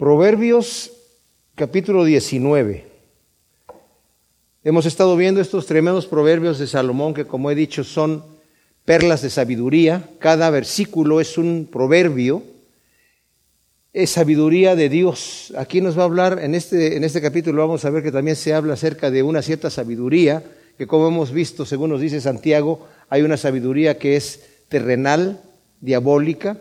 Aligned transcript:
Proverbios 0.00 0.92
capítulo 1.54 2.06
19. 2.06 2.86
Hemos 4.64 4.86
estado 4.86 5.14
viendo 5.14 5.42
estos 5.42 5.66
tremendos 5.66 6.06
proverbios 6.06 6.58
de 6.58 6.66
Salomón 6.66 7.12
que, 7.12 7.26
como 7.26 7.50
he 7.50 7.54
dicho, 7.54 7.84
son 7.84 8.24
perlas 8.86 9.20
de 9.20 9.28
sabiduría. 9.28 10.08
Cada 10.18 10.48
versículo 10.48 11.20
es 11.20 11.36
un 11.36 11.68
proverbio. 11.70 12.42
Es 13.92 14.12
sabiduría 14.12 14.74
de 14.74 14.88
Dios. 14.88 15.52
Aquí 15.58 15.82
nos 15.82 15.98
va 15.98 16.04
a 16.04 16.06
hablar, 16.06 16.38
en 16.42 16.54
este, 16.54 16.96
en 16.96 17.04
este 17.04 17.20
capítulo 17.20 17.60
vamos 17.60 17.84
a 17.84 17.90
ver 17.90 18.02
que 18.02 18.10
también 18.10 18.36
se 18.36 18.54
habla 18.54 18.72
acerca 18.72 19.10
de 19.10 19.22
una 19.22 19.42
cierta 19.42 19.68
sabiduría, 19.68 20.42
que 20.78 20.86
como 20.86 21.08
hemos 21.08 21.30
visto, 21.30 21.66
según 21.66 21.90
nos 21.90 22.00
dice 22.00 22.22
Santiago, 22.22 22.88
hay 23.10 23.20
una 23.20 23.36
sabiduría 23.36 23.98
que 23.98 24.16
es 24.16 24.40
terrenal, 24.70 25.42
diabólica. 25.82 26.56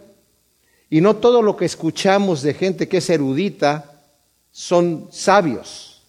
Y 0.89 1.01
no 1.01 1.17
todo 1.17 1.41
lo 1.41 1.55
que 1.55 1.65
escuchamos 1.65 2.41
de 2.41 2.53
gente 2.53 2.87
que 2.87 2.97
es 2.97 3.09
erudita 3.09 4.03
son 4.51 5.07
sabios. 5.11 6.01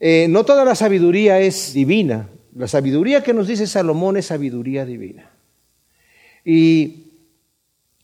Eh, 0.00 0.26
no 0.28 0.44
toda 0.44 0.64
la 0.64 0.74
sabiduría 0.74 1.40
es 1.40 1.72
divina. 1.72 2.28
La 2.56 2.66
sabiduría 2.66 3.22
que 3.22 3.32
nos 3.32 3.46
dice 3.46 3.66
Salomón 3.66 4.16
es 4.16 4.26
sabiduría 4.26 4.84
divina. 4.84 5.30
Y 6.44 7.04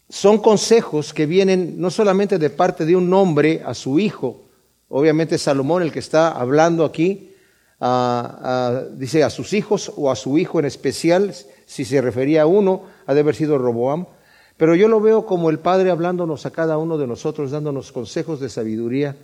son 0.08 0.38
consejos 0.38 1.12
que 1.12 1.26
vienen 1.26 1.80
no 1.80 1.90
solamente 1.90 2.38
de 2.38 2.50
parte 2.50 2.84
de 2.84 2.94
un 2.94 3.12
hombre 3.12 3.62
a 3.64 3.74
su 3.74 3.98
hijo, 3.98 4.44
obviamente 4.88 5.36
Salomón 5.38 5.82
el 5.82 5.90
que 5.90 5.98
está 5.98 6.30
hablando 6.30 6.84
aquí, 6.84 7.32
dice 8.92 9.24
a 9.24 9.30
sus 9.30 9.52
hijos 9.52 9.92
o 9.96 10.10
a 10.10 10.16
su 10.16 10.38
hijo 10.38 10.60
en 10.60 10.66
especial, 10.66 11.34
si 11.66 11.84
se 11.84 12.00
refería 12.00 12.42
a 12.42 12.46
uno, 12.46 12.84
ha 13.06 13.14
de 13.14 13.20
haber 13.20 13.34
sido 13.34 13.58
Roboam, 13.58 14.06
pero 14.56 14.74
yo 14.74 14.88
lo 14.88 15.00
veo 15.00 15.26
como 15.26 15.50
el 15.50 15.58
Padre 15.58 15.90
hablándonos 15.90 16.46
a 16.46 16.50
cada 16.50 16.78
uno 16.78 16.98
de 16.98 17.06
nosotros, 17.06 17.50
dándonos 17.50 17.92
consejos 17.92 18.40
de 18.40 18.48
sabiduría 18.48 19.16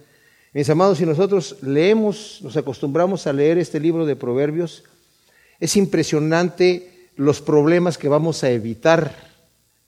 mis 0.54 0.68
amados, 0.68 0.98
si 0.98 1.06
nosotros 1.06 1.56
leemos, 1.62 2.40
nos 2.42 2.58
acostumbramos 2.58 3.26
a 3.26 3.32
leer 3.32 3.56
este 3.56 3.80
libro 3.80 4.04
de 4.04 4.16
Proverbios, 4.16 4.84
es 5.58 5.76
impresionante 5.76 7.08
los 7.16 7.40
problemas 7.40 7.96
que 7.96 8.08
vamos 8.08 8.44
a 8.44 8.50
evitar 8.50 9.16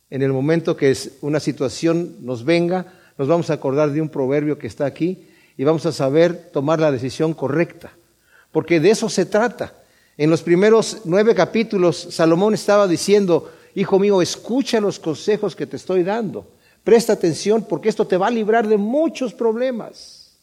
en 0.09 0.23
el 0.23 0.33
momento 0.33 0.75
que 0.75 0.97
una 1.21 1.39
situación 1.39 2.17
nos 2.23 2.47
venga. 2.47 2.87
Nos 3.19 3.29
vamos 3.29 3.51
a 3.51 3.55
acordar 3.55 3.91
de 3.91 4.01
un 4.01 4.09
proverbio 4.09 4.57
que 4.57 4.67
está 4.67 4.87
aquí 4.87 5.27
y 5.59 5.65
vamos 5.65 5.85
a 5.85 5.93
saber 5.93 6.51
tomar 6.51 6.81
la 6.81 6.91
decisión 6.91 7.35
correcta, 7.35 7.93
porque 8.51 8.81
de 8.81 8.91
eso 8.91 9.11
se 9.11 9.27
trata. 9.27 9.75
En 10.17 10.31
los 10.31 10.43
primeros 10.43 11.03
nueve 11.05 11.35
capítulos, 11.35 12.09
Salomón 12.11 12.55
estaba 12.55 12.89
diciendo, 12.89 13.53
Hijo 13.75 13.99
mío, 13.99 14.23
escucha 14.23 14.81
los 14.81 14.99
consejos 14.99 15.57
que 15.57 15.67
te 15.67 15.77
estoy 15.77 16.03
dando. 16.03 16.47
Presta 16.85 17.15
atención 17.15 17.65
porque 17.69 17.89
esto 17.89 18.07
te 18.07 18.17
va 18.17 18.29
a 18.29 18.31
librar 18.31 18.69
de 18.69 18.77
muchos 18.77 19.35
problemas. 19.35 20.37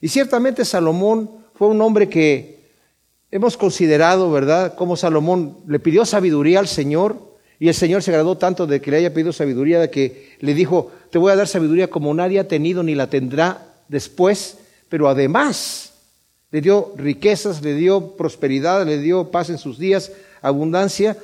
Y 0.00 0.08
ciertamente 0.08 0.64
Salomón 0.64 1.30
fue 1.54 1.68
un 1.68 1.80
hombre 1.80 2.08
que 2.08 2.58
hemos 3.30 3.56
considerado, 3.56 4.30
¿verdad?, 4.30 4.74
como 4.74 4.96
Salomón 4.96 5.58
le 5.66 5.78
pidió 5.78 6.04
sabiduría 6.04 6.60
al 6.60 6.68
Señor 6.68 7.16
y 7.58 7.68
el 7.68 7.74
Señor 7.74 8.02
se 8.02 8.10
agradó 8.10 8.38
tanto 8.38 8.66
de 8.66 8.80
que 8.80 8.90
le 8.90 8.98
haya 8.98 9.12
pedido 9.12 9.32
sabiduría, 9.32 9.80
de 9.80 9.90
que 9.90 10.36
le 10.40 10.54
dijo, 10.54 10.92
te 11.10 11.18
voy 11.18 11.32
a 11.32 11.36
dar 11.36 11.48
sabiduría 11.48 11.88
como 11.88 12.14
nadie 12.14 12.38
ha 12.38 12.48
tenido 12.48 12.82
ni 12.82 12.94
la 12.94 13.10
tendrá 13.10 13.74
después, 13.88 14.58
pero 14.88 15.08
además 15.08 15.92
le 16.50 16.60
dio 16.60 16.92
riquezas, 16.96 17.62
le 17.62 17.74
dio 17.74 18.16
prosperidad, 18.16 18.86
le 18.86 18.98
dio 18.98 19.30
paz 19.30 19.50
en 19.50 19.58
sus 19.58 19.78
días, 19.78 20.12
abundancia. 20.40 21.16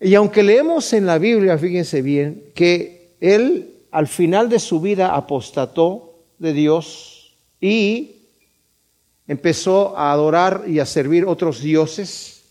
Y 0.00 0.14
aunque 0.14 0.42
leemos 0.42 0.92
en 0.92 1.06
la 1.06 1.18
Biblia, 1.18 1.58
fíjense 1.58 2.02
bien, 2.02 2.52
que 2.54 3.16
él 3.20 3.74
al 3.90 4.06
final 4.06 4.48
de 4.48 4.58
su 4.58 4.80
vida 4.80 5.14
apostató 5.14 6.24
de 6.38 6.52
Dios, 6.52 7.18
y 7.60 8.28
empezó 9.26 9.96
a 9.96 10.12
adorar 10.12 10.64
y 10.66 10.78
a 10.78 10.86
servir 10.86 11.24
otros 11.26 11.60
dioses. 11.60 12.44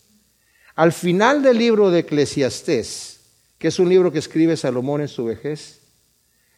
Al 0.75 0.91
final 0.91 1.41
del 1.41 1.57
libro 1.57 1.89
de 1.89 1.99
Eclesiastés, 1.99 3.21
que 3.57 3.69
es 3.69 3.79
un 3.79 3.89
libro 3.89 4.11
que 4.11 4.19
escribe 4.19 4.57
Salomón 4.57 5.01
en 5.01 5.07
su 5.07 5.25
vejez, 5.25 5.81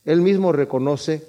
él 0.04 0.22
mismo 0.22 0.52
reconoce 0.52 1.24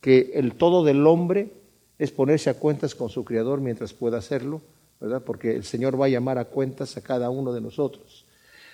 que 0.00 0.32
el 0.34 0.54
todo 0.54 0.84
del 0.84 1.06
hombre 1.06 1.50
es 1.98 2.12
ponerse 2.12 2.50
a 2.50 2.54
cuentas 2.54 2.94
con 2.94 3.08
su 3.08 3.24
Creador 3.24 3.60
mientras 3.60 3.92
pueda 3.92 4.18
hacerlo, 4.18 4.60
¿verdad? 5.00 5.22
Porque 5.24 5.56
el 5.56 5.64
Señor 5.64 6.00
va 6.00 6.06
a 6.06 6.10
llamar 6.10 6.38
a 6.38 6.44
cuentas 6.44 6.96
a 6.96 7.00
cada 7.00 7.30
uno 7.30 7.52
de 7.52 7.60
nosotros. 7.60 8.17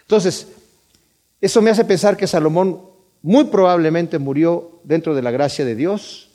Entonces, 0.04 0.48
eso 1.40 1.60
me 1.60 1.70
hace 1.70 1.84
pensar 1.84 2.16
que 2.16 2.26
Salomón 2.26 2.80
muy 3.22 3.44
probablemente 3.44 4.18
murió 4.18 4.80
dentro 4.84 5.14
de 5.14 5.22
la 5.22 5.30
gracia 5.30 5.64
de 5.64 5.74
Dios, 5.74 6.30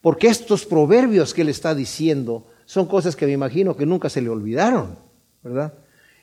porque 0.00 0.28
estos 0.28 0.66
proverbios 0.66 1.34
que 1.34 1.42
él 1.42 1.48
está 1.48 1.74
diciendo 1.74 2.46
son 2.66 2.86
cosas 2.86 3.16
que 3.16 3.26
me 3.26 3.32
imagino 3.32 3.76
que 3.76 3.86
nunca 3.86 4.08
se 4.08 4.20
le 4.20 4.28
olvidaron, 4.28 4.98
¿verdad? 5.42 5.74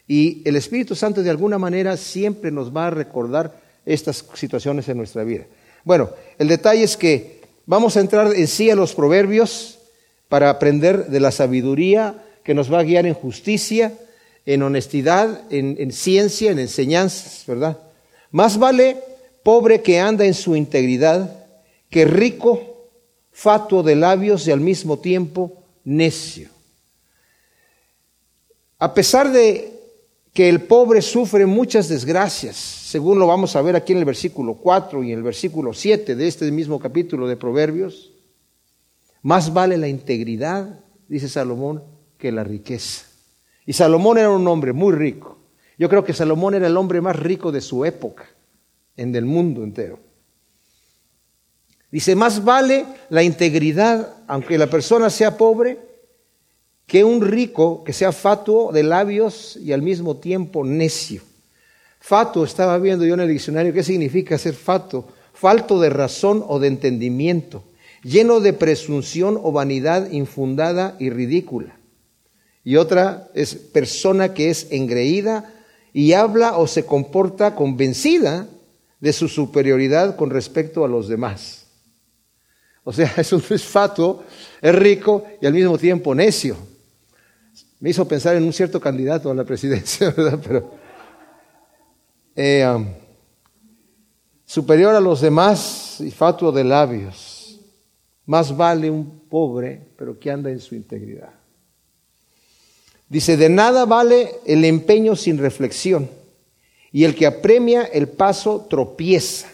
Y 0.07 0.47
el 0.47 0.55
Espíritu 0.55 0.95
Santo 0.95 1.21
de 1.21 1.29
alguna 1.29 1.57
manera 1.57 1.97
siempre 1.97 2.51
nos 2.51 2.75
va 2.75 2.87
a 2.87 2.91
recordar 2.91 3.59
estas 3.85 4.25
situaciones 4.33 4.87
en 4.87 4.97
nuestra 4.97 5.23
vida. 5.23 5.45
Bueno, 5.83 6.09
el 6.37 6.47
detalle 6.47 6.83
es 6.83 6.95
que 6.95 7.41
vamos 7.65 7.97
a 7.97 8.01
entrar 8.01 8.33
en 8.33 8.47
sí 8.47 8.69
a 8.69 8.75
los 8.75 8.93
proverbios 8.93 9.79
para 10.29 10.49
aprender 10.49 11.07
de 11.07 11.19
la 11.19 11.31
sabiduría 11.31 12.23
que 12.43 12.53
nos 12.53 12.71
va 12.71 12.79
a 12.79 12.83
guiar 12.83 13.05
en 13.05 13.13
justicia, 13.13 13.93
en 14.47 14.63
honestidad, 14.63 15.41
en, 15.51 15.75
en 15.77 15.91
ciencia, 15.91 16.51
en 16.51 16.57
enseñanzas, 16.57 17.43
¿verdad? 17.45 17.77
Más 18.31 18.57
vale 18.57 18.97
pobre 19.43 19.81
que 19.81 19.99
anda 19.99 20.25
en 20.25 20.33
su 20.33 20.55
integridad 20.55 21.45
que 21.89 22.05
rico 22.05 22.89
fatuo 23.31 23.83
de 23.83 23.97
labios 23.97 24.47
y 24.47 24.51
al 24.51 24.61
mismo 24.61 24.99
tiempo 24.99 25.51
necio. 25.83 26.49
A 28.79 28.93
pesar 28.93 29.31
de 29.33 29.73
que 30.33 30.47
el 30.47 30.61
pobre 30.61 31.01
sufre 31.01 31.45
muchas 31.45 31.89
desgracias, 31.89 32.55
según 32.55 33.19
lo 33.19 33.27
vamos 33.27 33.55
a 33.57 33.61
ver 33.61 33.75
aquí 33.75 33.91
en 33.91 33.99
el 33.99 34.05
versículo 34.05 34.53
4 34.53 35.03
y 35.03 35.11
en 35.11 35.17
el 35.17 35.23
versículo 35.23 35.73
7 35.73 36.15
de 36.15 36.27
este 36.27 36.49
mismo 36.51 36.79
capítulo 36.79 37.27
de 37.27 37.35
Proverbios, 37.35 38.13
más 39.23 39.51
vale 39.51 39.77
la 39.77 39.89
integridad, 39.89 40.79
dice 41.09 41.27
Salomón, 41.27 41.83
que 42.17 42.31
la 42.31 42.45
riqueza. 42.45 43.06
Y 43.67 43.73
Salomón 43.73 44.17
era 44.17 44.31
un 44.31 44.47
hombre 44.47 44.71
muy 44.71 44.93
rico. 44.93 45.37
Yo 45.77 45.89
creo 45.89 46.03
que 46.03 46.13
Salomón 46.13 46.55
era 46.55 46.67
el 46.67 46.77
hombre 46.77 47.01
más 47.01 47.17
rico 47.17 47.51
de 47.51 47.61
su 47.61 47.83
época, 47.85 48.25
en 48.95 49.13
el 49.13 49.25
mundo 49.25 49.63
entero. 49.63 49.99
Dice, 51.91 52.15
más 52.15 52.43
vale 52.43 52.85
la 53.09 53.23
integridad, 53.23 54.15
aunque 54.27 54.57
la 54.57 54.67
persona 54.67 55.09
sea 55.09 55.37
pobre, 55.37 55.79
que 56.85 57.03
un 57.03 57.21
rico 57.21 57.83
que 57.83 57.91
sea 57.91 58.13
fatuo 58.13 58.71
de 58.71 58.83
labios 58.83 59.57
y 59.57 59.73
al 59.73 59.81
mismo 59.81 60.15
tiempo 60.15 60.63
necio. 60.63 61.21
Fatuo, 61.99 62.45
estaba 62.45 62.77
viendo 62.77 63.05
yo 63.05 63.15
en 63.15 63.19
el 63.19 63.27
diccionario, 63.27 63.73
¿qué 63.73 63.83
significa 63.83 64.37
ser 64.37 64.53
fatuo? 64.53 65.09
Falto 65.33 65.79
de 65.81 65.89
razón 65.89 66.43
o 66.47 66.59
de 66.59 66.69
entendimiento, 66.69 67.63
lleno 68.01 68.39
de 68.39 68.53
presunción 68.53 69.37
o 69.41 69.51
vanidad 69.51 70.09
infundada 70.09 70.95
y 70.99 71.09
ridícula. 71.09 71.76
Y 72.67 72.75
otra 72.75 73.29
es 73.33 73.55
persona 73.55 74.33
que 74.33 74.49
es 74.49 74.67
engreída 74.71 75.53
y 75.93 76.11
habla 76.11 76.57
o 76.57 76.67
se 76.67 76.85
comporta 76.85 77.55
convencida 77.55 78.45
de 78.99 79.13
su 79.13 79.29
superioridad 79.29 80.17
con 80.17 80.29
respecto 80.29 80.83
a 80.83 80.89
los 80.89 81.07
demás. 81.07 81.65
O 82.83 82.91
sea, 82.91 83.09
es 83.17 83.31
un 83.31 83.39
fatuo, 83.39 84.21
es 84.61 84.75
rico 84.75 85.23
y 85.39 85.45
al 85.45 85.53
mismo 85.53 85.77
tiempo 85.77 86.13
necio. 86.13 86.57
Me 87.79 87.91
hizo 87.91 88.05
pensar 88.05 88.35
en 88.35 88.43
un 88.43 88.51
cierto 88.51 88.81
candidato 88.81 89.31
a 89.31 89.33
la 89.33 89.45
presidencia, 89.45 90.11
¿verdad? 90.17 90.37
Pero 90.45 90.71
eh, 92.35 92.85
superior 94.45 94.93
a 94.93 94.99
los 94.99 95.21
demás 95.21 96.01
y 96.01 96.11
fatuo 96.11 96.51
de 96.51 96.65
labios. 96.65 97.61
Más 98.25 98.57
vale 98.57 98.91
un 98.91 99.21
pobre, 99.29 99.87
pero 99.97 100.19
que 100.19 100.29
anda 100.29 100.49
en 100.49 100.59
su 100.59 100.75
integridad. 100.75 101.46
Dice, 103.09 103.37
de 103.37 103.49
nada 103.49 103.85
vale 103.85 104.31
el 104.45 104.65
empeño 104.65 105.15
sin 105.15 105.37
reflexión, 105.37 106.09
y 106.91 107.03
el 107.03 107.15
que 107.15 107.25
apremia 107.25 107.83
el 107.83 108.07
paso 108.07 108.65
tropieza. 108.69 109.47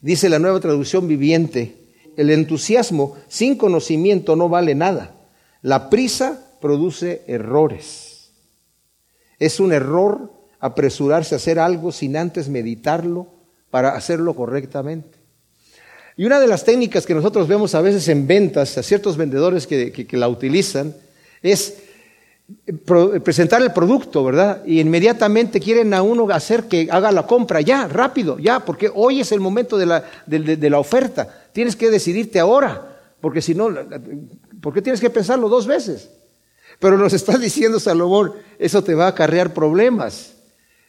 Dice 0.00 0.28
la 0.28 0.38
nueva 0.38 0.60
traducción 0.60 1.08
viviente, 1.08 1.74
el 2.16 2.30
entusiasmo 2.30 3.16
sin 3.28 3.56
conocimiento 3.56 4.36
no 4.36 4.48
vale 4.48 4.74
nada. 4.74 5.14
La 5.62 5.90
prisa 5.90 6.46
produce 6.60 7.22
errores. 7.26 8.30
Es 9.38 9.60
un 9.60 9.72
error 9.72 10.32
apresurarse 10.60 11.34
a 11.34 11.36
hacer 11.36 11.58
algo 11.58 11.92
sin 11.92 12.16
antes 12.16 12.48
meditarlo 12.48 13.26
para 13.70 13.94
hacerlo 13.94 14.34
correctamente. 14.34 15.18
Y 16.16 16.24
una 16.24 16.40
de 16.40 16.46
las 16.46 16.64
técnicas 16.64 17.04
que 17.04 17.14
nosotros 17.14 17.46
vemos 17.46 17.74
a 17.74 17.82
veces 17.82 18.08
en 18.08 18.26
ventas, 18.26 18.78
a 18.78 18.82
ciertos 18.82 19.18
vendedores 19.18 19.66
que, 19.66 20.06
la 20.12 20.28
utilizan, 20.28 20.94
es 21.42 21.74
presentar 23.24 23.60
el 23.62 23.72
producto, 23.72 24.22
¿verdad? 24.24 24.62
Y 24.64 24.80
inmediatamente 24.80 25.60
quieren 25.60 25.92
a 25.94 26.02
uno 26.02 26.28
hacer 26.30 26.64
que 26.64 26.88
haga 26.90 27.10
la 27.10 27.26
compra 27.26 27.60
ya, 27.60 27.88
rápido, 27.88 28.38
ya, 28.38 28.60
porque 28.60 28.90
hoy 28.94 29.20
es 29.20 29.32
el 29.32 29.40
momento 29.40 29.76
de 29.76 29.86
la, 29.86 30.04
de 30.26 30.70
la 30.70 30.78
oferta. 30.78 31.28
Tienes 31.52 31.74
que 31.74 31.90
decidirte 31.90 32.38
ahora, 32.38 33.00
porque 33.20 33.42
si 33.42 33.54
no, 33.54 33.68
¿por 34.60 34.72
qué 34.72 34.80
tienes 34.80 35.00
que 35.00 35.10
pensarlo 35.10 35.48
dos 35.48 35.66
veces? 35.66 36.08
Pero 36.78 36.96
nos 36.96 37.12
está 37.12 37.36
diciendo 37.38 37.80
Salomón, 37.80 38.32
eso 38.58 38.82
te 38.82 38.94
va 38.94 39.06
a 39.06 39.08
acarrear 39.08 39.52
problemas. 39.52 40.34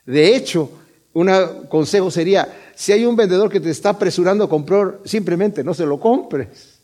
De 0.06 0.36
hecho, 0.36 0.70
un 1.14 1.30
consejo 1.70 2.12
sería, 2.12 2.48
si 2.76 2.92
hay 2.92 3.06
un 3.06 3.16
vendedor 3.16 3.50
que 3.50 3.60
te 3.60 3.72
está 3.72 3.90
apresurando 3.90 4.44
a 4.44 4.50
comprar, 4.50 5.00
simplemente 5.04 5.64
no 5.64 5.74
se 5.74 5.86
lo 5.86 6.00
compres. 6.00 6.77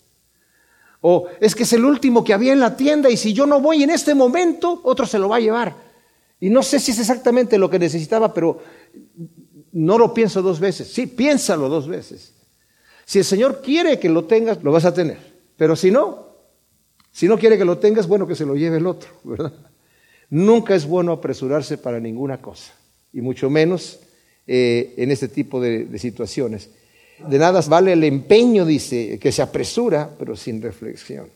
O 1.06 1.28
es 1.42 1.54
que 1.54 1.64
es 1.64 1.74
el 1.74 1.84
último 1.84 2.24
que 2.24 2.34
había 2.34 2.54
en 2.54 2.62
la 2.62 2.78
tienda 2.78 3.10
y 3.10 3.18
si 3.18 3.34
yo 3.34 3.46
no 3.46 3.60
voy 3.60 3.84
en 3.84 3.90
este 3.90 4.16
momento, 4.16 4.80
otro 4.84 5.06
se 5.06 5.20
lo 5.20 5.28
va 5.28 5.36
a 5.36 5.42
llevar. 5.42 5.76
Y 6.40 6.50
no 6.50 6.64
sé 6.64 6.80
si 6.80 6.92
es 6.92 7.00
exactamente 7.00 7.58
lo 7.58 7.70
que 7.70 7.78
necesitaba, 7.78 8.34
pero 8.34 8.64
no 9.74 9.98
lo 9.98 10.14
pienso 10.14 10.42
dos 10.42 10.62
veces. 10.62 10.88
Sí, 10.88 11.08
piénsalo 11.08 11.68
dos 11.68 11.90
veces. 11.90 12.34
Si 13.04 13.20
el 13.20 13.26
Señor 13.26 13.62
quiere 13.62 14.00
que 14.00 14.08
lo 14.08 14.24
tengas, 14.24 14.64
lo 14.64 14.72
vas 14.72 14.86
a 14.86 14.94
tener. 14.94 15.18
Pero 15.58 15.76
si 15.76 15.92
no, 15.92 16.38
si 17.12 17.28
no 17.28 17.38
quiere 17.38 17.58
que 17.58 17.66
lo 17.66 17.80
tengas, 17.80 18.08
bueno 18.08 18.26
que 18.26 18.36
se 18.36 18.46
lo 18.46 18.56
lleve 18.56 18.78
el 18.78 18.88
otro. 18.88 19.10
Nunca 20.30 20.74
es 20.74 20.86
bueno 20.86 21.12
apresurarse 21.12 21.78
para 21.78 22.00
ninguna 22.00 22.42
cosa, 22.42 22.74
y 23.12 23.20
mucho 23.20 23.50
menos 23.50 24.00
eh, 24.48 24.94
en 24.96 25.12
este 25.12 25.28
tipo 25.28 25.60
de 25.60 26.00
situaciones. 26.00 26.70
De 27.20 27.38
nada 27.38 27.62
vale 27.62 27.94
el 27.94 28.04
empeño, 28.04 28.66
dice, 28.66 29.20
que 29.20 29.32
se 29.32 29.42
apresura, 29.42 30.10
pero 30.18 30.36
sin 30.36 30.62
reflexión. 30.62 31.30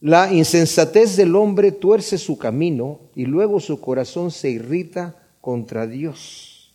La 0.00 0.32
insensatez 0.32 1.16
del 1.16 1.36
hombre 1.36 1.72
tuerce 1.72 2.16
su 2.16 2.38
camino 2.38 3.00
y 3.14 3.26
luego 3.26 3.60
su 3.60 3.80
corazón 3.80 4.30
se 4.30 4.50
irrita 4.50 5.16
contra 5.40 5.86
Dios. 5.86 6.72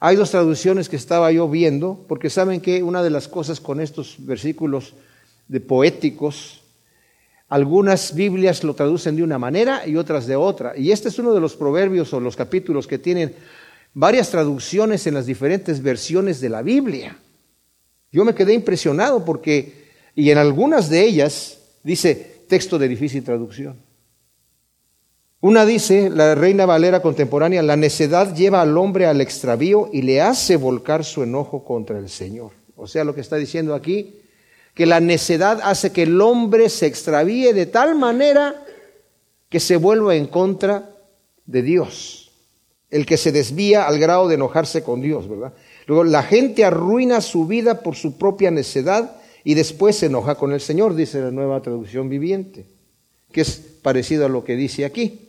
Hay 0.00 0.14
dos 0.14 0.30
traducciones 0.30 0.88
que 0.88 0.94
estaba 0.94 1.32
yo 1.32 1.48
viendo, 1.48 2.04
porque 2.06 2.30
saben 2.30 2.60
que 2.60 2.84
una 2.84 3.02
de 3.02 3.10
las 3.10 3.26
cosas 3.26 3.60
con 3.60 3.80
estos 3.80 4.14
versículos 4.18 4.94
de 5.48 5.60
poéticos. 5.60 6.62
Algunas 7.48 8.14
Biblias 8.14 8.62
lo 8.62 8.74
traducen 8.74 9.16
de 9.16 9.22
una 9.22 9.38
manera 9.38 9.86
y 9.86 9.96
otras 9.96 10.26
de 10.26 10.36
otra. 10.36 10.76
Y 10.76 10.92
este 10.92 11.08
es 11.08 11.18
uno 11.18 11.32
de 11.32 11.40
los 11.40 11.56
proverbios 11.56 12.12
o 12.12 12.20
los 12.20 12.36
capítulos 12.36 12.86
que 12.86 12.98
tienen 12.98 13.34
varias 13.94 14.30
traducciones 14.30 15.06
en 15.06 15.14
las 15.14 15.26
diferentes 15.26 15.82
versiones 15.82 16.40
de 16.40 16.48
la 16.48 16.62
Biblia. 16.62 17.18
Yo 18.12 18.24
me 18.24 18.34
quedé 18.34 18.54
impresionado 18.54 19.24
porque, 19.24 19.90
y 20.14 20.30
en 20.30 20.38
algunas 20.38 20.88
de 20.88 21.04
ellas 21.04 21.58
dice 21.82 22.44
texto 22.48 22.78
de 22.78 22.88
difícil 22.88 23.22
traducción. 23.22 23.76
Una 25.40 25.64
dice, 25.64 26.10
la 26.10 26.34
Reina 26.34 26.66
Valera 26.66 27.00
contemporánea, 27.00 27.62
la 27.62 27.76
necedad 27.76 28.34
lleva 28.34 28.60
al 28.60 28.76
hombre 28.76 29.06
al 29.06 29.20
extravío 29.20 29.88
y 29.92 30.02
le 30.02 30.20
hace 30.20 30.56
volcar 30.56 31.04
su 31.04 31.22
enojo 31.22 31.64
contra 31.64 31.98
el 31.98 32.08
Señor. 32.08 32.50
O 32.74 32.88
sea, 32.88 33.04
lo 33.04 33.14
que 33.14 33.20
está 33.20 33.36
diciendo 33.36 33.74
aquí 33.74 34.20
que 34.74 34.86
la 34.86 35.00
necedad 35.00 35.60
hace 35.64 35.90
que 35.90 36.04
el 36.04 36.20
hombre 36.20 36.68
se 36.68 36.86
extravíe 36.86 37.52
de 37.52 37.66
tal 37.66 37.96
manera 37.96 38.64
que 39.48 39.58
se 39.58 39.76
vuelva 39.76 40.14
en 40.14 40.26
contra 40.26 40.90
de 41.46 41.62
Dios. 41.62 42.27
El 42.90 43.04
que 43.04 43.16
se 43.16 43.32
desvía 43.32 43.86
al 43.86 43.98
grado 43.98 44.28
de 44.28 44.36
enojarse 44.36 44.82
con 44.82 45.00
Dios, 45.00 45.28
¿verdad? 45.28 45.52
Luego, 45.86 46.04
la 46.04 46.22
gente 46.22 46.64
arruina 46.64 47.20
su 47.20 47.46
vida 47.46 47.82
por 47.82 47.96
su 47.96 48.18
propia 48.18 48.50
necedad 48.50 49.16
y 49.44 49.54
después 49.54 49.96
se 49.96 50.06
enoja 50.06 50.34
con 50.34 50.52
el 50.52 50.60
Señor, 50.60 50.94
dice 50.94 51.20
la 51.20 51.30
nueva 51.30 51.62
traducción 51.62 52.08
viviente, 52.08 52.66
que 53.32 53.40
es 53.40 53.56
parecido 53.82 54.26
a 54.26 54.28
lo 54.28 54.44
que 54.44 54.56
dice 54.56 54.84
aquí. 54.84 55.24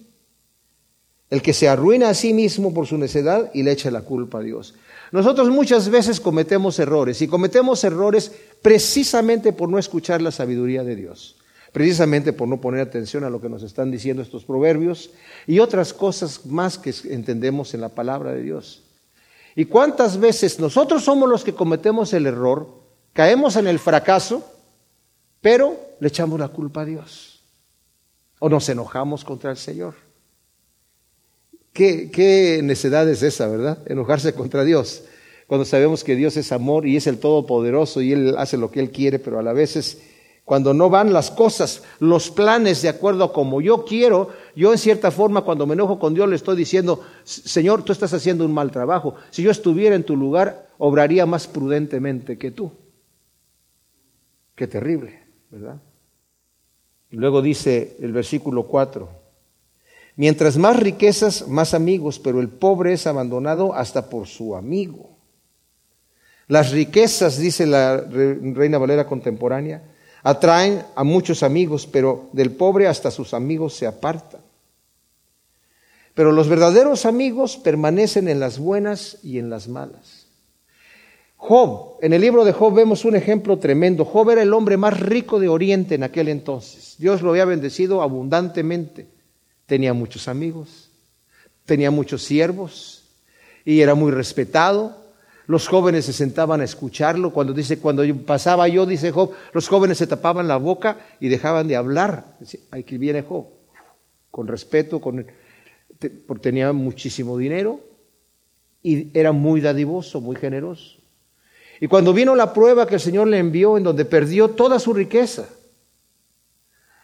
El 1.30 1.42
que 1.42 1.54
se 1.54 1.70
arruina 1.70 2.10
a 2.10 2.14
sí 2.14 2.34
mismo 2.34 2.74
por 2.74 2.88
su 2.88 2.98
necedad 2.98 3.52
y 3.54 3.64
le 3.64 3.72
echa 3.72 3.92
la 3.92 4.02
culpa 4.02 4.40
a 4.40 4.42
Dios. 4.42 4.74
Nosotros 5.12 5.50
muchas 5.50 5.90
veces 5.90 6.20
cometemos 6.20 6.80
errores 6.80 7.22
y 7.22 7.28
cometemos 7.28 7.84
errores 7.84 8.32
precisamente 8.62 9.54
por 9.54 9.70
no 9.70 9.80
escuchar 9.80 10.22
la 10.22 10.32
sabiduría 10.32 10.84
de 10.84 10.96
Dios, 10.96 11.38
precisamente 11.71 12.33
por 12.33 12.48
no 12.48 12.60
poner 12.62 12.81
atención 12.81 13.24
a 13.24 13.30
lo 13.30 13.42
que 13.42 13.50
nos 13.50 13.63
están 13.63 13.92
diciendo 13.92 14.21
estos 14.21 14.45
proverbios 14.45 15.12
y 15.45 15.60
otras 15.60 15.94
cosas 15.94 16.45
más 16.45 16.77
que 16.77 16.94
entendemos 17.10 17.74
en 17.74 17.81
la 17.81 17.89
palabra 17.89 18.31
de 18.31 18.42
Dios. 18.42 18.83
¿Y 19.56 19.66
cuántas 19.66 20.19
veces 20.19 20.60
nosotros 20.60 21.04
somos 21.04 21.30
los 21.30 21.44
que 21.44 21.54
cometemos 21.54 22.13
el 22.13 22.25
error, 22.25 22.68
caemos 23.13 23.56
en 23.56 23.68
el 23.68 23.80
fracaso, 23.80 24.44
pero 25.42 25.77
le 26.00 26.07
echamos 26.07 26.39
la 26.39 26.48
culpa 26.48 26.81
a 26.81 26.86
Dios? 26.86 27.44
O 28.39 28.50
nos 28.50 28.68
enojamos 28.69 29.24
contra 29.24 29.51
el 29.51 29.57
Señor. 29.57 29.95
¿Qué, 31.74 32.10
qué 32.10 32.62
necedad 32.63 33.07
es 33.10 33.21
esa, 33.21 33.48
verdad? 33.48 33.80
Enojarse 33.86 34.33
contra 34.33 34.63
Dios 34.63 35.04
cuando 35.50 35.66
sabemos 35.66 36.04
que 36.04 36.16
Dios 36.16 36.38
es 36.38 36.51
amor 36.51 36.86
y 36.86 36.95
es 36.95 37.07
el 37.07 37.18
Todopoderoso 37.18 38.04
y 38.04 38.13
Él 38.13 38.36
hace 38.38 38.56
lo 38.56 38.69
que 38.69 38.80
Él 38.80 38.92
quiere, 38.92 39.18
pero 39.18 39.39
a 39.39 39.42
la 39.42 39.51
vez 39.51 39.98
cuando 40.50 40.74
no 40.74 40.90
van 40.90 41.13
las 41.13 41.30
cosas, 41.30 41.84
los 42.00 42.31
planes 42.31 42.81
de 42.81 42.90
acuerdo 42.90 43.24
a 43.24 43.31
como 43.31 43.62
yo 43.62 43.86
quiero, 43.86 44.30
yo 44.56 44.72
en 44.72 44.80
cierta 44.80 45.12
forma 45.12 45.44
cuando 45.44 45.68
me 45.68 45.75
enojo 45.75 46.00
con 46.00 46.16
Dios 46.16 46.28
le 46.28 46.36
estoy 46.36 46.57
diciendo, 46.57 47.04
Señor, 47.24 47.84
tú 47.84 47.92
estás 47.92 48.16
haciendo 48.16 48.44
un 48.46 48.51
mal 48.51 48.72
trabajo. 48.72 49.13
Si 49.30 49.44
yo 49.44 49.51
estuviera 49.51 49.96
en 49.96 50.04
tu 50.04 50.18
lugar, 50.18 50.69
obraría 50.80 51.28
más 51.28 51.46
prudentemente 51.46 52.40
que 52.40 52.50
tú. 52.50 52.72
Qué 54.56 54.66
terrible, 54.66 55.22
¿verdad? 55.51 55.80
Luego 57.12 57.44
dice 57.44 57.98
el 58.02 58.12
versículo 58.12 58.63
4, 58.63 59.07
mientras 60.16 60.57
más 60.57 60.78
riquezas, 60.78 61.48
más 61.48 61.75
amigos, 61.75 62.18
pero 62.18 62.40
el 62.40 62.50
pobre 62.50 62.94
es 62.94 63.06
abandonado 63.06 63.75
hasta 63.75 64.10
por 64.10 64.25
su 64.25 64.56
amigo. 64.56 65.12
Las 66.48 66.72
riquezas, 66.72 67.38
dice 67.38 67.68
la 67.68 67.98
Reina 67.98 68.80
Valera 68.80 69.06
contemporánea, 69.06 69.84
atraen 70.24 70.83
a 70.95 71.04
muchos 71.04 71.44
amigos, 71.44 71.88
pero 71.88 72.30
del 72.33 72.51
pobre 72.51 72.88
hasta 72.88 73.12
sus 73.12 73.33
amigos 73.33 73.74
se 73.74 73.88
apartan. 73.88 74.42
Pero 76.13 76.31
los 76.31 76.50
verdaderos 76.50 77.06
amigos 77.06 77.57
permanecen 77.57 78.27
en 78.27 78.39
las 78.39 78.60
buenas 78.60 79.19
y 79.24 79.39
en 79.39 79.50
las 79.50 79.68
malas. 79.68 80.27
Job, 81.38 81.98
en 82.01 82.12
el 82.12 82.19
libro 82.19 82.44
de 82.44 82.51
Job 82.51 82.74
vemos 82.74 83.06
un 83.06 83.16
ejemplo 83.16 83.57
tremendo. 83.60 84.04
Job 84.04 84.31
era 84.31 84.42
el 84.42 84.54
hombre 84.54 84.75
más 84.75 85.00
rico 85.00 85.39
de 85.39 85.48
Oriente 85.48 85.95
en 85.95 86.04
aquel 86.04 86.27
entonces. 86.27 86.95
Dios 86.98 87.21
lo 87.21 87.30
había 87.30 87.45
bendecido 87.45 88.01
abundantemente. 88.01 89.07
Tenía 89.66 89.94
muchos 89.94 90.27
amigos, 90.27 90.89
tenía 91.63 91.92
muchos 91.92 92.24
siervos 92.24 93.04
y 93.63 93.80
era 93.80 93.95
muy 93.95 94.12
respetado. 94.12 94.98
Los 95.50 95.68
jóvenes 95.68 96.06
se 96.06 96.13
sentaban 96.13 96.62
a 96.62 96.63
escucharlo. 96.63 97.34
Cuando 97.34 97.54
dice, 97.54 97.80
cuando 97.80 98.04
pasaba 98.24 98.68
yo, 98.68 98.85
dice 98.85 99.09
Job, 99.09 99.31
los 99.52 99.68
jóvenes 99.68 99.97
se 99.97 100.06
tapaban 100.06 100.47
la 100.47 100.57
boca 100.57 101.00
y 101.19 101.28
dejaban 101.28 101.68
de 101.68 101.76
hablar. 101.76 102.38
Aquí 102.69 103.00
viene 103.00 103.24
Job, 103.24 103.47
con 104.30 104.45
respeto, 104.45 105.02
con, 105.02 105.26
porque 106.28 106.44
tenía 106.44 106.71
muchísimo 106.71 107.35
dinero 107.35 107.80
y 108.83 109.09
era 109.18 109.31
muy 109.31 109.59
dadivoso, 109.59 110.21
muy 110.21 110.35
generoso. 110.35 111.00
Y 111.81 111.88
cuando 111.88 112.14
vino 112.14 112.35
la 112.35 112.54
prueba 112.54 112.85
que 112.85 112.94
el 112.94 113.02
Señor 113.02 113.28
le 113.28 113.40
envió, 113.40 113.76
en 113.76 113.83
donde 113.85 114.06
perdió 114.06 114.50
toda 114.50 114.78
su 114.78 114.94
riqueza, 114.94 115.50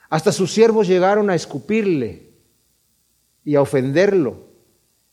hasta 0.07 0.31
sus 0.31 0.53
siervos 0.53 0.87
llegaron 0.87 1.31
a 1.31 1.35
escupirle 1.35 2.29
y 3.43 3.55
a 3.55 3.61
ofenderlo. 3.63 4.37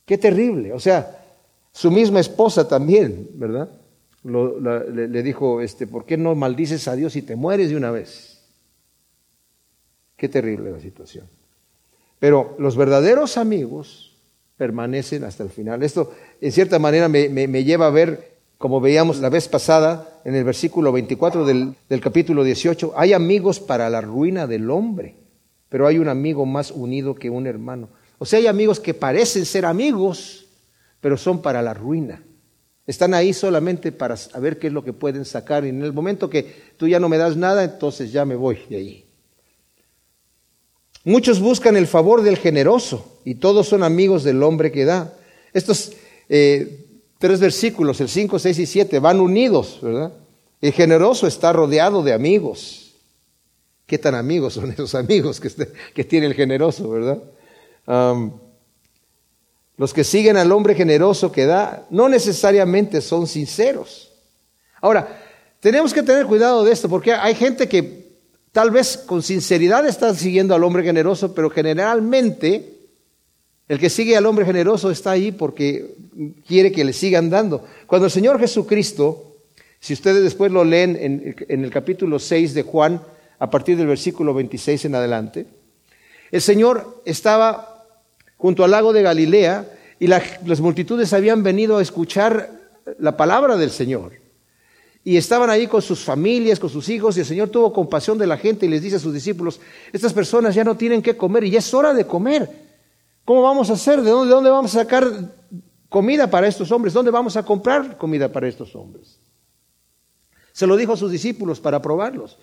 Qué 0.05 0.19
terrible. 0.19 0.75
O 0.75 0.81
sea, 0.81 1.22
su 1.73 1.91
misma 1.91 2.21
esposa 2.21 2.69
también, 2.69 3.29
¿verdad? 3.35 3.69
le, 4.25 5.23
dijo, 5.23 5.61
este, 5.61 5.87
¿por 5.87 6.05
qué 6.05 6.17
no 6.17 6.35
maldices 6.35 6.87
a 6.87 6.95
Dios 6.95 7.17
y 7.17 7.23
te 7.23 7.35
mueres 7.35 7.71
de 7.71 7.77
una 7.77 7.91
vez? 7.91 8.41
Qué 10.17 10.29
terrible 10.29 10.71
la 10.71 10.81
situación. 10.81 11.27
Pero 12.19 12.55
los 12.59 12.77
verdaderos 12.77 13.37
amigos 13.37 14.17
permanecen 14.57 15.25
hasta 15.25 15.43
el 15.43 15.51
final. 15.51 15.83
Esto, 15.83 16.13
en 16.41 16.53
cierta 16.53 16.79
manera, 16.79 17.09
me, 17.09 17.65
lleva 17.65 17.89
a 17.89 17.91
ver, 17.91 18.37
como 18.59 18.81
veíamos 18.81 19.19
la 19.19 19.29
vez 19.29 19.49
pasada, 19.49 20.21
en 20.25 20.37
el 20.37 20.45
versículo 20.45 20.93
24 20.93 21.45
del, 21.45 21.75
del 21.89 22.01
capítulo 22.01 22.45
18, 22.45 22.93
hay 22.95 23.13
amigos 23.13 23.59
para 23.59 23.91
la 23.91 24.01
ruina 24.01 24.47
del 24.47 24.71
hombre, 24.71 25.17
pero 25.69 25.89
hay 25.89 25.99
un 25.99 26.09
amigo 26.09 26.47
más 26.47 26.71
unido 26.71 27.17
que 27.17 27.29
un 27.29 27.49
hermano. 27.49 27.89
O 28.19 28.25
sea, 28.25 28.39
hay 28.39 28.47
amigos 28.47 28.79
que 28.79 28.95
parecen 28.95 29.45
ser 29.45 29.67
amigos, 29.67 30.47
pero 31.03 31.19
son 31.19 31.43
para 31.43 31.61
la 31.61 31.75
ruina. 31.75 32.23
Están 32.87 33.13
ahí 33.13 33.33
solamente 33.35 33.91
para 33.93 34.17
saber 34.17 34.59
qué 34.59 34.69
es 34.69 34.73
lo 34.73 34.85
que 34.85 34.93
pueden 34.93 35.25
sacar. 35.25 35.65
Y 35.65 35.69
en 35.69 35.83
el 35.83 35.93
momento 35.93 36.31
que 36.31 36.73
tú 36.77 36.87
ya 36.89 37.01
no 37.01 37.09
me 37.09 37.19
das 37.19 37.37
nada, 37.37 37.65
entonces 37.65 38.13
ya 38.13 38.25
me 38.25 38.37
voy 38.37 38.61
de 38.71 38.77
ahí. 38.77 39.05
Muchos 41.05 41.41
buscan 41.41 41.77
el 41.77 41.89
favor 41.89 42.23
del 42.23 42.39
generoso 42.39 43.21
y 43.25 43.35
todos 43.35 43.67
son 43.67 43.83
amigos 43.83 44.23
del 44.23 44.43
hombre 44.45 44.71
que 44.71 44.85
da. 44.85 45.13
Estos 45.53 45.93
eh, 46.29 46.87
tres 47.19 47.41
versículos, 47.41 48.01
el 48.01 48.09
5, 48.09 48.39
6 48.39 48.59
y 48.61 48.67
7, 48.67 48.99
van 49.01 49.19
unidos, 49.19 49.81
¿verdad? 49.83 50.13
El 50.61 50.73
generoso 50.73 51.27
está 51.27 51.53
rodeado 51.53 52.05
de 52.05 52.13
amigos. 52.13 52.95
qué 53.87 53.99
tan 53.99 54.15
amigos 54.15 54.55
son 54.55 54.71
esos 54.71 54.95
amigos 54.95 55.41
que, 55.41 55.51
que 55.95 56.05
tiene 56.05 56.27
el 56.27 56.35
generoso, 56.35 56.89
¿verdad? 56.89 57.19
Los 59.77 59.93
que 59.93 60.05
siguen 60.05 60.37
al 60.37 60.53
hombre 60.53 60.75
generoso 60.75 61.33
que 61.33 61.47
da, 61.47 61.87
no 61.91 62.09
necesariamente 62.09 63.01
son 63.01 63.27
sinceros. 63.27 64.13
Ahora, 64.81 65.21
tenemos 65.61 65.95
que 65.95 66.03
tener 66.03 66.27
cuidado 66.27 66.65
de 66.65 66.73
esto, 66.73 66.89
porque 66.89 67.13
hay 67.13 67.35
gente 67.35 67.69
que 67.69 68.03
tal 68.53 68.71
vez 68.71 68.97
con 68.97 69.23
sinceridad 69.23 69.87
está 69.87 70.15
siguiendo 70.15 70.55
al 70.55 70.65
hombre 70.65 70.83
generoso, 70.83 71.35
pero 71.35 71.51
generalmente 71.51 72.73
el 73.69 73.79
que 73.79 73.89
sigue 73.89 74.17
al 74.17 74.27
hombre 74.27 74.45
generoso 74.45 74.91
está 74.91 75.13
ahí 75.13 75.33
porque 75.33 75.95
quiere 76.47 76.73
que 76.73 76.85
le 76.85 76.93
sigan 76.93 77.31
dando. 77.31 77.65
Cuando 77.87 78.07
el 78.07 78.13
Señor 78.13 78.39
Jesucristo, 78.39 79.37
si 79.81 79.95
ustedes 79.95 80.23
después 80.23 80.53
lo 80.53 80.65
leen 80.65 80.97
en, 81.01 81.65
el 81.65 81.71
capítulo 81.71 82.19
6 82.19 82.55
de 82.55 82.63
Juan, 82.63 83.01
a 83.39 83.51
partir 83.51 83.77
del 83.77 83.87
versículo 83.87 84.35
26 84.35 84.85
en 84.85 84.95
adelante, 84.95 85.47
el 86.31 86.43
Señor 86.43 87.03
estaba 87.07 87.72
junto 88.43 88.65
al 88.65 88.73
lago 88.73 88.93
de 88.93 89.03
Galilea 89.03 89.71
y 90.01 90.09
las 90.09 90.61
multitudes 90.61 91.13
habían 91.13 91.45
venido 91.45 91.77
a 91.77 91.83
escuchar 91.83 92.51
la 92.99 93.17
palabra 93.17 93.57
del 93.57 93.71
Señor. 93.71 94.15
Y 95.05 95.17
estaban 95.17 95.49
ahí 95.49 95.69
con 95.69 95.81
sus 95.81 96.01
familias, 96.01 96.59
con 96.59 96.69
sus 96.69 96.89
hijos, 96.89 97.17
y 97.17 97.21
el 97.21 97.27
Señor 97.27 97.51
tuvo 97.51 97.73
compasión 97.73 98.19
de 98.19 98.27
la 98.27 98.37
gente 98.37 98.67
y 98.67 98.69
les 98.69 98.83
dice 98.83 98.97
a 98.97 98.99
sus 98.99 99.15
discípulos, 99.15 99.61
estas 99.93 100.13
personas 100.13 100.57
ya 100.57 100.65
no 100.65 100.77
tienen 100.77 101.03
que 101.03 101.17
comer 101.17 101.45
y 101.45 101.51
ya 101.51 101.61
es 101.61 101.73
hora 101.73 101.95
de 101.95 102.05
comer. 102.05 102.51
¿Cómo 103.25 103.43
vamos 103.43 103.71
a 103.71 103.75
hacer? 103.75 104.03
¿De 104.03 104.11
dónde, 104.11 104.31
de 104.31 104.35
dónde 104.35 104.51
vamos 104.51 104.75
a 104.75 104.81
sacar 104.81 105.07
comida 105.89 106.29
para 106.29 106.49
estos 106.49 106.73
hombres? 106.73 106.93
¿Dónde 106.93 107.13
vamos 107.13 107.37
a 107.37 107.45
comprar 107.45 107.97
comida 107.97 108.33
para 108.33 108.49
estos 108.49 108.75
hombres? 108.75 109.21
Se 110.51 110.67
lo 110.67 110.77
dijo 110.77 110.95
a 110.95 110.97
sus 110.97 111.13
discípulos 111.13 111.61
para 111.61 111.81
probarlos. 111.81 112.39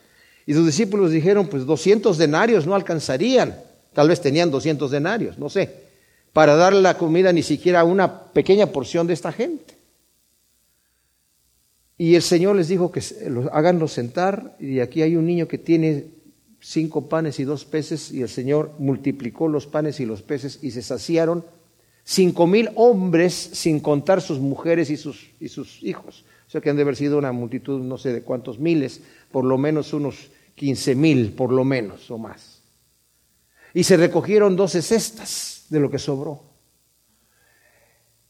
Y 0.46 0.54
sus 0.54 0.66
discípulos 0.66 1.12
dijeron, 1.12 1.48
pues 1.48 1.66
200 1.66 2.18
denarios 2.18 2.66
no 2.66 2.74
alcanzarían. 2.74 3.62
Tal 3.92 4.08
vez 4.08 4.22
tenían 4.22 4.50
200 4.50 4.90
denarios, 4.92 5.38
no 5.38 5.50
sé, 5.50 5.89
para 6.34 6.56
darle 6.56 6.82
la 6.82 6.98
comida 6.98 7.34
ni 7.34 7.44
siquiera 7.44 7.82
a 7.82 7.86
una 7.86 8.26
pequeña 8.32 8.68
porción 8.68 9.08
de 9.08 9.14
esta 9.14 9.32
gente. 9.32 9.76
Y 11.98 12.16
el 12.16 12.22
Señor 12.22 12.56
les 12.56 12.70
dijo 12.70 12.92
que 12.92 13.02
háganlo 13.52 13.88
sentar 13.88 14.56
y 14.60 14.80
aquí 14.80 15.02
hay 15.02 15.18
un 15.18 15.26
niño 15.26 15.48
que 15.48 15.58
tiene 15.58 16.06
cinco 16.62 17.10
panes 17.10 17.40
y 17.40 17.44
dos 17.44 17.66
peces 17.66 18.12
y 18.12 18.22
el 18.22 18.30
Señor 18.30 18.72
multiplicó 18.80 19.48
los 19.48 19.68
panes 19.68 20.00
y 20.00 20.06
los 20.06 20.22
peces 20.22 20.60
y 20.62 20.72
se 20.72 20.82
saciaron 20.82 21.44
cinco 22.06 22.48
mil 22.48 22.70
hombres 22.76 23.34
sin 23.34 23.80
contar 23.82 24.22
sus 24.22 24.40
mujeres 24.40 24.90
y 24.90 24.98
sus, 24.98 25.30
y 25.40 25.50
sus 25.50 25.84
hijos. 25.84 26.24
O 26.48 26.52
sea 26.52 26.62
que 26.62 26.70
han 26.70 26.78
de 26.78 26.84
haber 26.84 26.96
sido 26.96 27.18
una 27.18 27.32
multitud 27.32 27.82
no 27.82 27.98
sé 27.98 28.14
de 28.14 28.24
cuántos 28.24 28.60
miles, 28.60 29.02
por 29.32 29.44
lo 29.44 29.58
menos 29.58 29.94
unos 29.94 30.32
quince 30.56 30.96
mil, 30.96 31.34
por 31.34 31.52
lo 31.52 31.64
menos, 31.64 32.10
o 32.10 32.18
más. 32.18 32.62
Y 33.74 33.84
se 33.84 33.98
recogieron 33.98 34.56
doce 34.56 34.82
cestas 34.82 35.59
de 35.70 35.80
lo 35.80 35.90
que 35.90 36.00
sobró. 36.00 36.42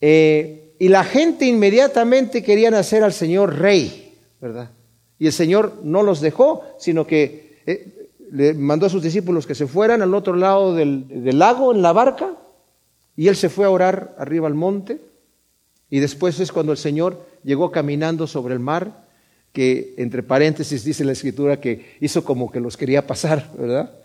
Eh, 0.02 0.76
y 0.80 0.88
la 0.88 1.04
gente 1.04 1.46
inmediatamente 1.46 2.44
querían 2.44 2.74
hacer 2.74 3.04
al 3.04 3.14
Señor 3.14 3.60
rey, 3.60 4.18
¿verdad? 4.40 4.72
Y 5.18 5.28
el 5.28 5.34
Señor 5.34 5.82
no 5.84 6.04
los 6.04 6.22
dejó, 6.22 6.64
sino 6.78 7.06
que 7.06 7.62
eh, 7.66 8.10
le 8.32 8.54
mandó 8.54 8.86
a 8.86 8.90
sus 8.90 9.04
discípulos 9.04 9.46
que 9.46 9.56
se 9.56 9.68
fueran 9.68 10.02
al 10.02 10.14
otro 10.14 10.36
lado 10.36 10.74
del, 10.74 11.08
del 11.08 11.40
lago, 11.40 11.74
en 11.74 11.82
la 11.82 11.92
barca, 11.92 12.36
y 13.18 13.28
él 13.28 13.36
se 13.36 13.50
fue 13.50 13.66
a 13.66 13.70
orar 13.70 14.16
arriba 14.18 14.48
al 14.48 14.54
monte. 14.54 15.02
Y 15.90 16.00
después 16.00 16.40
es 16.40 16.52
cuando 16.52 16.72
el 16.72 16.78
Señor 16.78 17.26
llegó 17.44 17.72
caminando 17.72 18.28
sobre 18.28 18.54
el 18.54 18.60
mar 18.60 19.10
que 19.52 19.96
entre 19.98 20.24
paréntesis 20.24 20.84
dice 20.84 21.04
la 21.04 21.14
escritura 21.14 21.60
que 21.60 21.98
hizo 22.00 22.24
como 22.24 22.52
que 22.52 22.60
los 22.60 22.78
quería 22.78 23.08
pasar, 23.08 23.52
¿verdad? 23.58 23.99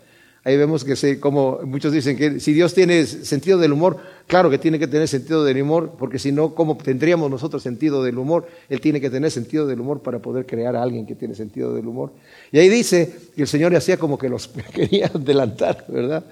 Ahí 0.45 0.57
vemos 0.57 0.85
que 0.85 0.95
se, 0.95 1.19
como 1.19 1.59
muchos 1.65 1.91
dicen 1.91 2.15
que 2.15 2.39
si 2.39 2.53
Dios 2.53 2.75
tiene 2.75 3.07
sentido 3.07 3.57
del 3.57 3.73
humor, 3.73 3.97
claro 4.27 4.51
que 4.51 4.59
tiene 4.59 4.77
que 4.77 4.85
tener 4.85 5.07
sentido 5.07 5.43
del 5.43 5.59
humor, 5.59 5.93
porque 5.97 6.19
si 6.19 6.31
no, 6.31 6.53
¿cómo 6.53 6.77
tendríamos 6.77 7.31
nosotros 7.31 7.63
sentido 7.63 8.03
del 8.03 8.19
humor? 8.19 8.47
Él 8.69 8.79
tiene 8.79 9.01
que 9.01 9.09
tener 9.09 9.31
sentido 9.31 9.65
del 9.65 9.79
humor 9.81 10.03
para 10.03 10.19
poder 10.19 10.45
crear 10.45 10.75
a 10.75 10.83
alguien 10.83 11.07
que 11.07 11.15
tiene 11.15 11.33
sentido 11.33 11.73
del 11.73 11.87
humor. 11.87 12.11
Y 12.51 12.59
ahí 12.59 12.69
dice 12.69 13.11
que 13.35 13.41
el 13.41 13.47
Señor 13.47 13.75
hacía 13.75 13.97
como 13.97 14.19
que 14.19 14.29
los 14.29 14.47
quería 14.73 15.07
adelantar, 15.07 15.83
¿verdad? 15.87 16.23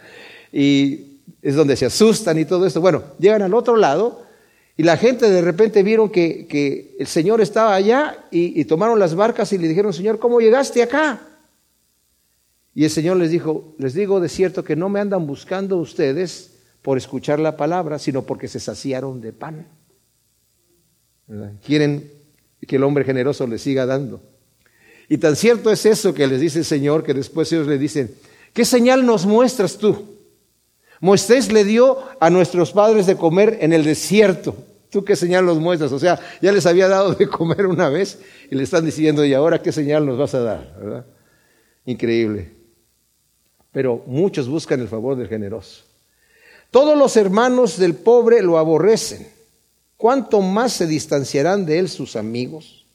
Y 0.51 1.17
es 1.41 1.55
donde 1.55 1.75
se 1.75 1.87
asustan 1.87 2.37
y 2.37 2.45
todo 2.45 2.67
esto. 2.67 2.81
Bueno, 2.81 3.01
llegan 3.17 3.41
al 3.41 3.55
otro 3.55 3.75
lado 3.77 4.21
y 4.77 4.83
la 4.83 4.95
gente 4.95 5.27
de 5.27 5.41
repente 5.41 5.81
vieron 5.81 6.11
que, 6.11 6.95
el 6.99 7.07
Señor 7.07 7.41
estaba 7.41 7.73
allá 7.73 8.25
y, 8.29 8.63
tomaron 8.65 8.99
las 8.99 9.15
barcas 9.15 9.51
y 9.53 9.57
le 9.57 9.67
dijeron, 9.67 9.91
Señor, 9.91 10.19
¿cómo 10.19 10.39
llegaste 10.39 10.83
acá? 10.83 11.19
Y 12.75 12.85
el 12.85 12.89
Señor 12.89 13.17
les 13.17 13.29
dijo, 13.29 13.75
les 13.77 13.93
digo 13.93 14.19
de 14.19 14.29
cierto 14.29 14.63
que 14.63 14.75
no 14.75 14.89
me 14.89 14.99
andan 14.99 15.27
buscando 15.27 15.77
ustedes 15.77 16.53
por 16.81 16.97
escuchar 16.97 17.39
la 17.39 17.55
palabra, 17.55 17.99
sino 17.99 18.23
porque 18.23 18.47
se 18.47 18.59
saciaron 18.59 19.21
de 19.21 19.31
pan. 19.31 19.67
Quieren 21.65 22.11
que 22.67 22.75
el 22.75 22.83
hombre 22.83 23.03
generoso 23.03 23.47
les 23.47 23.61
siga 23.61 23.85
dando. 23.85 24.21
Y 25.09 25.17
tan 25.17 25.35
cierto 25.35 25.69
es 25.71 25.85
eso 25.85 26.13
que 26.13 26.27
les 26.27 26.41
dice 26.41 26.59
el 26.59 26.65
Señor, 26.65 27.03
que 27.03 27.13
después 27.13 27.51
ellos 27.51 27.67
le 27.67 27.77
dicen, 27.77 28.11
¿qué 28.53 28.65
señal 28.65 29.05
nos 29.05 29.25
muestras 29.25 29.77
tú? 29.77 30.13
Moisés 30.99 31.51
le 31.51 31.65
dio 31.65 31.97
a 32.19 32.29
nuestros 32.29 32.71
padres 32.71 33.05
de 33.05 33.17
comer 33.17 33.57
en 33.61 33.73
el 33.73 33.83
desierto. 33.83 34.55
¿Tú 34.89 35.03
qué 35.03 35.15
señal 35.15 35.45
nos 35.45 35.59
muestras? 35.59 35.91
O 35.91 35.99
sea, 35.99 36.19
ya 36.41 36.51
les 36.51 36.65
había 36.65 36.87
dado 36.87 37.13
de 37.13 37.27
comer 37.27 37.65
una 37.67 37.89
vez 37.89 38.19
y 38.49 38.55
le 38.55 38.63
están 38.63 38.85
diciendo, 38.85 39.25
¿y 39.25 39.33
ahora 39.33 39.61
qué 39.61 39.71
señal 39.71 40.05
nos 40.05 40.17
vas 40.17 40.33
a 40.35 40.39
dar? 40.39 41.05
Increíble. 41.85 42.62
Pero 43.73 44.03
muchos 44.05 44.47
buscan 44.47 44.79
el 44.79 44.87
favor 44.87 45.17
del 45.17 45.27
generoso. 45.27 45.83
Todos 46.71 46.97
los 46.97 47.17
hermanos 47.17 47.77
del 47.77 47.95
pobre 47.95 48.41
lo 48.41 48.57
aborrecen. 48.57 49.27
¿Cuánto 49.97 50.41
más 50.41 50.73
se 50.73 50.87
distanciarán 50.87 51.65
de 51.65 51.79
él 51.79 51.89
sus 51.89 52.15
amigos? 52.15 52.85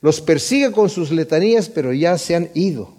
Los 0.00 0.20
persigue 0.20 0.70
con 0.72 0.90
sus 0.90 1.10
letanías, 1.10 1.68
pero 1.68 1.92
ya 1.92 2.18
se 2.18 2.34
han 2.34 2.50
ido. 2.54 2.92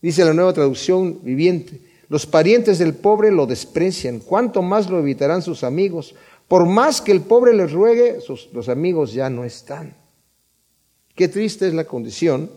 Dice 0.00 0.24
la 0.24 0.34
nueva 0.34 0.52
traducción 0.52 1.20
viviente. 1.22 1.80
Los 2.08 2.26
parientes 2.26 2.78
del 2.78 2.94
pobre 2.94 3.30
lo 3.30 3.46
desprecian, 3.46 4.20
cuánto 4.20 4.62
más 4.62 4.88
lo 4.88 4.98
evitarán 4.98 5.42
sus 5.42 5.62
amigos. 5.64 6.14
Por 6.46 6.66
más 6.66 7.00
que 7.00 7.12
el 7.12 7.20
pobre 7.20 7.54
les 7.54 7.72
ruegue, 7.72 8.18
los 8.52 8.68
amigos 8.68 9.12
ya 9.12 9.28
no 9.28 9.44
están. 9.44 9.94
Qué 11.14 11.28
triste 11.28 11.68
es 11.68 11.74
la 11.74 11.84
condición 11.84 12.50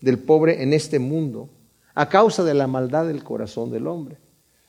del 0.00 0.18
pobre 0.18 0.62
en 0.62 0.72
este 0.72 0.98
mundo 0.98 1.48
a 1.94 2.08
causa 2.08 2.44
de 2.44 2.54
la 2.54 2.66
maldad 2.66 3.06
del 3.06 3.22
corazón 3.22 3.70
del 3.70 3.86
hombre. 3.86 4.18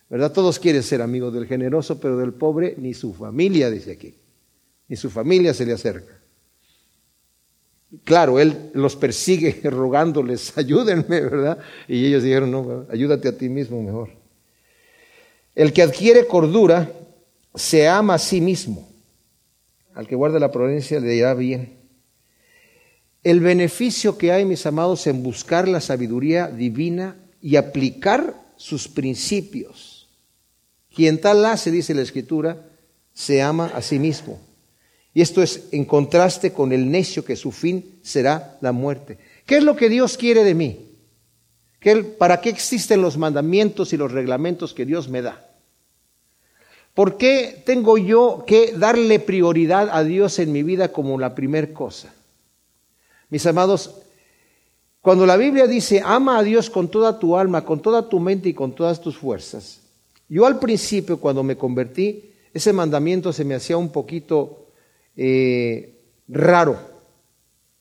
¿Verdad? 0.09 0.31
Todos 0.31 0.59
quieren 0.59 0.83
ser 0.83 1.01
amigos 1.01 1.33
del 1.33 1.47
generoso, 1.47 1.99
pero 1.99 2.17
del 2.17 2.33
pobre 2.33 2.75
ni 2.77 2.93
su 2.93 3.13
familia, 3.13 3.71
dice 3.71 3.93
aquí. 3.93 4.15
Ni 4.87 4.95
su 4.95 5.09
familia 5.09 5.53
se 5.53 5.65
le 5.65 5.73
acerca. 5.73 6.13
Claro, 8.03 8.39
él 8.39 8.71
los 8.73 8.95
persigue 8.95 9.61
rogándoles, 9.69 10.55
ayúdenme, 10.57 11.21
¿verdad? 11.21 11.57
Y 11.87 12.05
ellos 12.05 12.23
dijeron, 12.23 12.51
no, 12.51 12.85
ayúdate 12.91 13.29
a 13.29 13.37
ti 13.37 13.49
mismo 13.49 13.81
mejor. 13.81 14.09
El 15.55 15.73
que 15.73 15.81
adquiere 15.81 16.27
cordura 16.27 16.91
se 17.55 17.87
ama 17.87 18.15
a 18.15 18.19
sí 18.19 18.41
mismo. 18.41 18.87
Al 19.93 20.07
que 20.07 20.15
guarda 20.15 20.39
la 20.39 20.51
prudencia 20.51 20.99
le 20.99 21.15
irá 21.15 21.33
bien. 21.33 21.84
El 23.25 23.39
beneficio 23.39 24.19
que 24.19 24.31
hay, 24.31 24.45
mis 24.45 24.67
amados, 24.67 25.07
en 25.07 25.23
buscar 25.23 25.67
la 25.67 25.81
sabiduría 25.81 26.45
divina 26.45 27.15
y 27.41 27.55
aplicar 27.55 28.39
sus 28.55 28.87
principios. 28.87 30.07
Quien 30.93 31.19
tal 31.19 31.43
hace, 31.43 31.71
dice 31.71 31.95
la 31.95 32.03
Escritura, 32.03 32.69
se 33.15 33.41
ama 33.41 33.71
a 33.73 33.81
sí 33.81 33.97
mismo. 33.97 34.39
Y 35.11 35.23
esto 35.23 35.41
es 35.41 35.69
en 35.71 35.85
contraste 35.85 36.53
con 36.53 36.71
el 36.71 36.91
necio 36.91 37.25
que 37.25 37.35
su 37.35 37.51
fin 37.51 37.97
será 38.03 38.59
la 38.61 38.71
muerte. 38.71 39.17
¿Qué 39.47 39.57
es 39.57 39.63
lo 39.63 39.75
que 39.75 39.89
Dios 39.89 40.17
quiere 40.17 40.43
de 40.43 40.53
mí? 40.53 40.91
¿Para 42.19 42.41
qué 42.41 42.49
existen 42.49 43.01
los 43.01 43.17
mandamientos 43.17 43.91
y 43.91 43.97
los 43.97 44.11
reglamentos 44.11 44.71
que 44.75 44.85
Dios 44.85 45.09
me 45.09 45.23
da? 45.23 45.49
¿Por 46.93 47.17
qué 47.17 47.63
tengo 47.65 47.97
yo 47.97 48.43
que 48.45 48.73
darle 48.77 49.19
prioridad 49.19 49.89
a 49.91 50.03
Dios 50.03 50.37
en 50.37 50.51
mi 50.51 50.61
vida 50.61 50.91
como 50.91 51.17
la 51.17 51.33
primer 51.33 51.73
cosa? 51.73 52.13
Mis 53.29 53.45
amados, 53.45 54.01
cuando 55.01 55.25
la 55.25 55.37
Biblia 55.37 55.67
dice, 55.67 56.01
ama 56.03 56.39
a 56.39 56.43
Dios 56.43 56.69
con 56.69 56.89
toda 56.89 57.19
tu 57.19 57.37
alma, 57.37 57.63
con 57.63 57.81
toda 57.81 58.09
tu 58.09 58.19
mente 58.19 58.49
y 58.49 58.53
con 58.53 58.73
todas 58.73 58.99
tus 59.01 59.17
fuerzas, 59.17 59.81
yo 60.27 60.45
al 60.45 60.59
principio, 60.59 61.19
cuando 61.19 61.43
me 61.43 61.57
convertí, 61.57 62.31
ese 62.53 62.73
mandamiento 62.73 63.31
se 63.31 63.45
me 63.45 63.55
hacía 63.55 63.77
un 63.77 63.89
poquito 63.89 64.69
eh, 65.15 65.99
raro. 66.27 66.77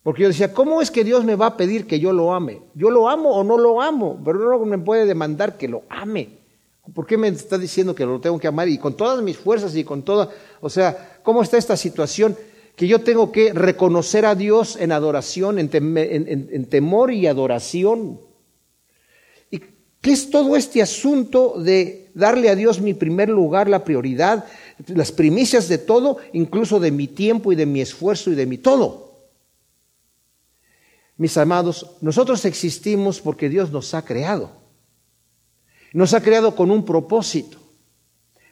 Porque 0.02 0.22
yo 0.22 0.28
decía, 0.28 0.52
¿cómo 0.52 0.82
es 0.82 0.90
que 0.90 1.04
Dios 1.04 1.24
me 1.24 1.36
va 1.36 1.46
a 1.46 1.56
pedir 1.56 1.86
que 1.86 1.98
yo 1.98 2.12
lo 2.12 2.34
ame? 2.34 2.60
Yo 2.74 2.90
lo 2.90 3.08
amo 3.08 3.30
o 3.30 3.42
no 3.42 3.56
lo 3.56 3.80
amo, 3.80 4.20
pero 4.22 4.38
no 4.38 4.66
me 4.66 4.76
puede 4.76 5.06
demandar 5.06 5.56
que 5.56 5.68
lo 5.68 5.84
ame. 5.88 6.44
¿Por 6.92 7.06
qué 7.06 7.16
me 7.16 7.28
está 7.28 7.56
diciendo 7.56 7.94
que 7.94 8.04
lo 8.04 8.20
tengo 8.20 8.38
que 8.38 8.46
amar? 8.46 8.68
Y 8.68 8.76
con 8.76 8.94
todas 8.94 9.22
mis 9.22 9.38
fuerzas 9.38 9.74
y 9.74 9.84
con 9.84 10.02
toda, 10.02 10.28
o 10.60 10.68
sea, 10.68 11.20
¿cómo 11.22 11.42
está 11.42 11.56
esta 11.56 11.76
situación? 11.76 12.36
Que 12.76 12.86
yo 12.86 13.00
tengo 13.02 13.30
que 13.30 13.52
reconocer 13.52 14.26
a 14.26 14.34
Dios 14.34 14.76
en 14.76 14.92
adoración, 14.92 15.58
en, 15.58 16.66
temor 16.66 17.12
y 17.12 17.26
adoración. 17.26 18.18
¿Qué 20.04 20.12
es 20.12 20.28
todo 20.28 20.54
este 20.54 20.82
asunto 20.82 21.54
de 21.56 22.10
darle 22.12 22.50
a 22.50 22.54
Dios 22.54 22.80
mi 22.80 22.92
primer 22.92 23.30
lugar, 23.30 23.70
la 23.70 23.84
prioridad, 23.84 24.44
las 24.88 25.12
primicias 25.12 25.66
de 25.66 25.78
todo, 25.78 26.18
incluso 26.34 26.78
de 26.78 26.90
mi 26.90 27.08
tiempo 27.08 27.52
y 27.52 27.56
de 27.56 27.64
mi 27.64 27.80
esfuerzo 27.80 28.30
y 28.30 28.34
de 28.34 28.44
mi 28.44 28.58
todo? 28.58 29.14
Mis 31.16 31.36
amados, 31.38 31.92
nosotros 32.00 32.44
existimos 32.44 33.20
porque 33.20 33.48
Dios 33.48 33.70
nos 33.70 33.94
ha 33.94 34.04
creado. 34.04 34.50
Nos 35.94 36.12
ha 36.12 36.20
creado 36.20 36.56
con 36.56 36.70
un 36.70 36.84
propósito. 36.84 37.56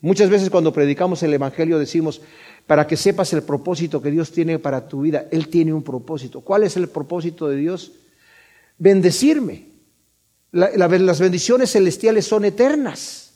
Muchas 0.00 0.30
veces 0.30 0.48
cuando 0.48 0.72
predicamos 0.72 1.22
el 1.22 1.34
Evangelio 1.34 1.78
decimos, 1.78 2.22
para 2.66 2.86
que 2.86 2.96
sepas 2.96 3.32
el 3.32 3.42
propósito 3.42 4.00
que 4.00 4.10
Dios 4.10 4.32
tiene 4.32 4.58
para 4.58 4.88
tu 4.88 5.02
vida, 5.02 5.26
Él 5.30 5.48
tiene 5.48 5.72
un 5.72 5.82
propósito. 5.82 6.40
¿Cuál 6.40 6.64
es 6.64 6.76
el 6.76 6.88
propósito 6.88 7.48
de 7.48 7.56
Dios? 7.56 7.92
Bendecirme. 8.78 9.66
las 10.52 11.20
bendiciones 11.20 11.72
celestiales 11.72 12.26
son 12.26 12.44
eternas. 12.44 13.32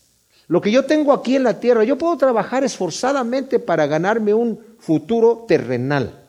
Lo 0.49 0.61
que 0.61 0.71
yo 0.71 0.85
tengo 0.85 1.12
aquí 1.12 1.37
en 1.37 1.42
la 1.42 1.59
tierra, 1.59 1.83
yo 1.85 1.99
puedo 1.99 2.16
trabajar 2.16 2.62
esforzadamente 2.62 3.59
para 3.59 3.87
ganarme 3.87 4.33
un 4.33 4.61
futuro 4.78 5.45
terrenal 5.49 6.26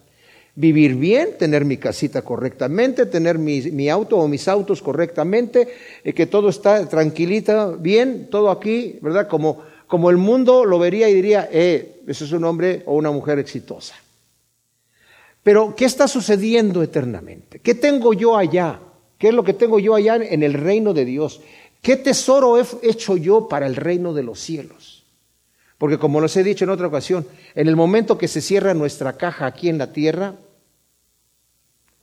vivir 0.58 0.96
bien, 0.96 1.38
tener 1.38 1.66
mi 1.66 1.78
casita 1.78 2.24
correctamente, 2.24 3.06
tener 3.06 3.38
mi, 3.38 3.90
auto 3.90 4.18
o 4.18 4.28
mis 4.28 4.48
autos 4.48 4.82
correctamente, 4.82 5.68
eh, 6.04 6.14
que 6.14 6.26
todo 6.26 6.50
está 6.50 6.90
tranquilita, 6.90 7.76
bien, 7.78 8.28
todo 8.32 8.50
aquí, 8.50 8.98
¿verdad? 9.04 9.28
Como, 9.28 9.62
como 9.86 10.10
el 10.10 10.18
mundo 10.18 10.66
lo 10.66 10.80
vería 10.80 11.10
y 11.10 11.14
diría, 11.14 11.48
eh, 11.52 11.97
eso 12.08 12.26
es 12.26 12.32
un 12.32 12.46
hombre 12.46 12.84
o 12.86 12.96
una 12.96 13.12
mujer 13.12 13.38
exitosa. 13.38 13.96
Pero, 15.44 15.76
¿qué 15.76 15.86
está 15.86 16.08
sucediendo 16.08 16.82
eternamente? 16.82 17.60
¿Qué 17.60 17.76
tengo 17.76 18.14
yo 18.14 18.36
allá? 18.36 18.80
¿Qué 19.18 19.30
es 19.30 19.34
lo 19.34 19.44
que 19.44 19.54
tengo 19.54 19.80
yo 19.80 19.96
allá 19.96 20.16
en 20.16 20.44
el 20.44 20.54
reino 20.54 20.94
de 20.94 21.06
Dios? 21.06 21.42
¿Qué 21.82 21.96
tesoro 21.96 22.58
he 22.58 22.66
hecho 22.84 23.18
yo 23.18 23.48
para 23.48 23.68
el 23.68 23.76
reino 23.76 24.14
de 24.14 24.24
los 24.24 24.40
cielos? 24.40 25.06
Porque 25.78 25.98
como 25.98 26.22
les 26.22 26.36
he 26.36 26.44
dicho 26.44 26.66
en 26.66 26.72
otra 26.72 26.88
ocasión, 26.88 27.28
en 27.54 27.68
el 27.68 27.76
momento 27.76 28.18
que 28.18 28.28
se 28.28 28.42
cierra 28.42 28.74
nuestra 28.74 29.14
caja 29.14 29.46
aquí 29.46 29.70
en 29.70 29.78
la 29.78 29.94
tierra, 29.94 30.36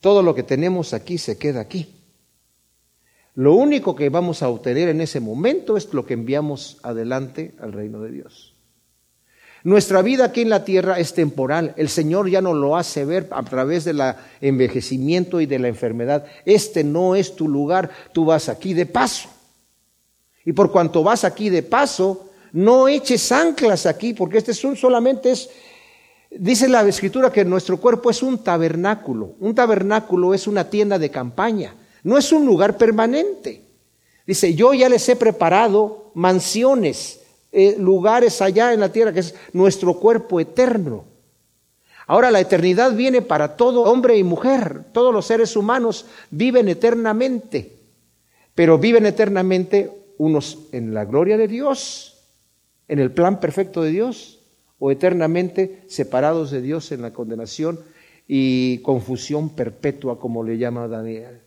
todo 0.00 0.22
lo 0.22 0.34
que 0.34 0.42
tenemos 0.42 0.94
aquí 0.94 1.18
se 1.18 1.38
queda 1.38 1.60
aquí. 1.60 1.88
Lo 3.34 3.54
único 3.54 3.96
que 3.96 4.10
vamos 4.10 4.42
a 4.42 4.48
obtener 4.48 4.88
en 4.88 5.00
ese 5.00 5.18
momento 5.18 5.76
es 5.76 5.92
lo 5.92 6.06
que 6.06 6.14
enviamos 6.14 6.78
adelante 6.82 7.52
al 7.58 7.72
reino 7.72 8.00
de 8.00 8.12
Dios. 8.12 8.53
Nuestra 9.64 10.02
vida 10.02 10.26
aquí 10.26 10.42
en 10.42 10.50
la 10.50 10.64
tierra 10.64 11.00
es 11.00 11.14
temporal. 11.14 11.74
El 11.76 11.88
Señor 11.88 12.30
ya 12.30 12.40
nos 12.40 12.54
lo 12.54 12.76
hace 12.76 13.04
ver 13.04 13.28
a 13.32 13.42
través 13.42 13.84
del 13.84 14.00
envejecimiento 14.40 15.40
y 15.40 15.46
de 15.46 15.58
la 15.58 15.68
enfermedad. 15.68 16.24
Este 16.44 16.84
no 16.84 17.16
es 17.16 17.34
tu 17.34 17.48
lugar, 17.48 17.90
tú 18.12 18.26
vas 18.26 18.48
aquí 18.48 18.74
de 18.74 18.86
paso. 18.86 19.28
Y 20.44 20.52
por 20.52 20.70
cuanto 20.70 21.02
vas 21.02 21.24
aquí 21.24 21.50
de 21.50 21.62
paso, 21.62 22.30
no 22.52 22.86
eches 22.86 23.32
anclas 23.32 23.86
aquí, 23.86 24.14
porque 24.14 24.38
este 24.38 24.52
es 24.52 24.62
un, 24.62 24.76
solamente 24.76 25.32
es 25.32 25.48
Dice 26.36 26.68
la 26.68 26.86
escritura 26.86 27.30
que 27.30 27.44
nuestro 27.44 27.78
cuerpo 27.78 28.10
es 28.10 28.22
un 28.22 28.38
tabernáculo. 28.38 29.36
Un 29.38 29.54
tabernáculo 29.54 30.34
es 30.34 30.48
una 30.48 30.68
tienda 30.68 30.98
de 30.98 31.10
campaña, 31.10 31.74
no 32.02 32.18
es 32.18 32.32
un 32.32 32.44
lugar 32.44 32.76
permanente. 32.76 33.62
Dice, 34.26 34.54
yo 34.54 34.74
ya 34.74 34.88
les 34.88 35.08
he 35.08 35.16
preparado 35.16 36.10
mansiones, 36.14 37.20
eh, 37.56 37.76
lugares 37.78 38.42
allá 38.42 38.72
en 38.72 38.80
la 38.80 38.90
tierra, 38.90 39.12
que 39.12 39.20
es 39.20 39.32
nuestro 39.52 39.94
cuerpo 40.00 40.40
eterno. 40.40 41.04
Ahora 42.08 42.32
la 42.32 42.40
eternidad 42.40 42.94
viene 42.94 43.22
para 43.22 43.56
todo 43.56 43.82
hombre 43.82 44.18
y 44.18 44.24
mujer. 44.24 44.86
Todos 44.92 45.14
los 45.14 45.26
seres 45.26 45.56
humanos 45.56 46.06
viven 46.30 46.68
eternamente, 46.68 47.76
pero 48.56 48.76
viven 48.76 49.06
eternamente 49.06 49.92
unos 50.18 50.58
en 50.72 50.94
la 50.94 51.04
gloria 51.04 51.38
de 51.38 51.46
Dios, 51.46 52.18
en 52.88 52.98
el 52.98 53.12
plan 53.12 53.38
perfecto 53.38 53.82
de 53.82 53.90
Dios, 53.90 54.40
o 54.80 54.90
eternamente 54.90 55.84
separados 55.86 56.50
de 56.50 56.60
Dios 56.60 56.90
en 56.90 57.02
la 57.02 57.12
condenación 57.12 57.78
y 58.26 58.78
confusión 58.78 59.50
perpetua, 59.50 60.18
como 60.18 60.42
le 60.42 60.58
llama 60.58 60.88
Daniel. 60.88 61.43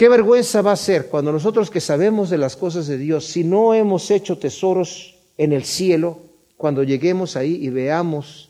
Qué 0.00 0.08
vergüenza 0.08 0.62
va 0.62 0.72
a 0.72 0.76
ser 0.76 1.08
cuando 1.08 1.30
nosotros 1.30 1.68
que 1.68 1.78
sabemos 1.78 2.30
de 2.30 2.38
las 2.38 2.56
cosas 2.56 2.86
de 2.86 2.96
Dios, 2.96 3.26
si 3.26 3.44
no 3.44 3.74
hemos 3.74 4.10
hecho 4.10 4.38
tesoros 4.38 5.14
en 5.36 5.52
el 5.52 5.64
cielo, 5.64 6.20
cuando 6.56 6.82
lleguemos 6.82 7.36
ahí 7.36 7.62
y 7.62 7.68
veamos, 7.68 8.48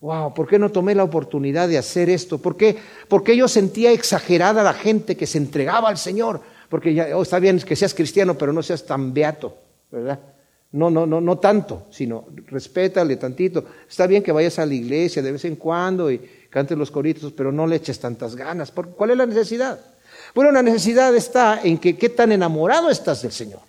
wow, 0.00 0.32
¿por 0.32 0.48
qué 0.48 0.58
no 0.58 0.72
tomé 0.72 0.94
la 0.94 1.04
oportunidad 1.04 1.68
de 1.68 1.76
hacer 1.76 2.08
esto? 2.08 2.38
¿Por 2.38 2.56
qué, 2.56 2.78
Porque 3.08 3.36
yo 3.36 3.46
sentía 3.46 3.92
exagerada 3.92 4.62
la 4.62 4.72
gente 4.72 5.18
que 5.18 5.26
se 5.26 5.36
entregaba 5.36 5.90
al 5.90 5.98
Señor? 5.98 6.40
Porque 6.70 6.94
ya, 6.94 7.14
oh, 7.14 7.20
está 7.20 7.40
bien 7.40 7.58
que 7.58 7.76
seas 7.76 7.92
cristiano, 7.92 8.38
pero 8.38 8.54
no 8.54 8.62
seas 8.62 8.86
tan 8.86 9.12
beato, 9.12 9.54
¿verdad? 9.92 10.18
No, 10.72 10.88
no, 10.88 11.04
no, 11.04 11.20
no 11.20 11.36
tanto, 11.36 11.88
sino 11.90 12.24
respétale 12.46 13.16
tantito. 13.16 13.66
Está 13.86 14.06
bien 14.06 14.22
que 14.22 14.32
vayas 14.32 14.58
a 14.58 14.64
la 14.64 14.72
iglesia 14.72 15.20
de 15.20 15.32
vez 15.32 15.44
en 15.44 15.56
cuando 15.56 16.10
y 16.10 16.18
cantes 16.48 16.78
los 16.78 16.90
coritos, 16.90 17.34
pero 17.34 17.52
no 17.52 17.66
le 17.66 17.76
eches 17.76 18.00
tantas 18.00 18.34
ganas. 18.34 18.72
¿Cuál 18.72 19.10
es 19.10 19.16
la 19.18 19.26
necesidad? 19.26 19.78
Bueno, 20.36 20.52
la 20.52 20.62
necesidad 20.62 21.16
está 21.16 21.62
en 21.62 21.78
que 21.78 21.96
qué 21.96 22.10
tan 22.10 22.30
enamorado 22.30 22.90
estás 22.90 23.22
del 23.22 23.32
Señor. 23.32 23.62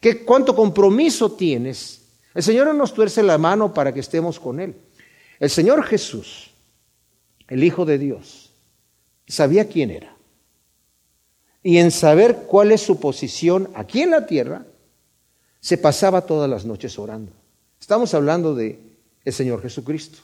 ¿Qué, 0.00 0.24
¿Cuánto 0.24 0.56
compromiso 0.56 1.32
tienes? 1.32 2.00
El 2.32 2.42
Señor 2.42 2.68
no 2.68 2.72
nos 2.72 2.94
tuerce 2.94 3.22
la 3.22 3.36
mano 3.36 3.74
para 3.74 3.92
que 3.92 4.00
estemos 4.00 4.40
con 4.40 4.58
Él. 4.58 4.74
El 5.38 5.50
Señor 5.50 5.84
Jesús, 5.84 6.50
el 7.46 7.62
Hijo 7.62 7.84
de 7.84 7.98
Dios, 7.98 8.54
sabía 9.28 9.68
quién 9.68 9.90
era. 9.90 10.16
Y 11.62 11.76
en 11.76 11.90
saber 11.90 12.44
cuál 12.46 12.72
es 12.72 12.80
su 12.80 12.98
posición 12.98 13.68
aquí 13.74 14.00
en 14.00 14.12
la 14.12 14.24
tierra, 14.24 14.64
se 15.60 15.76
pasaba 15.76 16.22
todas 16.22 16.48
las 16.48 16.64
noches 16.64 16.98
orando. 16.98 17.32
Estamos 17.78 18.14
hablando 18.14 18.54
de 18.54 18.80
el 19.26 19.32
Señor 19.34 19.60
Jesucristo, 19.60 20.20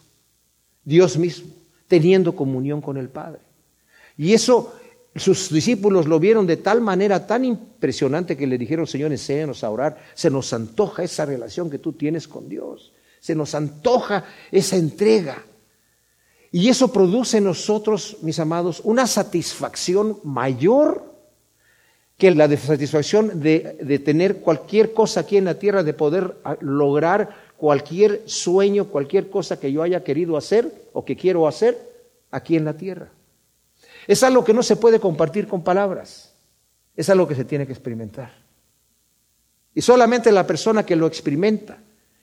Dios 0.82 1.18
mismo, 1.18 1.52
teniendo 1.88 2.34
comunión 2.34 2.80
con 2.80 2.96
el 2.96 3.10
Padre. 3.10 3.40
Y 4.16 4.32
eso 4.32 4.72
sus 5.16 5.52
discípulos 5.52 6.06
lo 6.06 6.20
vieron 6.20 6.46
de 6.46 6.58
tal 6.58 6.80
manera 6.80 7.26
tan 7.26 7.44
impresionante 7.44 8.36
que 8.36 8.46
le 8.46 8.58
dijeron, 8.58 8.86
Señor, 8.86 9.10
enséñanos 9.10 9.64
a 9.64 9.70
orar. 9.70 9.98
Se 10.14 10.30
nos 10.30 10.52
antoja 10.52 11.02
esa 11.02 11.24
relación 11.24 11.70
que 11.70 11.78
tú 11.78 11.92
tienes 11.92 12.28
con 12.28 12.48
Dios. 12.48 12.92
Se 13.20 13.34
nos 13.34 13.54
antoja 13.54 14.24
esa 14.52 14.76
entrega. 14.76 15.44
Y 16.50 16.68
eso 16.68 16.92
produce 16.92 17.38
en 17.38 17.44
nosotros, 17.44 18.18
mis 18.22 18.38
amados, 18.38 18.80
una 18.84 19.06
satisfacción 19.06 20.18
mayor 20.24 21.08
que 22.16 22.32
la 22.32 22.48
satisfacción 22.56 23.40
de, 23.40 24.02
tener 24.04 24.38
cualquier 24.38 24.92
cosa 24.92 25.20
aquí 25.20 25.36
en 25.36 25.44
la 25.44 25.58
tierra, 25.58 25.84
de 25.84 25.94
poder 25.94 26.36
ah, 26.44 26.56
lograr 26.60 27.30
cualquier 27.56 28.22
sueño, 28.26 28.88
cualquier 28.88 29.30
cosa 29.30 29.60
que 29.60 29.70
yo 29.70 29.82
haya 29.82 30.02
querido 30.02 30.36
hacer 30.36 30.88
o 30.92 31.04
que 31.04 31.16
quiero 31.16 31.46
hacer 31.46 31.78
aquí 32.30 32.56
en 32.56 32.64
la 32.64 32.76
tierra. 32.76 33.12
Es 34.08 34.22
algo 34.22 34.42
que 34.42 34.54
no 34.54 34.62
se 34.62 34.76
puede 34.76 34.98
compartir 34.98 35.46
con 35.46 35.62
palabras, 35.62 36.32
es 36.96 37.10
algo 37.10 37.28
que 37.28 37.34
se 37.34 37.44
tiene 37.44 37.66
que 37.66 37.74
experimentar. 37.74 38.32
Y 39.74 39.82
solamente 39.82 40.32
la 40.32 40.46
persona 40.46 40.86
que 40.86 40.96
lo 40.96 41.06
experimenta, 41.06 41.76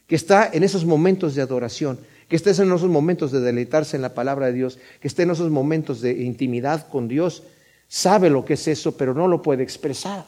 que 0.07 0.15
está 0.15 0.49
en 0.51 0.63
esos 0.63 0.83
momentos 0.83 1.35
de 1.35 1.43
adoración, 1.43 1.99
que 2.27 2.37
esté 2.37 2.49
en 2.49 2.73
esos 2.73 2.89
momentos 2.89 3.31
de 3.31 3.39
deleitarse 3.39 3.95
en 3.95 4.01
la 4.01 4.15
palabra 4.15 4.47
de 4.47 4.53
Dios, 4.53 4.79
que 4.99 5.07
esté 5.07 5.23
en 5.23 5.29
esos 5.29 5.51
momentos 5.51 6.01
de 6.01 6.23
intimidad 6.23 6.89
con 6.89 7.07
Dios, 7.07 7.43
sabe 7.87 8.31
lo 8.31 8.43
que 8.43 8.55
es 8.55 8.67
eso, 8.67 8.97
pero 8.97 9.13
no 9.13 9.27
lo 9.27 9.43
puede 9.43 9.61
expresar. 9.61 10.25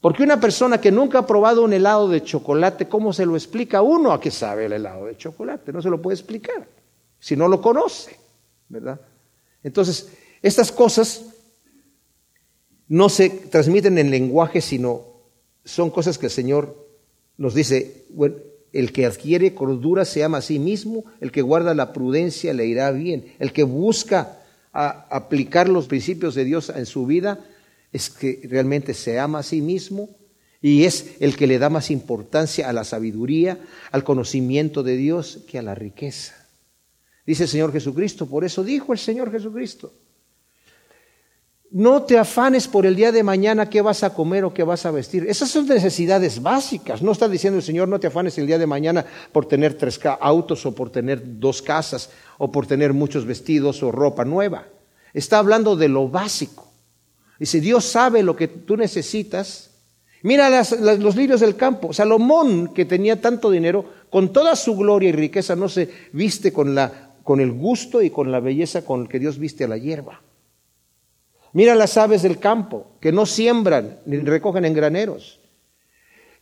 Porque 0.00 0.24
una 0.24 0.40
persona 0.40 0.80
que 0.80 0.90
nunca 0.90 1.20
ha 1.20 1.26
probado 1.26 1.62
un 1.62 1.72
helado 1.72 2.08
de 2.08 2.24
chocolate, 2.24 2.88
¿cómo 2.88 3.12
se 3.12 3.26
lo 3.26 3.36
explica 3.36 3.80
uno 3.80 4.12
a 4.12 4.20
qué 4.20 4.32
sabe 4.32 4.66
el 4.66 4.72
helado 4.72 5.06
de 5.06 5.16
chocolate? 5.16 5.72
No 5.72 5.80
se 5.80 5.88
lo 5.88 6.02
puede 6.02 6.16
explicar, 6.16 6.66
si 7.20 7.36
no 7.36 7.46
lo 7.46 7.62
conoce, 7.62 8.18
¿verdad? 8.68 9.00
Entonces, 9.62 10.08
estas 10.42 10.72
cosas 10.72 11.22
no 12.88 13.08
se 13.08 13.30
transmiten 13.30 13.98
en 13.98 14.10
lenguaje, 14.10 14.60
sino 14.60 15.06
son 15.64 15.90
cosas 15.90 16.18
que 16.18 16.26
el 16.26 16.32
Señor 16.32 16.88
nos 17.36 17.54
dice, 17.54 18.04
bueno, 18.10 18.36
el 18.72 18.92
que 18.92 19.06
adquiere 19.06 19.54
cordura 19.54 20.04
se 20.04 20.24
ama 20.24 20.38
a 20.38 20.42
sí 20.42 20.58
mismo, 20.58 21.04
el 21.20 21.32
que 21.32 21.42
guarda 21.42 21.74
la 21.74 21.92
prudencia 21.92 22.54
le 22.54 22.66
irá 22.66 22.90
bien, 22.92 23.34
el 23.38 23.52
que 23.52 23.64
busca 23.64 24.40
a 24.72 25.06
aplicar 25.10 25.68
los 25.68 25.88
principios 25.88 26.34
de 26.34 26.44
Dios 26.44 26.72
en 26.74 26.86
su 26.86 27.06
vida 27.06 27.44
es 27.92 28.10
que 28.10 28.40
realmente 28.44 28.94
se 28.94 29.18
ama 29.18 29.40
a 29.40 29.42
sí 29.42 29.60
mismo 29.60 30.10
y 30.62 30.84
es 30.84 31.16
el 31.20 31.36
que 31.36 31.46
le 31.46 31.58
da 31.58 31.70
más 31.70 31.90
importancia 31.90 32.68
a 32.68 32.72
la 32.72 32.84
sabiduría, 32.84 33.58
al 33.90 34.04
conocimiento 34.04 34.82
de 34.82 34.96
Dios 34.96 35.40
que 35.48 35.58
a 35.58 35.62
la 35.62 35.74
riqueza. 35.74 36.39
Dice 37.30 37.44
el 37.44 37.48
Señor 37.48 37.70
Jesucristo, 37.70 38.26
por 38.26 38.42
eso 38.42 38.64
dijo 38.64 38.92
el 38.92 38.98
Señor 38.98 39.30
Jesucristo, 39.30 39.92
no 41.70 42.02
te 42.02 42.18
afanes 42.18 42.66
por 42.66 42.84
el 42.86 42.96
día 42.96 43.12
de 43.12 43.22
mañana 43.22 43.70
qué 43.70 43.82
vas 43.82 44.02
a 44.02 44.12
comer 44.12 44.44
o 44.44 44.52
qué 44.52 44.64
vas 44.64 44.84
a 44.84 44.90
vestir. 44.90 45.24
Esas 45.28 45.48
son 45.48 45.68
necesidades 45.68 46.42
básicas. 46.42 47.02
No 47.02 47.12
está 47.12 47.28
diciendo 47.28 47.60
el 47.60 47.62
Señor, 47.62 47.86
no 47.86 48.00
te 48.00 48.08
afanes 48.08 48.36
el 48.38 48.48
día 48.48 48.58
de 48.58 48.66
mañana 48.66 49.06
por 49.30 49.46
tener 49.46 49.74
tres 49.74 50.00
autos 50.20 50.66
o 50.66 50.74
por 50.74 50.90
tener 50.90 51.38
dos 51.38 51.62
casas 51.62 52.10
o 52.36 52.50
por 52.50 52.66
tener 52.66 52.92
muchos 52.94 53.24
vestidos 53.24 53.80
o 53.84 53.92
ropa 53.92 54.24
nueva. 54.24 54.66
Está 55.14 55.38
hablando 55.38 55.76
de 55.76 55.86
lo 55.86 56.08
básico. 56.08 56.66
Dice, 57.38 57.60
Dios 57.60 57.84
sabe 57.84 58.24
lo 58.24 58.34
que 58.34 58.48
tú 58.48 58.76
necesitas. 58.76 59.70
Mira 60.22 60.64
los 60.98 61.14
lirios 61.14 61.38
del 61.38 61.54
campo. 61.54 61.92
Salomón, 61.92 62.74
que 62.74 62.86
tenía 62.86 63.20
tanto 63.20 63.52
dinero, 63.52 63.84
con 64.10 64.32
toda 64.32 64.56
su 64.56 64.74
gloria 64.76 65.10
y 65.10 65.12
riqueza, 65.12 65.54
no 65.54 65.68
se 65.68 65.88
viste 66.12 66.52
con, 66.52 66.74
la, 66.74 67.09
con 67.24 67.40
el 67.40 67.52
gusto 67.52 68.02
y 68.02 68.10
con 68.10 68.30
la 68.32 68.40
belleza 68.40 68.84
con 68.84 69.02
el 69.02 69.08
que 69.08 69.18
Dios 69.18 69.38
viste 69.38 69.64
a 69.64 69.68
la 69.68 69.76
hierba. 69.76 70.20
Mira 71.52 71.74
las 71.74 71.96
aves 71.96 72.22
del 72.22 72.38
campo, 72.38 72.92
que 73.00 73.12
no 73.12 73.26
siembran 73.26 74.00
ni 74.06 74.18
recogen 74.18 74.64
en 74.64 74.74
graneros. 74.74 75.40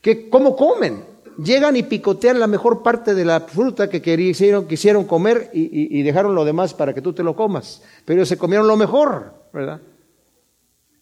Que, 0.01 0.29
¿Cómo 0.29 0.55
comen? 0.55 1.03
Llegan 1.43 1.77
y 1.77 1.85
picotean 1.85 2.41
la 2.41 2.47
mejor 2.47 2.83
parte 2.83 3.15
de 3.15 3.25
la 3.25 3.41
fruta 3.41 3.89
que 3.89 4.03
quisieron, 4.03 4.67
quisieron 4.67 5.05
comer 5.05 5.51
y, 5.53 6.03
dejaron 6.03 6.35
lo 6.35 6.45
demás 6.45 6.75
para 6.75 6.93
que 6.93 7.01
tú 7.01 7.13
te 7.13 7.23
lo 7.23 7.37
comas. 7.37 7.83
Pero 8.05 8.27
se 8.27 8.37
comieron 8.37 8.67
lo 8.67 8.77
mejor, 8.77 9.35
¿verdad? 9.53 9.81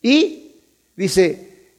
Y 0.02 0.52
dice, 0.94 1.72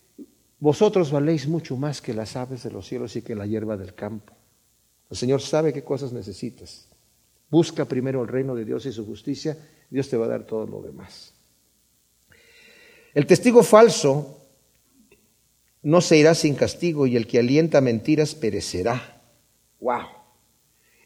vosotros 0.59 1.11
valéis 1.11 1.47
mucho 1.47 1.77
más 1.77 2.01
que 2.01 2.13
las 2.13 2.35
aves 2.35 2.63
de 2.63 2.71
los 2.71 2.87
cielos 2.87 3.15
y 3.15 3.21
que 3.21 3.35
la 3.35 3.45
hierba 3.45 3.77
del 3.77 3.93
campo. 3.93 4.33
El 5.09 5.17
Señor 5.17 5.41
sabe 5.41 5.71
qué 5.71 5.83
cosas 5.83 6.11
necesitas. 6.11 6.86
Busca 7.49 7.85
primero 7.85 8.21
el 8.21 8.27
reino 8.27 8.55
de 8.55 8.65
Dios 8.65 8.85
y 8.85 8.91
su 8.91 9.05
justicia, 9.05 9.57
Dios 9.89 10.09
te 10.09 10.17
va 10.17 10.25
a 10.25 10.29
dar 10.29 10.43
todo 10.43 10.67
lo 10.67 10.81
demás. 10.81 11.33
El 13.13 13.25
testigo 13.25 13.63
falso 13.63 14.37
no 15.81 16.01
se 16.01 16.17
irá 16.17 16.35
sin 16.35 16.55
castigo 16.55 17.07
y 17.07 17.15
el 17.15 17.25
que 17.27 17.39
alienta 17.39 17.79
mentiras 17.81 18.35
perecerá. 18.35 19.21
¡Wow! 19.79 20.03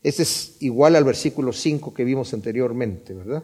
Este 0.02 0.24
es 0.24 0.58
igual 0.62 0.96
al 0.96 1.04
versículo 1.04 1.54
5 1.54 1.94
que 1.94 2.04
vimos 2.04 2.34
anteriormente, 2.34 3.14
¿verdad? 3.14 3.44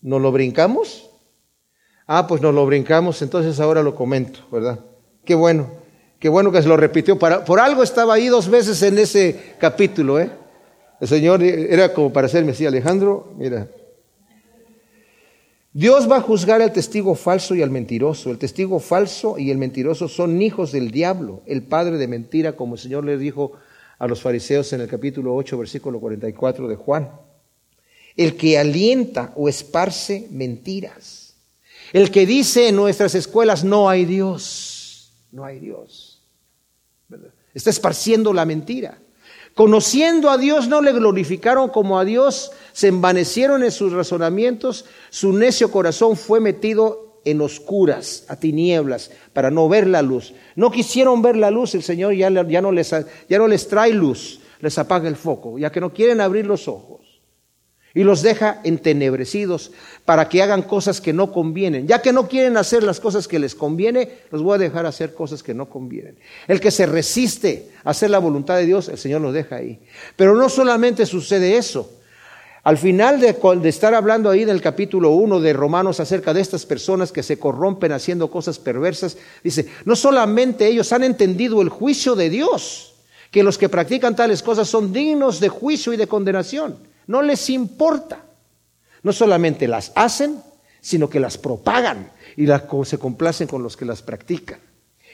¿No 0.00 0.18
lo 0.18 0.32
brincamos? 0.32 1.10
Ah, 2.06 2.26
pues 2.26 2.40
nos 2.40 2.54
lo 2.54 2.64
brincamos, 2.64 3.20
entonces 3.20 3.60
ahora 3.60 3.82
lo 3.82 3.94
comento, 3.94 4.40
¿verdad? 4.50 4.80
Qué 5.24 5.34
bueno, 5.34 5.70
qué 6.18 6.30
bueno 6.30 6.50
que 6.50 6.62
se 6.62 6.68
lo 6.68 6.76
repitió. 6.78 7.18
Por 7.18 7.60
algo 7.60 7.82
estaba 7.82 8.14
ahí 8.14 8.28
dos 8.28 8.48
veces 8.48 8.82
en 8.82 8.98
ese 8.98 9.54
capítulo, 9.60 10.18
¿eh? 10.18 10.39
El 11.00 11.08
Señor 11.08 11.42
era 11.42 11.94
como 11.94 12.12
para 12.12 12.26
hacerme 12.26 12.52
así, 12.52 12.66
Alejandro, 12.66 13.32
mira. 13.36 13.68
Dios 15.72 16.10
va 16.10 16.16
a 16.16 16.20
juzgar 16.20 16.60
al 16.60 16.72
testigo 16.72 17.14
falso 17.14 17.54
y 17.54 17.62
al 17.62 17.70
mentiroso. 17.70 18.30
El 18.30 18.38
testigo 18.38 18.80
falso 18.80 19.38
y 19.38 19.50
el 19.50 19.58
mentiroso 19.58 20.08
son 20.08 20.42
hijos 20.42 20.72
del 20.72 20.90
diablo, 20.90 21.42
el 21.46 21.62
padre 21.62 21.96
de 21.96 22.08
mentira, 22.08 22.56
como 22.56 22.74
el 22.74 22.80
Señor 22.80 23.04
le 23.04 23.16
dijo 23.16 23.52
a 23.98 24.06
los 24.06 24.20
fariseos 24.20 24.72
en 24.72 24.80
el 24.80 24.88
capítulo 24.88 25.34
8, 25.34 25.56
versículo 25.58 26.00
44 26.00 26.68
de 26.68 26.76
Juan. 26.76 27.10
El 28.16 28.36
que 28.36 28.58
alienta 28.58 29.32
o 29.36 29.48
esparce 29.48 30.26
mentiras 30.30 31.30
el 31.92 32.10
que 32.10 32.26
dice 32.26 32.68
en 32.68 32.76
nuestras 32.76 33.14
escuelas, 33.14 33.64
no 33.64 33.88
hay 33.88 34.04
Dios, 34.04 35.12
no 35.32 35.44
hay 35.44 35.58
Dios. 35.58 36.22
Está 37.52 37.70
esparciendo 37.70 38.32
la 38.32 38.44
mentira. 38.44 38.98
Conociendo 39.60 40.30
a 40.30 40.38
Dios 40.38 40.68
no 40.68 40.80
le 40.80 40.90
glorificaron 40.90 41.68
como 41.68 41.98
a 41.98 42.06
Dios, 42.06 42.50
se 42.72 42.88
envanecieron 42.88 43.62
en 43.62 43.70
sus 43.70 43.92
razonamientos, 43.92 44.86
su 45.10 45.34
necio 45.34 45.70
corazón 45.70 46.16
fue 46.16 46.40
metido 46.40 47.20
en 47.26 47.42
oscuras, 47.42 48.24
a 48.28 48.36
tinieblas, 48.36 49.10
para 49.34 49.50
no 49.50 49.68
ver 49.68 49.86
la 49.86 50.00
luz. 50.00 50.32
No 50.56 50.70
quisieron 50.70 51.20
ver 51.20 51.36
la 51.36 51.50
luz, 51.50 51.74
el 51.74 51.82
Señor 51.82 52.14
ya, 52.14 52.30
ya, 52.30 52.62
no, 52.62 52.72
les, 52.72 52.90
ya 53.28 53.36
no 53.36 53.46
les 53.46 53.68
trae 53.68 53.92
luz, 53.92 54.40
les 54.60 54.78
apaga 54.78 55.10
el 55.10 55.16
foco, 55.16 55.58
ya 55.58 55.70
que 55.70 55.82
no 55.82 55.92
quieren 55.92 56.22
abrir 56.22 56.46
los 56.46 56.66
ojos 56.66 56.99
y 57.94 58.04
los 58.04 58.22
deja 58.22 58.60
entenebrecidos 58.62 59.72
para 60.04 60.28
que 60.28 60.42
hagan 60.42 60.62
cosas 60.62 61.00
que 61.00 61.12
no 61.12 61.32
convienen. 61.32 61.86
Ya 61.86 62.00
que 62.00 62.12
no 62.12 62.28
quieren 62.28 62.56
hacer 62.56 62.82
las 62.82 63.00
cosas 63.00 63.26
que 63.26 63.38
les 63.38 63.54
conviene, 63.54 64.08
los 64.30 64.42
voy 64.42 64.54
a 64.54 64.58
dejar 64.58 64.86
hacer 64.86 65.14
cosas 65.14 65.42
que 65.42 65.54
no 65.54 65.68
convienen. 65.68 66.16
El 66.46 66.60
que 66.60 66.70
se 66.70 66.86
resiste 66.86 67.70
a 67.84 67.90
hacer 67.90 68.10
la 68.10 68.18
voluntad 68.18 68.56
de 68.56 68.66
Dios, 68.66 68.88
el 68.88 68.98
Señor 68.98 69.20
los 69.20 69.34
deja 69.34 69.56
ahí. 69.56 69.80
Pero 70.16 70.36
no 70.36 70.48
solamente 70.48 71.04
sucede 71.04 71.56
eso. 71.56 71.90
Al 72.62 72.76
final 72.76 73.20
de, 73.20 73.36
estar 73.68 73.94
hablando 73.94 74.28
ahí 74.28 74.42
en 74.42 74.50
el 74.50 74.60
capítulo 74.60 75.10
1 75.10 75.40
de 75.40 75.52
Romanos 75.54 75.98
acerca 75.98 76.34
de 76.34 76.42
estas 76.42 76.66
personas 76.66 77.10
que 77.10 77.22
se 77.22 77.38
corrompen 77.38 77.90
haciendo 77.90 78.30
cosas 78.30 78.58
perversas, 78.58 79.16
dice, 79.42 79.66
no 79.86 79.96
solamente 79.96 80.66
ellos 80.66 80.92
han 80.92 81.02
entendido 81.02 81.62
el 81.62 81.70
juicio 81.70 82.14
de 82.14 82.28
Dios, 82.28 82.94
que 83.30 83.42
los 83.42 83.56
que 83.56 83.70
practican 83.70 84.14
tales 84.14 84.42
cosas 84.42 84.68
son 84.68 84.92
dignos 84.92 85.40
de 85.40 85.48
juicio 85.48 85.94
y 85.94 85.96
de 85.96 86.06
condenación 86.06 86.89
no 87.10 87.22
les 87.22 87.50
importa. 87.50 88.24
No 89.02 89.12
solamente 89.12 89.66
las 89.66 89.90
hacen, 89.96 90.40
sino 90.80 91.10
que 91.10 91.18
las 91.18 91.38
propagan 91.38 92.12
y 92.36 92.46
se 92.84 92.98
complacen 92.98 93.48
con 93.48 93.64
los 93.64 93.76
que 93.76 93.84
las 93.84 94.00
practican. 94.00 94.60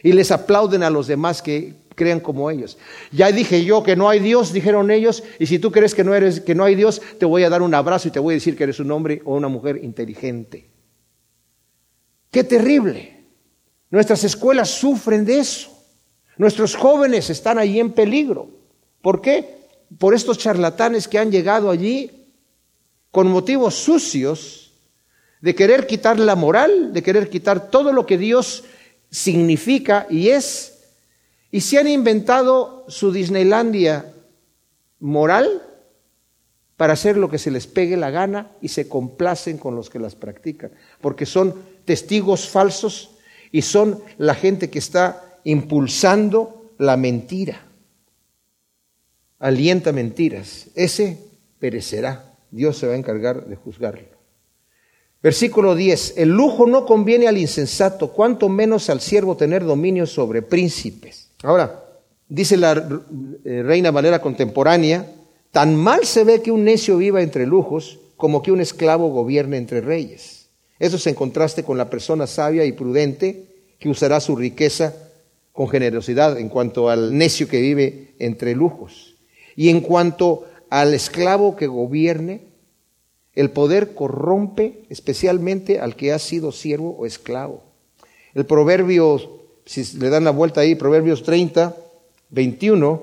Y 0.03 0.13
les 0.13 0.31
aplauden 0.31 0.83
a 0.83 0.91
los 0.91 1.07
demás 1.07 1.41
que 1.41 1.73
crean 1.95 2.21
como 2.21 2.51
ellos. 2.51 2.77
Ya 3.13 3.33
dije 3.33 3.65
yo 3.65 3.83
que 3.83 3.97
no 3.97 4.11
hay 4.11 4.21
Dios, 4.21 4.53
dijeron 4.53 4.91
ellos, 4.91 5.25
y 5.39 5.47
si 5.47 5.59
tú 5.59 5.73
crees 5.73 5.95
que 5.95 6.05
no, 6.05 6.15
eres, 6.15 6.41
que 6.41 6.55
no 6.55 6.65
hay 6.65 6.75
Dios, 6.75 7.01
te 7.19 7.25
voy 7.25 7.45
a 7.45 7.49
dar 7.49 7.63
un 7.63 7.73
abrazo 7.73 8.09
y 8.09 8.11
te 8.11 8.21
voy 8.21 8.35
a 8.35 8.37
decir 8.37 8.59
que 8.59 8.65
eres 8.65 8.79
un 8.79 8.91
hombre 8.91 9.23
o 9.25 9.35
una 9.35 9.49
mujer 9.49 9.81
inteligente. 9.83 10.69
Qué 12.31 12.45
terrible. 12.45 13.25
Nuestras 13.89 14.23
escuelas 14.23 14.69
sufren 14.69 15.25
de 15.25 15.39
eso. 15.39 15.71
Nuestros 16.37 16.77
jóvenes 16.77 17.31
están 17.31 17.57
ahí 17.57 17.81
en 17.81 17.93
peligro. 17.93 18.51
¿Por 19.01 19.23
qué? 19.23 19.66
Por 19.99 20.15
estos 20.15 20.39
charlatanes 20.39 21.09
que 21.09 21.19
han 21.19 21.31
llegado 21.31 21.71
allí 21.71 22.27
con 23.11 23.29
motivos 23.29 23.75
sucios 23.75 24.73
de 25.41 25.55
querer 25.55 25.87
quitar 25.87 26.19
la 26.19 26.35
moral, 26.35 26.93
de 26.93 27.03
querer 27.03 27.31
quitar 27.31 27.71
todo 27.71 27.93
lo 27.93 28.07
que 28.07 28.19
Dios 28.19 28.65
significa 29.11 30.07
y 30.11 30.29
es, 30.29 30.85
y 31.51 31.61
se 31.61 31.79
han 31.79 31.89
inventado 31.89 32.85
su 32.89 33.13
Disneylandia 33.13 34.13
moral 34.99 35.63
para 36.77 36.93
hacer 36.93 37.17
lo 37.17 37.31
que 37.31 37.39
se 37.39 37.51
les 37.51 37.67
pegue 37.67 37.97
la 37.97 38.11
gana 38.11 38.51
y 38.61 38.69
se 38.69 38.89
complacen 38.89 39.57
con 39.57 39.77
los 39.77 39.89
que 39.89 39.99
las 39.99 40.15
practican, 40.15 40.73
porque 41.01 41.25
son 41.25 41.55
testigos 41.85 42.49
falsos 42.49 43.11
y 43.53 43.63
son 43.63 44.03
la 44.19 44.35
gente 44.35 44.69
que 44.69 44.79
está 44.79 45.39
impulsando 45.45 46.73
la 46.79 46.97
mentira 46.97 47.66
alienta 49.39 49.93
mentiras, 49.93 50.69
ese 50.75 51.19
perecerá. 51.59 52.35
Dios 52.51 52.79
se 52.79 52.87
va 52.87 52.95
a 52.95 52.97
encargar 52.97 53.47
de 53.47 53.57
juzgarlo. 53.57 54.17
Versículo 55.23 55.75
10. 55.75 56.15
El 56.19 56.31
lujo 56.31 56.67
no 56.67 56.87
conviene 56.87 57.27
al 57.27 57.39
insensato, 57.39 58.13
cuanto 58.13 58.49
menos 58.49 58.89
al 58.91 59.01
siervo 59.01 59.37
tener 59.37 59.65
dominio 59.65 60.07
sobre 60.07 60.43
príncipes. 60.43 61.31
Ahora, 61.43 61.85
dice 62.29 62.57
la 62.57 63.03
eh, 63.45 63.63
reina 63.63 63.91
Valera 63.91 64.21
contemporánea, 64.21 65.11
tan 65.51 65.75
mal 65.75 66.05
se 66.05 66.25
ve 66.25 66.43
que 66.43 66.53
un 66.53 66.65
necio 66.65 66.97
viva 66.97 67.23
entre 67.23 67.47
lujos 67.47 67.99
como 68.17 68.43
que 68.43 68.53
un 68.53 68.61
esclavo 68.61 69.09
gobierne 69.09 69.57
entre 69.57 69.81
reyes. 69.81 70.49
Eso 70.79 70.97
es 70.97 71.07
en 71.07 71.15
contraste 71.15 71.65
con 71.65 71.79
la 71.79 71.91
persona 71.91 72.27
sabia 72.27 72.65
y 72.65 72.73
prudente 72.73 73.47
que 73.79 73.89
usará 73.89 74.21
su 74.21 74.37
riqueza 74.37 74.95
con 75.53 75.69
generosidad 75.69 76.39
en 76.39 76.49
cuanto 76.49 76.91
al 76.91 77.17
necio 77.17 77.49
que 77.49 77.61
vive 77.61 78.15
entre 78.19 78.55
lujos. 78.55 79.16
Y 79.57 79.71
en 79.71 79.81
cuanto 79.81 80.45
al 80.71 80.95
esclavo 80.95 81.57
que 81.57 81.67
gobierne, 81.67 82.43
el 83.35 83.51
poder 83.51 83.95
corrompe 83.95 84.85
especialmente 84.89 85.81
al 85.81 85.97
que 85.97 86.13
ha 86.13 86.19
sido 86.19 86.53
siervo 86.53 86.97
o 86.99 87.07
esclavo. 87.07 87.63
El 88.35 88.47
proverbio, 88.47 89.41
si 89.65 89.99
le 89.99 90.11
dan 90.11 90.25
la 90.25 90.31
vuelta 90.31 90.61
ahí, 90.61 90.75
Proverbios 90.75 91.23
30, 91.23 91.77
21, 92.31 93.03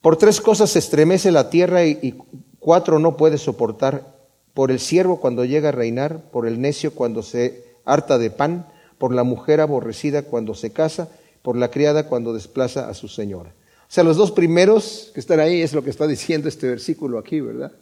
por 0.00 0.16
tres 0.16 0.40
cosas 0.40 0.70
se 0.70 0.78
estremece 0.78 1.30
la 1.32 1.48
tierra 1.50 1.84
y, 1.84 1.98
y 2.02 2.14
cuatro 2.58 2.98
no 2.98 3.16
puede 3.16 3.38
soportar. 3.38 4.12
Por 4.54 4.70
el 4.70 4.80
siervo 4.80 5.20
cuando 5.20 5.44
llega 5.44 5.70
a 5.70 5.72
reinar, 5.72 6.30
por 6.30 6.46
el 6.46 6.60
necio 6.60 6.94
cuando 6.94 7.22
se 7.22 7.64
harta 7.84 8.18
de 8.18 8.30
pan, 8.30 8.66
por 8.98 9.14
la 9.14 9.22
mujer 9.22 9.60
aborrecida 9.60 10.22
cuando 10.22 10.54
se 10.54 10.70
casa, 10.70 11.08
por 11.42 11.56
la 11.56 11.70
criada 11.70 12.06
cuando 12.06 12.32
desplaza 12.32 12.88
a 12.88 12.94
su 12.94 13.08
señora. 13.08 13.52
Sea, 13.92 14.04
los 14.04 14.16
dos 14.16 14.30
primeros 14.30 15.10
que 15.12 15.20
están 15.20 15.38
ahí 15.38 15.60
es 15.60 15.74
lo 15.74 15.84
que 15.84 15.90
está 15.90 16.06
diciendo 16.06 16.48
este 16.48 16.66
versículo 16.66 17.18
aquí, 17.18 17.42
¿verdad? 17.42 17.72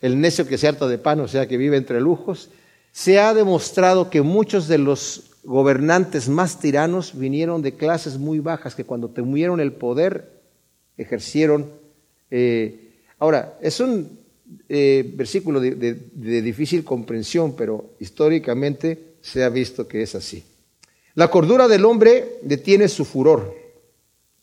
El 0.00 0.18
necio 0.18 0.46
que 0.46 0.56
se 0.56 0.66
harta 0.66 0.88
de 0.88 0.96
pan, 0.96 1.20
o 1.20 1.28
sea, 1.28 1.46
que 1.46 1.58
vive 1.58 1.76
entre 1.76 2.00
lujos. 2.00 2.48
Se 2.92 3.18
ha 3.18 3.34
demostrado 3.34 4.08
que 4.08 4.22
muchos 4.22 4.68
de 4.68 4.78
los 4.78 5.32
gobernantes 5.44 6.30
más 6.30 6.60
tiranos 6.60 7.12
vinieron 7.14 7.60
de 7.60 7.74
clases 7.74 8.16
muy 8.16 8.38
bajas, 8.38 8.74
que 8.74 8.84
cuando 8.84 9.10
tuvieron 9.10 9.60
el 9.60 9.74
poder 9.74 10.40
ejercieron. 10.96 11.70
Eh, 12.30 12.94
ahora, 13.18 13.58
es 13.60 13.80
un 13.80 14.18
eh, 14.66 15.12
versículo 15.14 15.60
de 15.60 16.40
difícil 16.40 16.84
comprensión, 16.84 17.54
pero 17.54 17.96
históricamente 18.00 19.16
se 19.20 19.44
ha 19.44 19.50
visto 19.50 19.86
que 19.86 20.00
es 20.00 20.14
así. 20.14 20.42
La 21.16 21.28
cordura 21.28 21.68
del 21.68 21.84
hombre 21.84 22.38
detiene 22.40 22.88
su 22.88 23.04
furor 23.04 23.59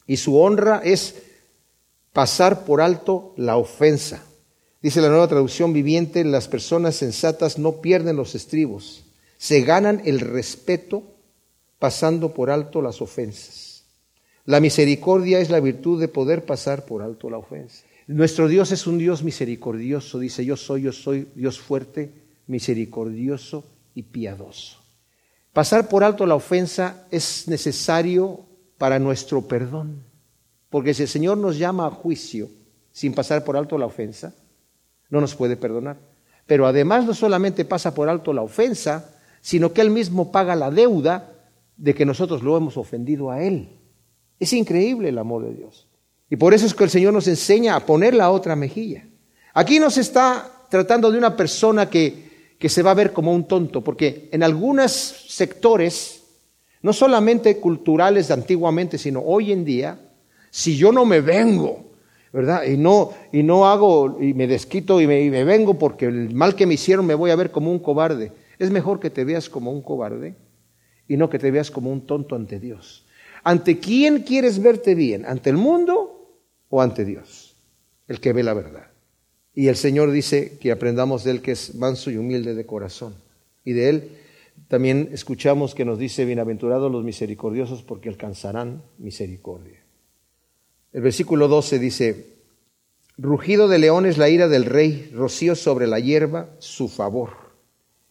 y 0.08 0.18
su 0.18 0.40
honra 0.40 0.82
es 0.84 1.16
pasar 2.14 2.66
por 2.66 2.82
alto 2.82 3.34
la 3.38 3.58
ofensa. 3.58 4.24
Dice 4.82 5.02
la 5.02 5.10
nueva 5.10 5.28
traducción 5.28 5.74
viviente, 5.74 6.24
las 6.24 6.48
personas 6.48 6.96
sensatas 6.96 7.60
no 7.60 7.82
pierden 7.82 8.16
los 8.16 8.34
estribos, 8.34 9.04
Se 9.38 9.62
ganan 9.62 10.02
el 10.06 10.20
respeto 10.20 11.04
pasando 11.78 12.34
por 12.34 12.50
alto 12.50 12.82
las 12.82 13.04
ofensas. 13.04 13.84
La 14.46 14.60
misericordia 14.60 15.40
es 15.40 15.52
la 15.52 15.60
virtud 15.60 16.00
de 16.00 16.08
poder 16.08 16.44
pasar 16.44 16.86
por 16.86 17.04
alto 17.04 17.30
la 17.30 17.38
ofensa. 17.38 17.84
Nuestro 18.08 18.48
Dios 18.48 18.72
es 18.72 18.88
un 18.88 18.98
Dios 18.98 19.22
misericordioso, 19.22 20.18
dice 20.18 20.44
yo 20.44 20.56
soy, 20.58 20.84
yo 20.84 20.92
soy 20.94 21.28
Dios 21.36 21.60
fuerte, 21.60 22.12
misericordioso 22.48 23.66
y 23.94 24.04
piadoso. 24.04 24.82
Pasar 25.54 25.90
por 25.90 26.04
alto 26.04 26.26
la 26.26 26.36
ofensa 26.36 27.06
es 27.12 27.48
necesario 27.48 28.47
para 28.78 29.00
nuestro 29.00 29.42
perdón, 29.48 30.04
porque 30.70 30.94
si 30.94 31.04
el 31.04 31.08
Señor 31.08 31.38
nos 31.38 31.58
llama 31.58 31.88
a 31.88 31.92
juicio 31.92 32.50
sin 32.92 33.14
pasar 33.14 33.44
por 33.44 33.58
alto 33.58 33.78
la 33.78 33.86
ofensa, 33.86 34.34
no 35.10 35.22
nos 35.22 35.36
puede 35.36 35.56
perdonar. 35.56 35.98
Pero 36.46 36.66
además 36.66 37.06
no 37.06 37.14
solamente 37.14 37.66
pasa 37.66 37.94
por 37.94 38.10
alto 38.10 38.34
la 38.34 38.42
ofensa, 38.42 39.14
sino 39.42 39.74
que 39.74 39.82
Él 39.82 39.90
mismo 39.90 40.32
paga 40.32 40.56
la 40.56 40.72
deuda 40.72 41.32
de 41.76 41.94
que 41.94 42.06
nosotros 42.06 42.42
lo 42.42 42.58
hemos 42.58 42.78
ofendido 42.78 43.30
a 43.30 43.44
Él. 43.44 43.70
Es 44.40 44.54
increíble 44.54 45.10
el 45.10 45.18
amor 45.18 45.46
de 45.46 45.54
Dios. 45.54 45.88
Y 46.30 46.36
por 46.36 46.54
eso 46.54 46.66
es 46.66 46.74
que 46.74 46.84
el 46.84 46.90
Señor 46.90 47.14
nos 47.14 47.28
enseña 47.28 47.76
a 47.76 47.86
poner 47.86 48.14
la 48.14 48.32
otra 48.32 48.56
mejilla. 48.56 49.06
Aquí 49.54 49.80
nos 49.80 49.98
está 49.98 50.52
tratando 50.70 51.12
de 51.12 51.18
una 51.18 51.36
persona 51.36 51.90
que, 51.90 52.56
que 52.60 52.70
se 52.70 52.84
va 52.84 52.92
a 52.92 52.96
ver 52.96 53.14
como 53.14 53.34
un 53.34 53.48
tonto, 53.48 53.84
porque 53.84 54.30
en 54.32 54.44
algunos 54.44 54.92
sectores, 54.92 56.17
no 56.82 56.94
solamente 56.94 57.58
culturales 57.58 58.28
de 58.28 58.34
antiguamente, 58.34 58.98
sino 58.98 59.22
hoy 59.22 59.52
en 59.52 59.66
día, 59.66 60.00
si 60.50 60.78
yo 60.78 60.92
no 60.92 61.06
me 61.06 61.22
vengo, 61.22 61.88
¿verdad? 62.32 62.64
Y 62.64 62.78
no, 62.78 63.12
y 63.32 63.44
no 63.44 63.68
hago, 63.68 64.18
y 64.22 64.34
me 64.34 64.48
desquito 64.48 65.02
y 65.02 65.08
me, 65.08 65.22
y 65.22 65.30
me 65.30 65.44
vengo 65.44 65.78
porque 65.78 66.06
el 66.06 66.34
mal 66.34 66.56
que 66.56 66.66
me 66.66 66.76
hicieron 66.76 67.06
me 67.06 67.16
voy 67.16 67.32
a 67.32 67.36
ver 67.36 67.52
como 67.52 67.72
un 67.72 67.80
cobarde. 67.80 68.32
Es 68.60 68.72
mejor 68.72 69.00
que 69.00 69.10
te 69.10 69.24
veas 69.24 69.50
como 69.50 69.72
un 69.72 69.82
cobarde 69.82 70.36
y 71.08 71.18
no 71.18 71.30
que 71.30 71.40
te 71.40 71.52
veas 71.52 71.72
como 71.72 71.92
un 71.92 72.06
tonto 72.06 72.36
ante 72.36 72.60
Dios. 72.60 73.06
¿Ante 73.44 73.80
quién 73.80 74.24
quieres 74.24 74.62
verte 74.62 74.94
bien? 74.94 75.26
¿Ante 75.26 75.50
el 75.50 75.58
mundo 75.58 76.42
o 76.70 76.82
ante 76.82 77.06
Dios? 77.06 77.56
El 78.08 78.20
que 78.20 78.34
ve 78.34 78.44
la 78.44 78.54
verdad. 78.54 78.88
Y 79.54 79.70
el 79.70 79.76
Señor 79.76 80.12
dice 80.12 80.58
que 80.60 80.72
aprendamos 80.72 81.24
de 81.24 81.32
Él 81.32 81.42
que 81.42 81.54
es 81.54 81.76
manso 81.76 82.12
y 82.12 82.18
humilde 82.18 82.54
de 82.54 82.66
corazón. 82.66 83.16
Y 83.64 83.74
de 83.74 83.90
Él 83.90 84.12
también 84.68 85.10
escuchamos 85.12 85.76
que 85.76 85.86
nos 85.86 85.98
dice, 85.98 86.26
bienaventurados 86.26 86.92
los 86.92 87.04
misericordiosos 87.04 87.84
porque 87.84 88.10
alcanzarán 88.10 88.84
misericordia. 88.98 89.84
El 90.92 91.02
versículo 91.02 91.48
12 91.48 91.80
dice, 91.80 92.26
rugido 93.18 93.68
de 93.68 93.80
león 93.80 94.06
es 94.06 94.18
la 94.18 94.30
ira 94.30 94.48
del 94.48 94.66
rey, 94.66 95.12
rocío 95.14 95.56
sobre 95.56 95.88
la 95.88 96.00
hierba 96.00 96.50
su 96.60 96.88
favor. 96.88 97.48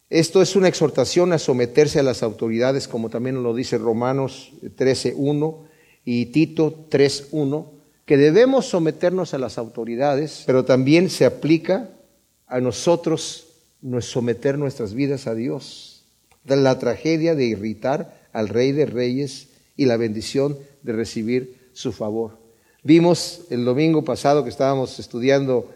Esto 0.09 0.40
es 0.40 0.54
una 0.54 0.68
exhortación 0.68 1.32
a 1.32 1.38
someterse 1.38 1.98
a 1.98 2.04
las 2.04 2.22
autoridades, 2.22 2.87
como 2.87 3.09
también 3.09 3.42
lo 3.42 3.54
dice 3.54 3.76
Romanos 3.76 4.52
13.1 4.62 5.66
y 6.04 6.26
Tito 6.26 6.87
3.1, 6.88 7.66
que 8.04 8.16
debemos 8.16 8.66
someternos 8.66 9.35
a 9.35 9.38
las 9.38 9.59
autoridades, 9.59 10.44
pero 10.46 10.64
también 10.64 11.11
se 11.11 11.24
aplica 11.24 11.90
a 12.46 12.61
nosotros 12.61 13.48
someter 14.00 14.59
nuestras 14.59 14.94
vidas 14.94 15.26
a 15.26 15.35
Dios. 15.35 15.95
La 16.46 16.78
tragedia 16.78 17.35
de 17.35 17.44
irritar 17.44 18.28
al 18.32 18.48
Rey 18.48 18.72
de 18.72 18.87
Reyes 18.87 19.48
y 19.76 19.87
la 19.87 19.96
bendición 19.96 20.59
de 20.82 20.92
recibir 20.92 21.70
su 21.72 21.92
favor. 21.92 22.38
Vimos 22.82 23.42
el 23.50 23.64
domingo 23.64 24.04
pasado 24.04 24.44
que 24.44 24.50
estábamos 24.50 24.98
estudiando 24.98 25.74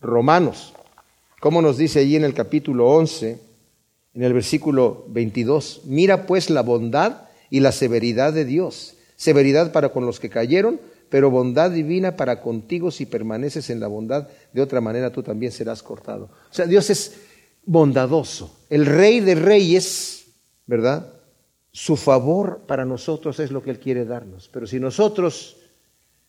Romanos, 0.00 0.74
cómo 1.40 1.62
nos 1.62 1.78
dice 1.78 2.00
allí 2.00 2.16
en 2.16 2.24
el 2.24 2.34
capítulo 2.34 2.88
11, 2.88 3.38
en 4.14 4.22
el 4.22 4.32
versículo 4.32 5.04
22, 5.08 5.82
mira 5.84 6.26
pues 6.26 6.50
la 6.50 6.62
bondad 6.62 7.28
y 7.48 7.60
la 7.60 7.70
severidad 7.70 8.32
de 8.32 8.44
Dios, 8.44 8.96
severidad 9.14 9.72
para 9.72 9.90
con 9.90 10.04
los 10.04 10.18
que 10.18 10.30
cayeron, 10.30 10.80
pero 11.08 11.30
bondad 11.30 11.70
divina 11.70 12.16
para 12.16 12.40
contigo 12.40 12.90
si 12.90 13.06
permaneces 13.06 13.70
en 13.70 13.78
la 13.78 13.86
bondad, 13.86 14.28
de 14.52 14.62
otra 14.62 14.80
manera 14.80 15.12
tú 15.12 15.22
también 15.22 15.52
serás 15.52 15.82
cortado. 15.82 16.30
O 16.50 16.54
sea, 16.54 16.66
Dios 16.66 16.90
es 16.90 17.14
bondadoso, 17.64 18.55
el 18.70 18.86
rey 18.86 19.20
de 19.20 19.34
reyes, 19.34 20.26
¿verdad? 20.66 21.12
Su 21.72 21.96
favor 21.96 22.62
para 22.66 22.84
nosotros 22.84 23.38
es 23.40 23.50
lo 23.50 23.62
que 23.62 23.70
Él 23.70 23.78
quiere 23.78 24.04
darnos. 24.04 24.48
Pero 24.52 24.66
si 24.66 24.80
nosotros 24.80 25.58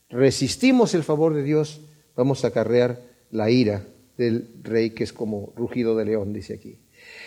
resistimos 0.10 0.94
el 0.94 1.04
favor 1.04 1.34
de 1.34 1.44
Dios, 1.44 1.82
vamos 2.16 2.44
a 2.44 2.50
acarrear 2.50 3.02
la 3.32 3.50
ira 3.50 3.86
del 4.18 4.50
rey 4.64 4.92
que 4.92 5.04
es 5.04 5.14
como 5.14 5.54
rugido 5.56 5.96
de 5.96 6.06
león, 6.06 6.34
dice 6.34 6.54
aquí. 6.54 6.80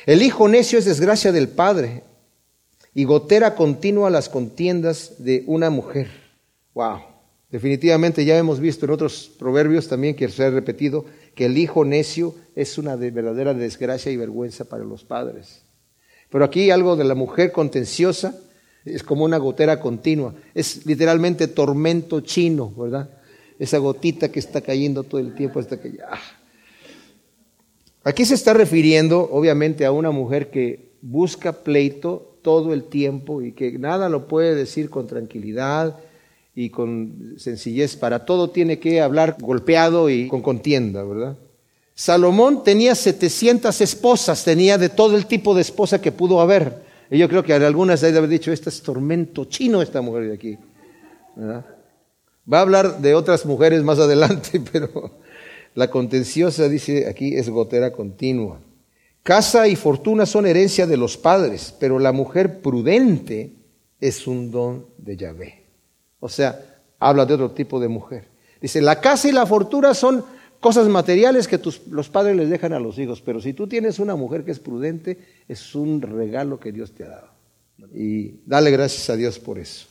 El 0.07 0.23
hijo 0.23 0.49
necio 0.49 0.79
es 0.79 0.85
desgracia 0.85 1.33
del 1.33 1.49
padre 1.49 2.03
y 2.95 3.05
gotera 3.05 3.55
continua 3.55 4.11
las 4.11 4.29
contiendas 4.29 5.23
de 5.23 5.45
una 5.47 5.71
mujer. 5.71 6.11
Wow. 6.75 7.01
Definitivamente 7.51 8.25
ya 8.25 8.39
hemos 8.39 8.61
visto 8.61 8.87
en 8.87 8.93
otros 8.93 9.31
proverbios 9.39 9.89
también 9.89 10.15
que 10.15 10.29
se 10.29 10.45
ha 10.45 10.51
repetido 10.51 11.05
que 11.35 11.47
el 11.47 11.59
hijo 11.59 11.85
necio 11.85 12.35
es 12.55 12.79
una 12.79 12.97
verdadera 12.97 13.55
desgracia 13.55 14.13
y 14.13 14.17
vergüenza 14.17 14.65
para 14.65 14.85
los 14.85 15.05
padres. 15.05 15.63
Pero 16.29 16.45
aquí 16.45 16.71
algo 16.71 16.97
de 16.97 17.05
la 17.05 17.15
mujer 17.15 17.53
contenciosa 17.53 18.39
es 18.85 19.03
como 19.03 19.25
una 19.25 19.39
gotera 19.39 19.81
continua, 19.81 20.35
es 20.55 20.87
literalmente 20.87 21.49
tormento 21.49 22.21
chino, 22.21 22.73
¿verdad? 22.77 23.11
Esa 23.59 23.79
gotita 23.79 24.31
que 24.31 24.39
está 24.39 24.61
cayendo 24.61 25.03
todo 25.03 25.21
el 25.21 25.35
tiempo 25.35 25.61
hasta 25.61 25.81
que 25.81 25.93
ya... 25.93 26.09
Aquí 28.03 28.25
se 28.25 28.35
está 28.35 28.55
refiriendo 28.55 29.29
obviamente 29.31 29.85
a 29.85 29.93
una 29.93 30.11
mujer 30.11 30.51
que 30.51 30.93
busca 31.03 31.53
pleito 31.53 32.39
todo 32.43 32.73
el 32.73 32.85
tiempo 32.85 33.43
y 33.43 33.53
que 33.53 33.79
nada 33.79 34.09
lo 34.09 34.27
puede 34.27 34.55
decir 34.55 34.89
con 34.89 35.07
tranquilidad 35.07 35.99
y 36.61 36.69
con 36.69 37.35
sencillez. 37.39 37.97
Para 37.97 38.27
todo 38.27 38.51
tiene 38.51 38.79
que 38.79 39.01
hablar 39.01 39.37
golpeado 39.41 40.11
y 40.11 40.29
con 40.29 40.43
contienda, 40.43 41.03
¿verdad? 41.03 41.39
Salomón 41.95 42.63
tenía 42.63 42.95
700 42.95 43.81
esposas, 43.81 44.45
tenía 44.45 44.77
de 44.77 44.91
todo 44.91 45.17
el 45.17 45.25
tipo 45.25 45.55
de 45.55 45.63
esposa 45.63 46.03
que 46.03 46.13
pudo 46.13 46.39
haber. 46.41 46.83
Y 47.11 47.17
yo 47.17 47.31
creo 47.31 47.43
que 47.43 47.55
algunas 47.55 48.03
de 48.03 48.09
haber 48.09 48.29
dicho, 48.29 48.53
este 48.53 48.69
es 48.69 48.83
tormento 48.83 49.47
chino 49.47 49.81
esta 49.81 50.03
mujer 50.03 50.29
de 50.29 50.35
aquí. 50.35 50.59
Va 51.41 52.59
a 52.59 52.61
hablar 52.61 53.01
de 53.01 53.15
otras 53.15 53.47
mujeres 53.47 53.83
más 53.83 53.99
adelante, 53.99 54.61
pero 54.73 55.19
la 55.75 55.91
contenciosa, 55.91 56.69
dice 56.69 57.09
aquí, 57.09 57.37
es 57.37 57.49
gotera 57.49 57.91
continua. 57.91 58.61
Casa 59.23 59.67
y 59.67 59.77
fortuna 59.77 60.27
son 60.27 60.45
herencia 60.45 60.87
de 60.87 60.99
los 60.99 61.17
padres, 61.17 61.75
pero 61.81 61.99
la 61.99 62.13
mujer 62.13 62.61
prudente 62.61 63.55
es 63.99 64.27
un 64.27 64.51
don 64.51 64.87
de 64.99 65.17
Yahvé. 65.17 65.60
O 66.21 66.29
sea, 66.29 66.81
habla 66.99 67.27
de 67.27 67.35
otro 67.35 67.51
tipo 67.51 67.81
de 67.81 67.89
mujer. 67.89 68.29
Dice, 68.61 68.81
la 68.81 69.01
casa 69.01 69.29
y 69.29 69.33
la 69.33 69.47
fortuna 69.47 69.95
son 69.95 70.25
cosas 70.61 70.87
materiales 70.89 71.49
que 71.49 71.59
los 71.91 72.09
padres 72.11 72.37
les 72.37 72.51
dejan 72.51 72.75
a 72.75 72.79
los 72.79 72.99
hijos, 72.99 73.23
pero 73.23 73.41
si 73.41 73.55
tú 73.55 73.67
tienes 73.67 73.99
una 73.99 74.15
mujer 74.15 74.45
que 74.45 74.51
es 74.51 74.61
prudente, 74.61 75.19
es 75.49 75.75
un 75.75 76.03
regalo 76.03 76.61
que 76.61 76.71
Dios 76.71 76.93
te 76.93 77.05
ha 77.05 77.09
dado. 77.09 77.31
Y 77.95 78.41
dale 78.45 78.71
gracias 78.71 79.09
a 79.09 79.17
Dios 79.17 79.39
por 79.39 79.59
eso. 79.59 79.87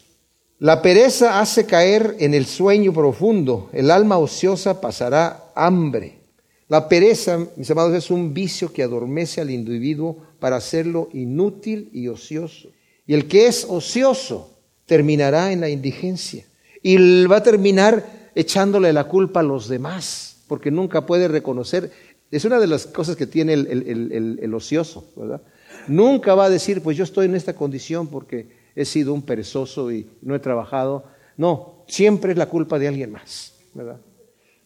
La 0.59 0.81
pereza 0.81 1.39
hace 1.39 1.65
caer 1.65 2.17
en 2.19 2.33
el 2.33 2.45
sueño 2.45 2.93
profundo, 2.93 3.69
el 3.73 3.89
alma 3.89 4.17
ociosa 4.17 4.79
pasará 4.79 5.51
hambre. 5.55 6.19
La 6.67 6.87
pereza, 6.87 7.47
mis 7.55 7.71
amados, 7.71 7.95
es 7.95 8.11
un 8.11 8.33
vicio 8.33 8.71
que 8.71 8.83
adormece 8.83 9.41
al 9.41 9.49
individuo 9.49 10.17
para 10.39 10.57
hacerlo 10.57 11.09
inútil 11.13 11.89
y 11.93 12.09
ocioso. 12.09 12.69
Y 13.07 13.15
el 13.15 13.27
que 13.27 13.47
es 13.47 13.65
ocioso 13.67 14.58
terminará 14.89 15.53
en 15.53 15.61
la 15.61 15.69
indigencia 15.69 16.43
y 16.81 17.25
va 17.25 17.37
a 17.37 17.43
terminar 17.43 18.31
echándole 18.33 18.91
la 18.91 19.03
culpa 19.03 19.41
a 19.41 19.43
los 19.43 19.69
demás 19.69 20.43
porque 20.47 20.71
nunca 20.71 21.05
puede 21.05 21.27
reconocer. 21.27 21.91
Es 22.31 22.43
una 22.43 22.59
de 22.59 22.65
las 22.65 22.87
cosas 22.87 23.15
que 23.15 23.27
tiene 23.27 23.53
el, 23.53 24.53
ocioso, 24.53 25.05
¿verdad? 25.15 25.41
Nunca 25.87 26.33
va 26.33 26.45
a 26.45 26.49
decir, 26.49 26.81
pues 26.81 26.97
yo 26.97 27.03
estoy 27.03 27.27
en 27.27 27.35
esta 27.35 27.53
condición 27.53 28.07
porque 28.07 28.49
he 28.75 28.83
sido 28.83 29.13
un 29.13 29.21
perezoso 29.21 29.91
y 29.91 30.09
no 30.23 30.33
he 30.35 30.39
trabajado. 30.39 31.05
No, 31.37 31.83
siempre 31.87 32.31
es 32.31 32.37
la 32.37 32.47
culpa 32.47 32.79
de 32.79 32.87
alguien 32.87 33.11
más, 33.11 33.53
¿verdad? 33.75 33.97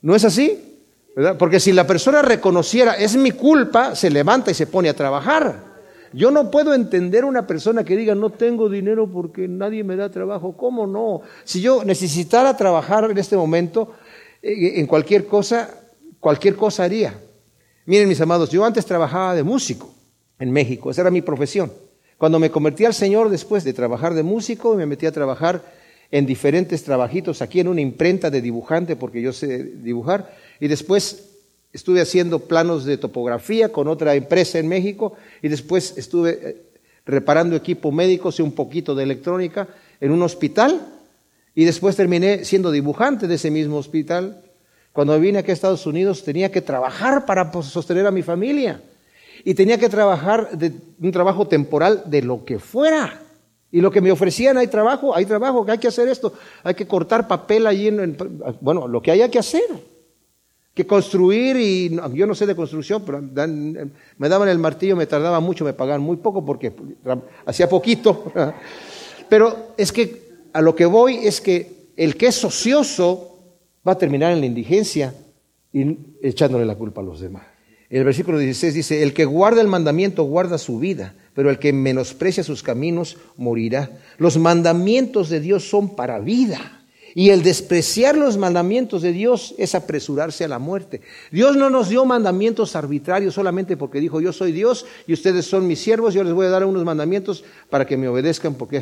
¿No 0.02 0.16
es 0.16 0.24
así? 0.24 0.80
Porque 1.38 1.60
si 1.60 1.74
la 1.74 1.86
persona 1.86 2.22
reconociera, 2.22 2.94
es 2.94 3.18
mi 3.18 3.32
culpa, 3.32 3.94
se 3.94 4.10
levanta 4.10 4.52
y 4.52 4.54
se 4.54 4.68
pone 4.68 4.88
a 4.88 4.96
trabajar. 4.96 5.73
Yo 6.14 6.30
no 6.30 6.52
puedo 6.52 6.76
entender 6.76 7.26
una 7.26 7.48
persona 7.48 7.84
que 7.84 7.98
diga, 7.98 8.14
no 8.14 8.30
tengo 8.30 8.70
dinero 8.70 9.10
porque 9.12 9.48
nadie 9.48 9.84
me 9.84 9.96
da 9.96 10.12
trabajo. 10.12 10.56
¿Cómo 10.56 10.86
no? 10.86 11.22
Si 11.44 11.60
yo 11.60 11.84
necesitara 11.84 12.56
trabajar 12.56 13.10
en 13.10 13.18
este 13.18 13.36
momento, 13.36 13.94
eh, 14.42 14.74
en 14.76 14.86
cualquier 14.86 15.26
cosa, 15.26 15.70
cualquier 16.20 16.56
cosa 16.56 16.84
haría. 16.84 17.20
Miren 17.86 18.08
mis 18.08 18.22
amados, 18.22 18.50
yo 18.52 18.64
antes 18.64 18.86
trabajaba 18.86 19.36
de 19.36 19.44
músico 19.44 19.92
en 20.40 20.52
México, 20.52 20.92
esa 20.92 21.02
era 21.02 21.12
mi 21.12 21.22
profesión. 21.22 21.72
Cuando 22.18 22.40
me 22.40 22.52
convertí 22.52 22.86
al 22.86 22.94
Señor 22.94 23.30
después 23.30 23.64
de 23.64 23.74
trabajar 23.74 24.14
de 24.14 24.24
músico, 24.24 24.76
me 24.76 24.86
metí 24.86 25.06
a 25.06 25.12
trabajar 25.12 25.62
en 26.12 26.26
diferentes 26.26 26.84
trabajitos 26.84 27.42
aquí 27.42 27.60
en 27.60 27.68
una 27.68 27.82
imprenta 27.82 28.30
de 28.30 28.40
dibujante, 28.40 28.96
porque 28.96 29.22
yo 29.22 29.34
sé 29.34 29.64
dibujar, 29.64 30.34
y 30.60 30.68
después 30.68 31.33
estuve 31.74 32.02
haciendo 32.02 32.40
planos 32.40 32.86
de 32.86 32.98
topografía 32.98 33.70
con 33.70 33.88
otra 33.88 34.16
empresa 34.16 34.60
en 34.60 34.68
México 34.68 35.14
y 35.42 35.50
después 35.50 35.98
estuve 35.98 36.40
eh, 36.42 36.62
reparando 37.06 37.56
equipo 37.56 37.92
médico 37.92 38.30
y 38.38 38.42
un 38.42 38.54
poquito 38.54 38.96
de 38.96 39.04
electrónica 39.04 39.68
en 40.00 40.12
un 40.12 40.22
hospital 40.22 40.88
y 41.56 41.66
después 41.66 41.96
terminé 41.96 42.46
siendo 42.46 42.72
dibujante 42.72 43.28
de 43.28 43.36
ese 43.36 43.52
mismo 43.52 43.78
hospital. 43.78 44.42
Cuando 44.92 45.20
vine 45.20 45.40
aquí 45.40 45.52
a 45.52 45.54
Estados 45.56 45.86
Unidos 45.88 46.24
tenía 46.24 46.52
que 46.52 46.62
trabajar 46.62 47.26
para 47.26 47.52
pues, 47.52 47.66
sostener 47.66 48.06
a 48.06 48.12
mi 48.12 48.22
familia 48.22 48.82
y 49.44 49.56
tenía 49.56 49.78
que 49.78 49.90
trabajar 49.90 50.56
de 50.58 50.72
un 51.02 51.12
trabajo 51.12 51.48
temporal 51.48 52.04
de 52.06 52.22
lo 52.22 52.46
que 52.46 52.60
fuera. 52.60 53.20
Y 53.72 53.82
lo 53.82 53.90
que 53.90 54.02
me 54.02 54.12
ofrecían, 54.12 54.58
hay 54.58 54.68
trabajo, 54.68 55.16
hay 55.16 55.26
trabajo, 55.26 55.66
que 55.66 55.72
hay 55.72 55.78
que 55.80 55.88
hacer 55.88 56.08
esto, 56.08 56.34
hay 56.64 56.76
que 56.76 56.86
cortar 56.86 57.28
papel 57.28 57.66
allí, 57.66 57.88
en, 57.88 58.16
bueno, 58.62 58.88
lo 58.88 59.02
que 59.02 59.10
haya 59.10 59.32
que 59.32 59.40
hacer, 59.40 59.64
que 60.74 60.88
construir, 60.88 61.56
y 61.58 61.96
yo 62.14 62.26
no 62.26 62.34
sé 62.34 62.46
de 62.46 62.56
construcción, 62.56 63.04
pero 63.06 63.22
me 63.22 64.30
daban 64.30 64.50
el 64.50 64.58
martillo, 64.58 64.96
me 64.96 65.06
tardaba 65.06 65.40
mucho, 65.40 65.64
me 65.64 65.74
pagaban 65.74 66.02
muy 66.02 66.18
poco 66.18 66.44
porque 66.44 66.74
hacía 67.46 67.70
poquito. 67.70 68.32
Pero 69.30 69.74
es 69.78 69.92
que 69.92 70.22
a 70.52 70.62
lo 70.62 70.76
que 70.76 70.86
voy 70.86 71.16
es 71.26 71.42
que 71.42 71.90
el 71.96 72.18
que 72.18 72.28
es 72.28 72.44
ocioso 72.44 73.40
va 73.88 73.94
a 73.94 73.98
terminar 73.98 74.32
en 74.32 74.42
la 74.42 74.46
indigencia 74.46 75.16
y 75.72 75.98
echándole 76.22 76.66
la 76.66 76.76
culpa 76.76 77.02
a 77.02 77.04
los 77.04 77.20
demás. 77.20 77.44
El 77.90 78.04
versículo 78.04 78.38
16 78.38 78.74
dice, 78.74 79.02
el 79.02 79.14
que 79.14 79.26
guarda 79.26 79.62
el 79.62 79.68
mandamiento 79.68 80.24
guarda 80.24 80.58
su 80.58 80.78
vida 80.78 81.16
pero 81.34 81.50
el 81.50 81.60
que 81.60 81.74
menosprecia 81.74 82.44
sus 82.44 82.64
caminos 82.64 83.18
morirá. 83.38 83.92
Los 84.18 84.38
mandamientos 84.38 85.30
de 85.30 85.40
Dios 85.40 85.68
son 85.68 85.96
para 85.96 86.20
vida. 86.20 86.83
Y 87.16 87.30
el 87.30 87.44
despreciar 87.44 88.18
los 88.18 88.38
mandamientos 88.38 89.04
de 89.04 89.12
Dios 89.12 89.54
es 89.60 89.76
apresurarse 89.76 90.44
a 90.44 90.48
la 90.48 90.58
muerte. 90.58 91.02
Dios 91.32 91.56
no 91.56 91.70
nos 91.70 91.90
dio 91.90 92.06
mandamientos 92.06 92.76
arbitrarios 92.76 93.36
solamente 93.36 93.78
porque 93.78 94.00
dijo, 94.00 94.20
yo 94.20 94.34
soy 94.34 94.52
Dios 94.52 94.86
y 95.06 95.14
ustedes 95.14 95.46
son 95.46 95.68
mis 95.68 95.80
siervos, 95.80 96.16
yo 96.16 96.24
les 96.24 96.34
voy 96.34 96.48
a 96.48 96.50
dar 96.50 96.66
unos 96.66 96.84
mandamientos 96.84 97.44
para 97.70 97.86
que 97.86 97.98
me 97.98 98.08
obedezcan 98.08 98.56
porque 98.56 98.82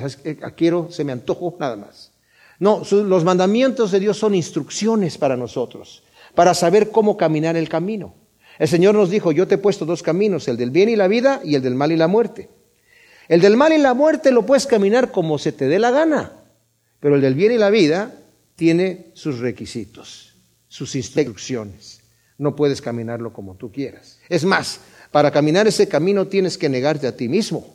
quiero, 0.56 0.88
se 0.92 1.04
me 1.04 1.12
antojo 1.12 1.58
nada 1.60 1.76
más. 1.76 2.12
No, 2.60 2.84
los 2.90 3.24
mandamientos 3.26 3.92
de 3.92 4.00
Dios 4.00 4.18
son 4.18 4.34
instrucciones 4.34 5.18
para 5.18 5.36
nosotros, 5.36 6.04
para 6.34 6.54
saber 6.54 6.92
cómo 6.92 7.18
caminar 7.18 7.58
el 7.58 7.68
camino. 7.68 8.14
El 8.60 8.68
Señor 8.68 8.96
nos 8.96 9.10
dijo, 9.10 9.32
yo 9.32 9.48
te 9.48 9.56
he 9.56 9.58
puesto 9.58 9.86
dos 9.86 10.04
caminos, 10.04 10.48
el 10.48 10.56
del 10.56 10.72
bien 10.72 10.88
y 10.88 10.96
la 10.96 11.08
vida 11.08 11.42
y 11.44 11.56
el 11.56 11.64
del 11.64 11.76
mal 11.76 11.92
y 11.92 11.98
la 11.98 12.08
muerte. 12.08 12.50
El 13.28 13.42
del 13.42 13.58
mal 13.58 13.74
y 13.74 13.78
la 13.78 13.94
muerte 13.94 14.32
lo 14.32 14.46
puedes 14.46 14.68
caminar 14.68 15.12
como 15.12 15.38
se 15.38 15.52
te 15.52 15.68
dé 15.68 15.80
la 15.80 15.92
gana, 15.92 16.34
pero 17.00 17.16
el 17.16 17.22
del 17.22 17.34
bien 17.34 17.52
y 17.52 17.58
la 17.58 17.70
vida 17.70 18.21
tiene 18.62 19.08
sus 19.16 19.40
requisitos, 19.40 20.36
sus 20.68 20.96
instrucciones. 20.96 22.02
No 22.38 22.56
puedes 22.56 22.80
caminarlo 22.80 23.34
como 23.34 23.56
tú 23.56 23.72
quieras. 23.72 24.20
Es 24.30 24.46
más, 24.46 24.82
para 25.10 25.32
caminar 25.32 25.68
ese 25.68 25.88
camino 25.88 26.28
tienes 26.28 26.60
que 26.60 26.70
negarte 26.70 27.08
a 27.08 27.18
ti 27.18 27.28
mismo, 27.28 27.66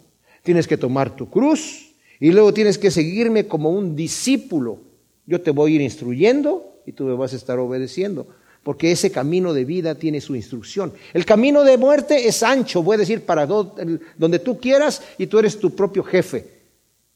tienes 0.45 0.69
que 0.69 0.77
tomar 0.77 1.17
tu 1.17 1.29
cruz 1.29 1.93
y 2.21 2.31
luego 2.31 2.55
tienes 2.55 2.79
que 2.79 2.93
seguirme 2.93 3.49
como 3.49 3.71
un 3.71 3.97
discípulo. 3.97 4.79
Yo 5.27 5.41
te 5.41 5.51
voy 5.51 5.73
a 5.73 5.75
ir 5.75 5.81
instruyendo 5.81 6.81
y 6.87 6.93
tú 6.93 7.03
me 7.03 7.17
vas 7.17 7.33
a 7.33 7.37
estar 7.37 7.59
obedeciendo 7.59 8.29
porque 8.63 8.93
ese 8.93 9.11
camino 9.11 9.53
de 9.53 9.65
vida 9.65 9.97
tiene 9.97 10.21
su 10.21 10.37
instrucción. 10.37 10.93
El 11.13 11.25
camino 11.25 11.65
de 11.65 11.79
muerte 11.79 12.29
es 12.29 12.45
ancho, 12.45 12.93
a 12.93 12.97
decir, 12.97 13.23
para 13.23 13.45
donde 13.45 14.39
tú 14.39 14.61
quieras 14.61 15.03
y 15.19 15.27
tú 15.27 15.41
eres 15.41 15.59
tu 15.59 15.75
propio 15.75 16.05
jefe 16.05 16.47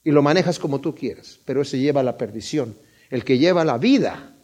y 0.03 0.11
lo 0.11 0.23
manejas 0.23 0.59
como 0.59 0.81
tú 0.81 0.93
quieras, 0.93 1.39
pero 1.45 1.63
ese 1.63 1.79
lleva 1.79 2.01
a 2.01 2.03
la 2.05 2.19
perdición. 2.19 2.75
El 3.11 3.25
que 3.25 3.39
lleva 3.39 3.65
la 3.65 3.77
vida, 3.77 4.35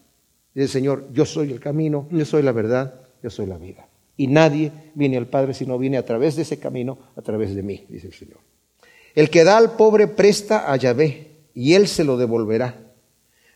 dice 0.54 0.64
el 0.64 0.68
Señor, 0.68 1.08
yo 1.12 1.24
soy 1.24 1.52
el 1.52 1.60
camino, 1.60 2.08
yo 2.10 2.24
soy 2.24 2.42
la 2.42 2.52
verdad, 2.52 3.00
yo 3.22 3.30
soy 3.30 3.46
la 3.46 3.56
vida. 3.56 3.88
Y 4.16 4.26
nadie 4.26 4.72
viene 4.94 5.16
al 5.16 5.26
Padre 5.26 5.54
si 5.54 5.66
no 5.66 5.78
viene 5.78 5.98
a 5.98 6.04
través 6.04 6.36
de 6.36 6.42
ese 6.42 6.58
camino, 6.58 6.98
a 7.16 7.22
través 7.22 7.54
de 7.54 7.62
mí, 7.62 7.84
dice 7.88 8.08
el 8.08 8.14
Señor. 8.14 8.38
El 9.14 9.30
que 9.30 9.44
da 9.44 9.56
al 9.56 9.76
pobre 9.76 10.08
presta 10.08 10.70
a 10.70 10.76
Yahvé 10.76 11.30
y 11.54 11.74
él 11.74 11.86
se 11.86 12.04
lo 12.04 12.16
devolverá. 12.16 12.86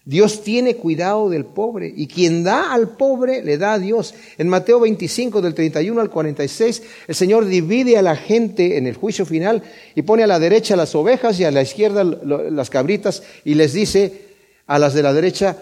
Dios 0.04 0.42
tiene 0.42 0.76
cuidado 0.76 1.28
del 1.28 1.44
pobre 1.44 1.92
y 1.94 2.06
quien 2.06 2.42
da 2.42 2.72
al 2.72 2.96
pobre 2.96 3.42
le 3.44 3.58
da 3.58 3.74
a 3.74 3.78
Dios. 3.78 4.14
En 4.38 4.48
Mateo 4.48 4.80
25 4.80 5.42
del 5.42 5.54
31 5.54 6.00
al 6.00 6.10
46 6.10 6.82
el 7.06 7.14
Señor 7.14 7.44
divide 7.44 7.98
a 7.98 8.02
la 8.02 8.16
gente 8.16 8.78
en 8.78 8.86
el 8.86 8.96
juicio 8.96 9.26
final 9.26 9.62
y 9.94 10.02
pone 10.02 10.22
a 10.22 10.26
la 10.26 10.38
derecha 10.38 10.74
las 10.74 10.94
ovejas 10.94 11.38
y 11.38 11.44
a 11.44 11.50
la 11.50 11.62
izquierda 11.62 12.02
las 12.02 12.70
cabritas 12.70 13.22
y 13.44 13.54
les 13.54 13.74
dice 13.74 14.29
a 14.70 14.78
las 14.78 14.94
de 14.94 15.02
la 15.02 15.12
derecha, 15.12 15.56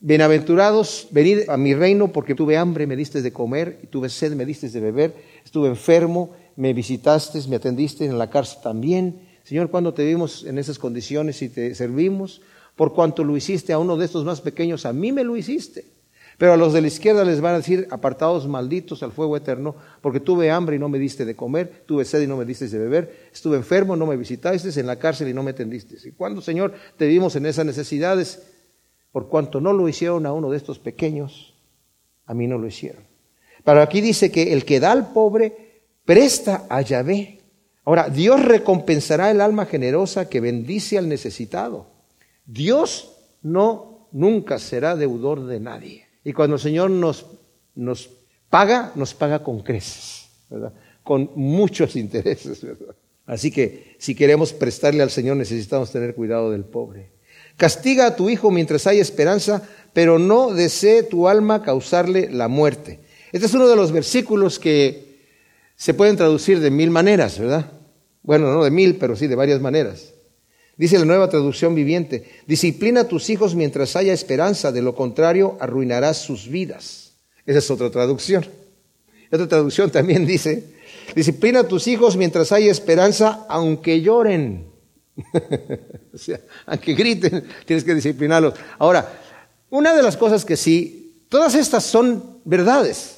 bienaventurados, 0.00 1.08
venid 1.10 1.40
a 1.50 1.58
mi 1.58 1.74
reino 1.74 2.10
porque 2.10 2.34
tuve 2.34 2.56
hambre, 2.56 2.86
me 2.86 2.96
diste 2.96 3.20
de 3.20 3.30
comer, 3.30 3.80
y 3.82 3.88
tuve 3.88 4.08
sed, 4.08 4.32
me 4.32 4.46
diste 4.46 4.70
de 4.70 4.80
beber, 4.80 5.14
estuve 5.44 5.68
enfermo, 5.68 6.30
me 6.56 6.72
visitaste, 6.72 7.38
me 7.50 7.56
atendiste 7.56 8.06
en 8.06 8.16
la 8.16 8.30
cárcel 8.30 8.60
también. 8.62 9.20
Señor, 9.44 9.68
cuando 9.70 9.92
te 9.92 10.06
vimos 10.06 10.46
en 10.46 10.56
esas 10.56 10.78
condiciones 10.78 11.42
y 11.42 11.50
te 11.50 11.74
servimos? 11.74 12.40
por 12.76 12.92
cuanto 12.92 13.24
lo 13.24 13.36
hiciste 13.36 13.72
a 13.72 13.78
uno 13.78 13.96
de 13.96 14.04
estos 14.04 14.24
más 14.24 14.42
pequeños, 14.42 14.84
a 14.84 14.92
mí 14.92 15.10
me 15.10 15.24
lo 15.24 15.36
hiciste. 15.36 15.95
Pero 16.38 16.52
a 16.52 16.56
los 16.56 16.74
de 16.74 16.82
la 16.82 16.88
izquierda 16.88 17.24
les 17.24 17.40
van 17.40 17.54
a 17.54 17.58
decir, 17.58 17.88
apartados 17.90 18.46
malditos 18.46 19.02
al 19.02 19.12
fuego 19.12 19.36
eterno, 19.36 19.74
porque 20.02 20.20
tuve 20.20 20.50
hambre 20.50 20.76
y 20.76 20.78
no 20.78 20.88
me 20.88 20.98
diste 20.98 21.24
de 21.24 21.34
comer, 21.34 21.84
tuve 21.86 22.04
sed 22.04 22.20
y 22.20 22.26
no 22.26 22.36
me 22.36 22.44
diste 22.44 22.68
de 22.68 22.78
beber, 22.78 23.28
estuve 23.32 23.56
enfermo, 23.56 23.96
no 23.96 24.04
me 24.04 24.16
visitaste, 24.16 24.78
en 24.78 24.86
la 24.86 24.96
cárcel 24.96 25.28
y 25.28 25.34
no 25.34 25.42
me 25.42 25.52
atendiste. 25.52 25.96
Y 26.06 26.12
cuando, 26.12 26.42
Señor, 26.42 26.74
te 26.98 27.06
vimos 27.06 27.36
en 27.36 27.46
esas 27.46 27.64
necesidades, 27.64 28.42
por 29.12 29.28
cuanto 29.28 29.62
no 29.62 29.72
lo 29.72 29.88
hicieron 29.88 30.26
a 30.26 30.32
uno 30.32 30.50
de 30.50 30.58
estos 30.58 30.78
pequeños, 30.78 31.54
a 32.26 32.34
mí 32.34 32.46
no 32.46 32.58
lo 32.58 32.66
hicieron. 32.66 33.04
Pero 33.64 33.80
aquí 33.80 34.02
dice 34.02 34.30
que 34.30 34.52
el 34.52 34.66
que 34.66 34.78
da 34.78 34.92
al 34.92 35.12
pobre, 35.12 35.82
presta 36.04 36.66
a 36.68 36.82
Yahvé. 36.82 37.40
Ahora, 37.84 38.10
Dios 38.10 38.44
recompensará 38.44 39.30
el 39.30 39.40
alma 39.40 39.64
generosa 39.64 40.28
que 40.28 40.40
bendice 40.40 40.98
al 40.98 41.08
necesitado. 41.08 41.86
Dios 42.44 43.16
no 43.42 44.08
nunca 44.12 44.58
será 44.58 44.96
deudor 44.96 45.46
de 45.46 45.60
nadie. 45.60 46.05
Y 46.26 46.32
cuando 46.32 46.56
el 46.56 46.60
Señor 46.60 46.90
nos, 46.90 47.24
nos 47.76 48.10
paga, 48.50 48.90
nos 48.96 49.14
paga 49.14 49.44
con 49.44 49.60
creces, 49.60 50.26
¿verdad? 50.50 50.72
con 51.04 51.30
muchos 51.36 51.94
intereses. 51.94 52.66
Así 53.26 53.52
que 53.52 53.94
si 54.00 54.16
queremos 54.16 54.52
prestarle 54.52 55.04
al 55.04 55.10
Señor 55.10 55.36
necesitamos 55.36 55.92
tener 55.92 56.16
cuidado 56.16 56.50
del 56.50 56.64
pobre. 56.64 57.12
Castiga 57.56 58.06
a 58.06 58.16
tu 58.16 58.28
hijo 58.28 58.50
mientras 58.50 58.88
hay 58.88 58.98
esperanza, 58.98 59.62
pero 59.92 60.18
no 60.18 60.52
desee 60.52 61.04
tu 61.04 61.28
alma 61.28 61.62
causarle 61.62 62.28
la 62.28 62.48
muerte. 62.48 62.98
Este 63.30 63.46
es 63.46 63.54
uno 63.54 63.68
de 63.68 63.76
los 63.76 63.92
versículos 63.92 64.58
que 64.58 65.20
se 65.76 65.94
pueden 65.94 66.16
traducir 66.16 66.58
de 66.58 66.72
mil 66.72 66.90
maneras, 66.90 67.38
¿verdad? 67.38 67.70
Bueno, 68.24 68.52
no 68.52 68.64
de 68.64 68.72
mil, 68.72 68.96
pero 68.96 69.14
sí 69.14 69.28
de 69.28 69.36
varias 69.36 69.60
maneras. 69.60 70.12
Dice 70.76 70.98
la 70.98 71.06
nueva 71.06 71.30
traducción 71.30 71.74
viviente, 71.74 72.30
disciplina 72.46 73.02
a 73.02 73.08
tus 73.08 73.30
hijos 73.30 73.54
mientras 73.54 73.96
haya 73.96 74.12
esperanza, 74.12 74.72
de 74.72 74.82
lo 74.82 74.94
contrario 74.94 75.56
arruinarás 75.58 76.18
sus 76.18 76.48
vidas. 76.48 77.14
Esa 77.46 77.60
es 77.60 77.70
otra 77.70 77.90
traducción. 77.90 78.46
Otra 79.32 79.48
traducción 79.48 79.90
también 79.90 80.26
dice, 80.26 80.64
disciplina 81.14 81.60
a 81.60 81.68
tus 81.68 81.86
hijos 81.86 82.16
mientras 82.16 82.52
haya 82.52 82.70
esperanza, 82.70 83.46
aunque 83.48 84.02
lloren. 84.02 84.66
o 86.14 86.18
sea, 86.18 86.40
aunque 86.66 86.94
griten, 86.94 87.44
tienes 87.64 87.82
que 87.82 87.94
disciplinarlos. 87.94 88.54
Ahora, 88.78 89.20
una 89.70 89.94
de 89.94 90.02
las 90.02 90.16
cosas 90.16 90.44
que 90.44 90.56
sí, 90.56 91.24
todas 91.30 91.54
estas 91.54 91.84
son 91.84 92.40
verdades. 92.44 93.15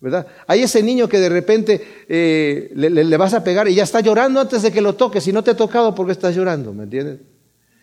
¿Verdad? 0.00 0.26
Hay 0.46 0.62
ese 0.62 0.82
niño 0.82 1.08
que 1.08 1.18
de 1.18 1.28
repente 1.28 1.80
eh, 2.08 2.70
le, 2.74 3.16
vas 3.16 3.34
a 3.34 3.44
pegar 3.44 3.68
y 3.68 3.74
ya 3.74 3.82
está 3.82 4.00
llorando 4.00 4.40
antes 4.40 4.62
de 4.62 4.72
que 4.72 4.80
lo 4.80 4.94
toques. 4.94 5.24
Si 5.24 5.32
no 5.32 5.44
te 5.44 5.50
ha 5.50 5.56
tocado, 5.56 5.94
¿por 5.94 6.06
qué 6.06 6.12
estás 6.12 6.34
llorando? 6.34 6.72
¿Me 6.72 6.84
entiendes? 6.84 7.20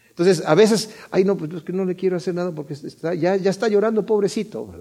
Entonces, 0.09 0.43
a 0.45 0.55
veces, 0.55 0.89
ay, 1.11 1.23
no, 1.23 1.37
pues 1.37 1.53
es 1.53 1.61
que 1.61 1.73
no 1.73 1.85
le 1.85 1.95
quiero 1.95 2.17
hacer 2.17 2.33
nada 2.33 2.51
porque 2.51 2.75
ya, 3.19 3.35
está 3.35 3.67
llorando, 3.67 4.03
pobrecito. 4.03 4.73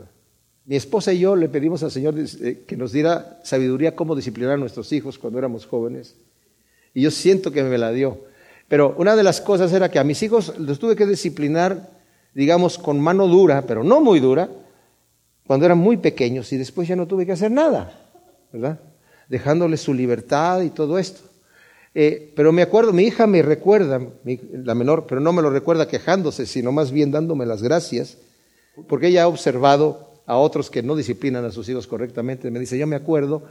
Mi 0.64 0.76
esposa 0.76 1.12
y 1.12 1.18
yo 1.18 1.36
le 1.36 1.50
pedimos 1.50 1.82
al 1.82 1.90
Señor 1.90 2.14
eh, 2.18 2.64
que 2.66 2.76
nos 2.76 2.92
diera 2.92 3.38
sabiduría 3.44 3.94
cómo 3.94 4.16
disciplinar 4.16 4.54
a 4.54 4.56
nuestros 4.56 4.90
hijos 4.92 5.18
cuando 5.18 5.38
éramos 5.38 5.66
jóvenes. 5.66 6.16
Y 6.94 7.02
yo 7.02 7.10
siento 7.10 7.52
que 7.52 7.62
me 7.62 7.76
la 7.76 7.92
dio. 7.92 8.24
Pero 8.66 8.94
una 8.96 9.14
de 9.14 9.22
las 9.22 9.42
cosas 9.42 9.72
era 9.74 9.90
que 9.90 9.98
a 9.98 10.04
mis 10.04 10.22
hijos 10.22 10.58
los 10.58 10.78
tuve 10.78 10.96
que 10.96 11.06
disciplinar, 11.06 11.90
digamos, 12.34 12.78
con 12.78 12.98
mano 12.98 13.28
dura, 13.28 13.66
pero 13.66 13.84
no 13.84 14.00
muy 14.00 14.20
dura, 14.20 14.48
cuando 15.46 15.66
eran 15.66 15.78
muy 15.78 15.96
pequeños 15.96 16.52
y 16.52 16.56
después 16.56 16.88
ya 16.88 16.96
no 16.96 17.06
tuve 17.06 17.24
que 17.26 17.32
hacer 17.32 17.50
nada, 17.50 18.08
¿verdad? 18.52 18.80
Dejándoles 19.28 19.80
su 19.80 19.94
libertad 19.94 20.62
y 20.62 20.70
todo 20.70 20.98
esto. 20.98 21.20
Eh, 21.94 22.32
pero 22.36 22.52
me 22.52 22.62
acuerdo, 22.62 22.92
mi 22.92 23.04
hija 23.04 23.26
me 23.26 23.40
recuerda, 23.42 24.00
la 24.52 24.74
menor, 24.74 25.06
pero 25.08 25.20
no 25.20 25.32
me 25.32 25.40
lo 25.40 25.50
recuerda 25.50 25.88
quejándose, 25.88 26.44
sino 26.44 26.72
más 26.72 26.92
bien 26.92 27.10
dándome 27.10 27.46
las 27.46 27.62
gracias, 27.62 28.18
porque 28.86 29.06
ella 29.06 29.22
ha 29.22 29.28
observado 29.28 30.20
a 30.26 30.36
otros 30.36 30.68
que 30.68 30.82
no 30.82 30.94
disciplinan 30.94 31.44
a 31.44 31.50
sus 31.50 31.68
hijos 31.68 31.86
correctamente. 31.86 32.50
Me 32.50 32.58
dice, 32.58 32.76
yo 32.76 32.86
me 32.86 32.96
acuerdo 32.96 33.44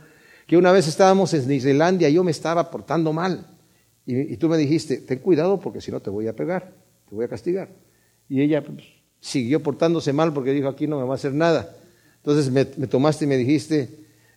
que 0.45 0.57
una 0.57 0.71
vez 0.71 0.87
estábamos 0.87 1.33
en 1.33 1.51
Islandia 1.51 2.09
yo 2.09 2.23
me 2.23 2.31
estaba 2.31 2.69
portando 2.69 3.13
mal. 3.13 3.47
Y, 4.05 4.33
y, 4.33 4.37
tú 4.37 4.47
me 4.47 4.57
dijiste, 4.57 4.97
ten 4.97 5.17
cuidado 5.17 5.59
porque 5.59 5.81
si 5.81 5.91
no 5.91 5.99
te 5.99 6.11
voy 6.11 6.27
a 6.27 6.35
pegar, 6.35 6.71
te 7.09 7.15
voy 7.15 7.25
a 7.25 7.27
castigar. 7.27 7.69
Y 8.29 8.41
ella 8.41 8.63
pues, 8.63 8.83
siguió 9.19 9.63
portándose 9.63 10.13
mal 10.13 10.31
porque 10.31 10.51
dijo, 10.51 10.67
aquí 10.67 10.85
no 10.85 10.99
me 10.99 11.05
va 11.05 11.13
a 11.13 11.15
hacer 11.15 11.33
nada. 11.33 11.75
Entonces 12.25 12.51
me, 12.51 12.65
tomaste 12.87 13.25
y 13.25 13.27
me 13.27 13.37
dijiste, 13.37 13.87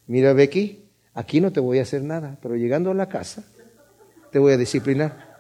mira 0.07 0.35
Becky, 0.35 0.85
aquí 1.15 1.41
no 1.41 1.51
te 1.53 1.59
voy 1.59 1.79
a 1.79 1.83
hacer 1.83 2.03
nada, 2.03 2.37
pero 2.43 2.55
llegando 2.55 2.91
a 2.91 2.95
la 2.95 3.09
casa 3.09 3.45
te 4.31 4.39
voy 4.39 4.53
a 4.53 4.59
disciplinar. 4.59 5.39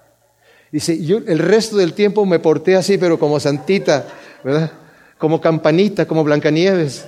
Dice, 0.72 1.05
yo 1.05 1.18
el 1.18 1.40
resto 1.40 1.76
del 1.76 1.92
tiempo 1.92 2.24
me 2.24 2.38
porté 2.38 2.74
así, 2.74 2.96
pero 2.96 3.18
como 3.18 3.38
santita, 3.38 4.09
¿verdad? 4.42 4.72
Como 5.18 5.42
campanita, 5.42 6.09
como 6.09 6.24
Blancanieves. 6.24 7.07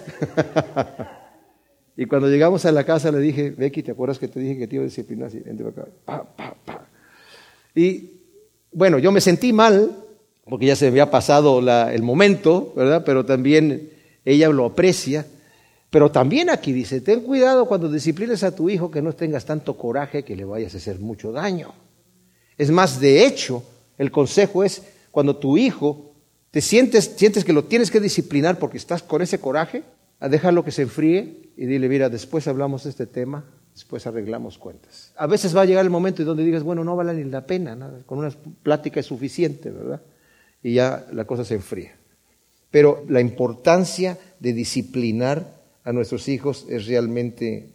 y 1.96 2.04
cuando 2.04 2.28
llegamos 2.28 2.66
a 2.66 2.72
la 2.72 2.84
casa 2.84 3.10
le 3.10 3.20
dije, 3.20 3.48
Becky, 3.48 3.82
¿te 3.82 3.92
acuerdas 3.92 4.18
que 4.18 4.28
te 4.28 4.40
dije 4.40 4.58
que 4.58 4.66
te 4.66 4.74
iba 4.74 4.82
a 4.82 4.88
disciplinar? 4.88 5.28
Así, 5.28 5.42
Pa, 6.04 6.24
pa, 6.24 6.54
pa. 6.66 6.86
Y 7.74 8.10
bueno, 8.72 8.98
yo 8.98 9.10
me 9.10 9.22
sentí 9.22 9.54
mal, 9.54 9.90
porque 10.44 10.66
ya 10.66 10.76
se 10.76 10.88
había 10.88 11.10
pasado 11.10 11.60
el 11.88 12.02
momento, 12.02 12.74
¿verdad? 12.76 13.04
Pero 13.06 13.24
también 13.24 13.99
ella 14.32 14.48
lo 14.48 14.66
aprecia. 14.66 15.26
Pero 15.90 16.10
también 16.10 16.50
aquí 16.50 16.72
dice, 16.72 17.00
ten 17.00 17.20
cuidado 17.20 17.66
cuando 17.66 17.90
disciplines 17.90 18.44
a 18.44 18.54
tu 18.54 18.70
hijo 18.70 18.90
que 18.90 19.02
no 19.02 19.12
tengas 19.12 19.44
tanto 19.44 19.76
coraje 19.76 20.22
que 20.22 20.36
le 20.36 20.44
vayas 20.44 20.74
a 20.74 20.78
hacer 20.78 21.00
mucho 21.00 21.32
daño. 21.32 21.74
Es 22.56 22.70
más, 22.70 23.00
de 23.00 23.26
hecho, 23.26 23.64
el 23.98 24.10
consejo 24.10 24.62
es 24.62 24.82
cuando 25.10 25.36
tu 25.36 25.56
hijo 25.56 26.12
te 26.50 26.60
sientes, 26.60 27.12
sientes 27.16 27.44
que 27.44 27.52
lo 27.52 27.64
tienes 27.64 27.90
que 27.90 28.00
disciplinar 28.00 28.58
porque 28.58 28.76
estás 28.76 29.02
con 29.02 29.22
ese 29.22 29.40
coraje, 29.40 29.82
a 30.20 30.28
déjalo 30.28 30.64
que 30.64 30.70
se 30.70 30.82
enfríe 30.82 31.50
y 31.56 31.66
dile, 31.66 31.88
mira, 31.88 32.08
después 32.08 32.46
hablamos 32.48 32.84
de 32.84 32.90
este 32.90 33.06
tema, 33.06 33.44
después 33.72 34.06
arreglamos 34.06 34.58
cuentas. 34.58 35.12
A 35.16 35.26
veces 35.26 35.56
va 35.56 35.62
a 35.62 35.64
llegar 35.64 35.84
el 35.84 35.90
momento 35.90 36.22
en 36.22 36.28
donde 36.28 36.44
digas, 36.44 36.62
bueno, 36.62 36.84
no 36.84 36.96
vale 36.96 37.14
ni 37.14 37.24
la 37.24 37.46
pena, 37.46 37.74
nada, 37.74 38.00
con 38.04 38.18
una 38.18 38.30
plática 38.62 39.00
es 39.00 39.06
suficiente, 39.06 39.70
¿verdad? 39.70 40.02
Y 40.62 40.74
ya 40.74 41.06
la 41.12 41.24
cosa 41.24 41.44
se 41.44 41.54
enfría. 41.54 41.99
Pero 42.70 43.04
la 43.08 43.20
importancia 43.20 44.18
de 44.38 44.52
disciplinar 44.52 45.60
a 45.84 45.92
nuestros 45.92 46.28
hijos 46.28 46.66
es 46.68 46.86
realmente 46.86 47.70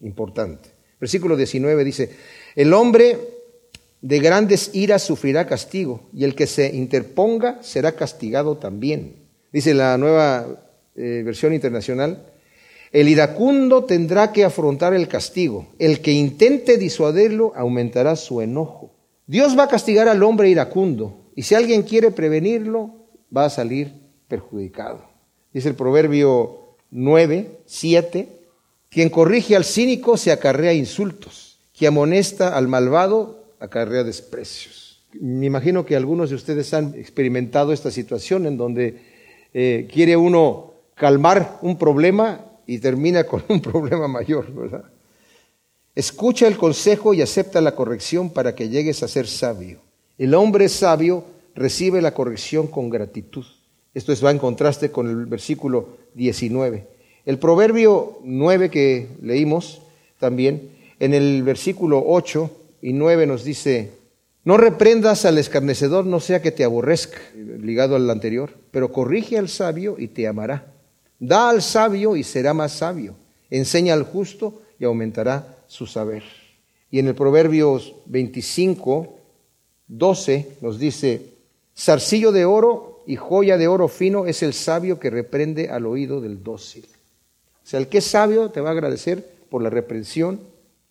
importante. 0.00 0.70
Versículo 1.00 1.36
19 1.36 1.84
dice, 1.84 2.10
el 2.54 2.72
hombre 2.72 3.18
de 4.00 4.20
grandes 4.20 4.70
iras 4.74 5.02
sufrirá 5.02 5.46
castigo 5.46 6.08
y 6.12 6.24
el 6.24 6.34
que 6.34 6.46
se 6.46 6.74
interponga 6.74 7.62
será 7.62 7.92
castigado 7.92 8.56
también. 8.56 9.16
Dice 9.52 9.74
la 9.74 9.98
nueva 9.98 10.46
eh, 10.94 11.22
versión 11.24 11.52
internacional, 11.52 12.32
el 12.92 13.08
iracundo 13.08 13.84
tendrá 13.84 14.32
que 14.32 14.44
afrontar 14.44 14.94
el 14.94 15.08
castigo, 15.08 15.66
el 15.78 16.00
que 16.00 16.12
intente 16.12 16.78
disuadirlo 16.78 17.52
aumentará 17.56 18.16
su 18.16 18.40
enojo. 18.40 18.94
Dios 19.26 19.58
va 19.58 19.64
a 19.64 19.68
castigar 19.68 20.08
al 20.08 20.22
hombre 20.22 20.48
iracundo 20.48 21.30
y 21.34 21.42
si 21.42 21.54
alguien 21.54 21.82
quiere 21.82 22.10
prevenirlo 22.10 23.08
va 23.36 23.46
a 23.46 23.50
salir 23.50 24.05
perjudicado. 24.28 25.04
Dice 25.52 25.68
el 25.68 25.74
proverbio 25.74 26.76
9, 26.90 27.60
7, 27.64 28.28
quien 28.90 29.10
corrige 29.10 29.56
al 29.56 29.64
cínico 29.64 30.16
se 30.16 30.32
acarrea 30.32 30.72
insultos, 30.72 31.58
quien 31.76 31.88
amonesta 31.88 32.56
al 32.56 32.68
malvado 32.68 33.44
acarrea 33.60 34.04
desprecios. 34.04 35.04
Me 35.20 35.46
imagino 35.46 35.86
que 35.86 35.96
algunos 35.96 36.30
de 36.30 36.36
ustedes 36.36 36.72
han 36.74 36.94
experimentado 36.94 37.72
esta 37.72 37.90
situación 37.90 38.46
en 38.46 38.56
donde 38.56 39.00
eh, 39.54 39.88
quiere 39.92 40.16
uno 40.16 40.74
calmar 40.94 41.58
un 41.62 41.78
problema 41.78 42.44
y 42.66 42.78
termina 42.78 43.24
con 43.24 43.44
un 43.48 43.60
problema 43.62 44.08
mayor, 44.08 44.52
¿verdad? 44.52 44.84
Escucha 45.94 46.46
el 46.46 46.58
consejo 46.58 47.14
y 47.14 47.22
acepta 47.22 47.62
la 47.62 47.74
corrección 47.74 48.28
para 48.28 48.54
que 48.54 48.68
llegues 48.68 49.02
a 49.02 49.08
ser 49.08 49.26
sabio. 49.26 49.80
El 50.18 50.34
hombre 50.34 50.68
sabio 50.68 51.24
recibe 51.54 52.02
la 52.02 52.12
corrección 52.12 52.66
con 52.66 52.90
gratitud. 52.90 53.46
Esto 53.96 54.12
va 54.22 54.30
en 54.30 54.38
contraste 54.38 54.90
con 54.90 55.08
el 55.08 55.24
versículo 55.24 55.96
19. 56.12 56.86
El 57.24 57.38
proverbio 57.38 58.18
9 58.24 58.68
que 58.68 59.08
leímos 59.22 59.80
también, 60.18 60.68
en 61.00 61.14
el 61.14 61.42
versículo 61.42 62.04
8 62.06 62.50
y 62.82 62.92
9 62.92 63.26
nos 63.26 63.42
dice, 63.42 63.92
no 64.44 64.58
reprendas 64.58 65.24
al 65.24 65.38
escarnecedor, 65.38 66.04
no 66.04 66.20
sea 66.20 66.42
que 66.42 66.52
te 66.52 66.62
aborrezca, 66.62 67.16
ligado 67.34 67.96
al 67.96 68.10
anterior, 68.10 68.50
pero 68.70 68.92
corrige 68.92 69.38
al 69.38 69.48
sabio 69.48 69.96
y 69.98 70.08
te 70.08 70.28
amará. 70.28 70.74
Da 71.18 71.48
al 71.48 71.62
sabio 71.62 72.16
y 72.16 72.22
será 72.22 72.52
más 72.52 72.72
sabio. 72.72 73.16
Enseña 73.48 73.94
al 73.94 74.02
justo 74.02 74.60
y 74.78 74.84
aumentará 74.84 75.56
su 75.68 75.86
saber. 75.86 76.22
Y 76.90 76.98
en 76.98 77.06
el 77.08 77.14
proverbio 77.14 77.80
25, 78.04 79.18
12 79.88 80.48
nos 80.60 80.78
dice, 80.78 81.22
zarcillo 81.74 82.30
de 82.30 82.44
oro 82.44 82.95
y 83.06 83.16
joya 83.16 83.56
de 83.56 83.68
oro 83.68 83.88
fino 83.88 84.26
es 84.26 84.42
el 84.42 84.52
sabio 84.52 84.98
que 84.98 85.10
reprende 85.10 85.70
al 85.70 85.86
oído 85.86 86.20
del 86.20 86.42
dócil. 86.42 86.86
O 87.62 87.66
sea, 87.68 87.80
el 87.80 87.88
que 87.88 87.98
es 87.98 88.04
sabio 88.04 88.50
te 88.50 88.60
va 88.60 88.70
a 88.70 88.72
agradecer 88.72 89.24
por 89.48 89.62
la 89.62 89.70
reprensión 89.70 90.40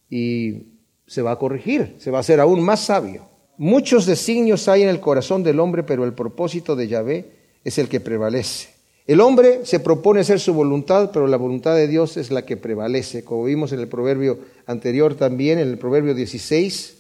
y 0.10 0.64
se 1.08 1.22
va 1.22 1.32
a 1.32 1.40
corregir, 1.40 1.96
se 2.00 2.12
va 2.12 2.18
a 2.18 2.22
hacer 2.22 2.40
aún 2.40 2.62
más 2.62 2.86
sabio. 2.86 3.28
Muchos 3.58 4.06
designios 4.06 4.68
hay 4.68 4.84
en 4.84 4.90
el 4.90 5.00
corazón 5.00 5.44
del 5.44 5.60
hombre, 5.60 5.84
pero 5.84 6.04
el 6.04 6.14
propósito 6.14 6.76
de 6.76 6.88
Yahvé 6.88 7.32
es 7.64 7.78
el 7.78 7.88
que 7.88 8.00
prevalece. 8.00 8.70
El 9.08 9.22
hombre 9.22 9.66
se 9.66 9.80
propone 9.80 10.22
hacer 10.22 10.40
su 10.40 10.54
voluntad, 10.54 11.12
pero 11.14 11.28
la 11.28 11.38
voluntad 11.38 11.76
de 11.76 11.88
Dios 11.88 12.18
es 12.18 12.32
la 12.32 12.44
que 12.46 12.58
prevalece. 12.58 13.24
Como 13.24 13.44
vimos 13.44 13.72
en 13.72 13.80
el 13.80 13.88
proverbio 13.88 14.40
anterior 14.66 15.16
también, 15.16 15.60
en 15.60 15.68
el 15.68 15.78
proverbio 15.78 16.16
16, 16.16 16.98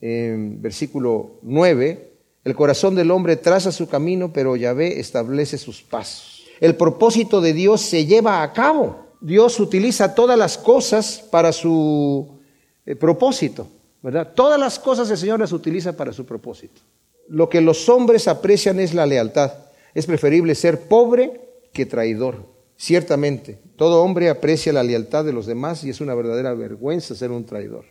versículo 0.00 1.38
9, 1.42 2.11
el 2.44 2.56
corazón 2.56 2.94
del 2.94 3.10
hombre 3.10 3.36
traza 3.36 3.70
su 3.70 3.88
camino, 3.88 4.32
pero 4.32 4.56
Yahvé 4.56 4.98
establece 4.98 5.58
sus 5.58 5.82
pasos. 5.82 6.44
El 6.60 6.76
propósito 6.76 7.40
de 7.40 7.52
Dios 7.52 7.80
se 7.80 8.06
lleva 8.06 8.42
a 8.42 8.52
cabo. 8.52 9.16
Dios 9.20 9.60
utiliza 9.60 10.14
todas 10.14 10.36
las 10.36 10.58
cosas 10.58 11.24
para 11.30 11.52
su 11.52 12.40
eh, 12.84 12.96
propósito, 12.96 13.68
¿verdad? 14.02 14.32
Todas 14.34 14.58
las 14.58 14.78
cosas 14.78 15.08
el 15.10 15.18
Señor 15.18 15.38
las 15.38 15.52
utiliza 15.52 15.96
para 15.96 16.12
su 16.12 16.26
propósito. 16.26 16.80
Lo 17.28 17.48
que 17.48 17.60
los 17.60 17.88
hombres 17.88 18.26
aprecian 18.26 18.80
es 18.80 18.94
la 18.94 19.06
lealtad. 19.06 19.52
Es 19.94 20.06
preferible 20.06 20.54
ser 20.54 20.88
pobre 20.88 21.40
que 21.72 21.86
traidor. 21.86 22.46
Ciertamente, 22.76 23.60
todo 23.76 24.02
hombre 24.02 24.28
aprecia 24.28 24.72
la 24.72 24.82
lealtad 24.82 25.24
de 25.24 25.32
los 25.32 25.46
demás 25.46 25.84
y 25.84 25.90
es 25.90 26.00
una 26.00 26.14
verdadera 26.14 26.54
vergüenza 26.54 27.14
ser 27.14 27.30
un 27.30 27.44
traidor. 27.44 27.84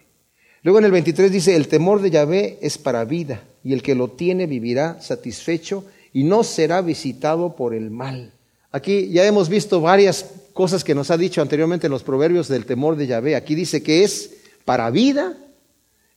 Luego 0.64 0.80
en 0.80 0.86
el 0.86 0.91
23 0.91 1.32
dice, 1.32 1.55
el 1.55 1.68
temor 1.68 2.01
de 2.01 2.12
Yahvé 2.12 2.59
es 2.62 2.78
para 2.78 3.03
vida 3.05 3.43
y 3.64 3.74
el 3.74 3.82
que 3.82 3.95
lo 3.95 4.09
tiene 4.09 4.45
vivirá 4.45 5.01
satisfecho 5.01 5.86
y 6.14 6.24
no 6.24 6.43
será 6.43 6.82
visitado 6.82 7.55
por 7.55 7.74
el 7.74 7.89
mal. 7.89 8.34
Aquí 8.72 9.09
ya 9.09 9.26
hemos 9.26 9.49
visto 9.49 9.82
varias 9.82 10.26
cosas 10.53 10.84
que 10.84 10.95
nos 10.95 11.09
ha 11.12 11.18
dicho 11.18 11.41
anteriormente 11.41 11.88
en 11.88 11.91
los 11.91 12.03
proverbios 12.03 12.47
del 12.47 12.66
temor 12.66 12.95
de 12.95 13.07
Yahvé. 13.07 13.36
Aquí 13.36 13.55
dice 13.55 13.82
que 13.82 14.03
es 14.03 14.34
para 14.64 14.89
vida, 14.91 15.36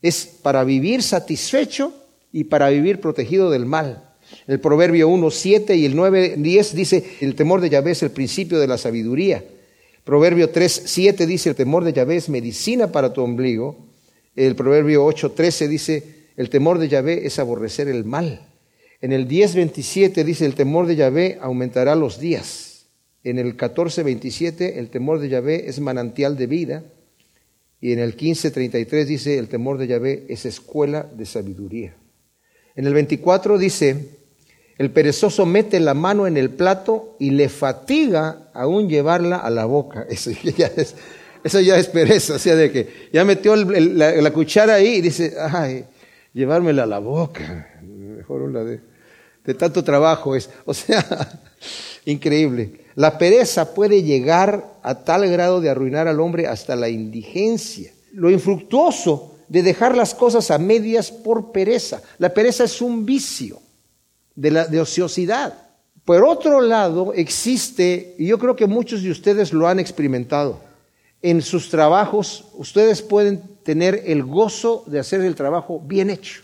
es 0.02 0.26
para 0.26 0.62
vivir 0.64 1.02
satisfecho 1.02 1.94
y 2.32 2.44
para 2.44 2.68
vivir 2.68 3.00
protegido 3.00 3.50
del 3.50 3.64
mal. 3.64 4.10
El 4.46 4.60
proverbio 4.60 5.08
1, 5.08 5.30
7 5.30 5.76
y 5.76 5.86
el 5.86 5.96
9, 5.96 6.34
10 6.38 6.74
dice, 6.74 7.04
el 7.20 7.34
temor 7.34 7.60
de 7.60 7.70
Yahvé 7.70 7.92
es 7.92 8.02
el 8.02 8.10
principio 8.10 8.58
de 8.58 8.66
la 8.66 8.76
sabiduría. 8.76 9.42
Proverbio 10.04 10.50
3, 10.50 10.82
7 10.84 11.26
dice, 11.26 11.48
el 11.48 11.56
temor 11.56 11.84
de 11.84 11.92
Yahvé 11.92 12.16
es 12.16 12.28
medicina 12.28 12.92
para 12.92 13.12
tu 13.12 13.22
ombligo. 13.22 13.93
El 14.36 14.56
proverbio 14.56 15.06
8:13 15.06 15.68
dice, 15.68 16.02
el 16.36 16.50
temor 16.50 16.78
de 16.78 16.88
Yahvé 16.88 17.26
es 17.26 17.38
aborrecer 17.38 17.88
el 17.88 18.04
mal. 18.04 18.48
En 19.00 19.12
el 19.12 19.28
10:27 19.28 20.24
dice, 20.24 20.46
el 20.46 20.54
temor 20.54 20.86
de 20.86 20.96
Yahvé 20.96 21.38
aumentará 21.40 21.94
los 21.94 22.18
días. 22.18 22.86
En 23.22 23.38
el 23.38 23.56
14:27, 23.56 24.78
el 24.78 24.90
temor 24.90 25.20
de 25.20 25.28
Yahvé 25.28 25.68
es 25.68 25.80
manantial 25.80 26.36
de 26.36 26.46
vida. 26.46 26.84
Y 27.80 27.92
en 27.92 27.98
el 27.98 28.16
15:33 28.16 29.04
dice, 29.04 29.38
el 29.38 29.48
temor 29.48 29.78
de 29.78 29.86
Yahvé 29.86 30.24
es 30.28 30.46
escuela 30.46 31.02
de 31.02 31.26
sabiduría. 31.26 31.94
En 32.74 32.86
el 32.86 32.94
24 32.94 33.58
dice, 33.58 34.08
el 34.78 34.90
perezoso 34.90 35.46
mete 35.46 35.78
la 35.78 35.94
mano 35.94 36.26
en 36.26 36.36
el 36.36 36.50
plato 36.50 37.16
y 37.20 37.30
le 37.30 37.48
fatiga 37.48 38.50
aún 38.52 38.88
llevarla 38.88 39.36
a 39.36 39.50
la 39.50 39.66
boca. 39.66 40.06
Eso 40.10 40.30
ya 40.56 40.66
es, 40.76 40.96
eso 41.44 41.60
ya 41.60 41.78
es 41.78 41.88
pereza, 41.88 42.34
o 42.34 42.38
sea, 42.38 42.56
de 42.56 42.72
que 42.72 43.08
ya 43.12 43.24
metió 43.24 43.54
la, 43.54 44.30
cuchara 44.32 44.74
ahí 44.74 44.96
y 44.96 45.00
dice, 45.02 45.34
ay, 45.38 45.84
llevármela 46.32 46.84
a 46.84 46.86
la 46.86 46.98
boca. 46.98 47.70
Mejor 47.82 48.42
una 48.42 48.64
de, 48.64 48.80
de 49.44 49.54
tanto 49.54 49.84
trabajo 49.84 50.34
es. 50.34 50.48
O 50.64 50.72
sea, 50.72 51.40
increíble. 52.06 52.80
La 52.94 53.18
pereza 53.18 53.74
puede 53.74 54.02
llegar 54.02 54.78
a 54.82 55.04
tal 55.04 55.28
grado 55.30 55.60
de 55.60 55.68
arruinar 55.68 56.08
al 56.08 56.20
hombre 56.20 56.46
hasta 56.46 56.76
la 56.76 56.88
indigencia. 56.88 57.92
Lo 58.12 58.30
infructuoso 58.30 59.36
de 59.48 59.62
dejar 59.62 59.96
las 59.96 60.14
cosas 60.14 60.50
a 60.50 60.58
medias 60.58 61.10
por 61.10 61.52
pereza. 61.52 62.00
La 62.18 62.32
pereza 62.32 62.64
es 62.64 62.80
un 62.80 63.04
vicio 63.04 63.60
la, 64.36 64.66
de 64.66 64.80
ociosidad. 64.80 65.58
Por 66.04 66.24
otro 66.24 66.60
lado, 66.60 67.12
existe, 67.14 68.14
y 68.18 68.26
yo 68.26 68.38
creo 68.38 68.56
que 68.56 68.66
muchos 68.66 69.02
de 69.02 69.10
ustedes 69.10 69.52
lo 69.52 69.68
han 69.68 69.78
experimentado, 69.80 70.60
en 71.24 71.40
sus 71.40 71.70
trabajos 71.70 72.44
ustedes 72.52 73.00
pueden 73.00 73.40
tener 73.62 74.02
el 74.04 74.24
gozo 74.24 74.84
de 74.86 74.98
hacer 74.98 75.22
el 75.22 75.34
trabajo 75.34 75.80
bien 75.80 76.10
hecho, 76.10 76.42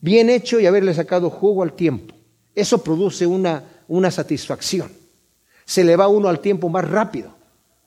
bien 0.00 0.30
hecho 0.30 0.60
y 0.60 0.66
haberle 0.66 0.94
sacado 0.94 1.30
jugo 1.30 1.64
al 1.64 1.72
tiempo. 1.72 2.14
Eso 2.54 2.84
produce 2.84 3.26
una, 3.26 3.64
una 3.88 4.12
satisfacción. 4.12 4.92
Se 5.64 5.82
le 5.82 5.96
va 5.96 6.06
uno 6.06 6.28
al 6.28 6.38
tiempo 6.38 6.68
más 6.68 6.88
rápido. 6.88 7.34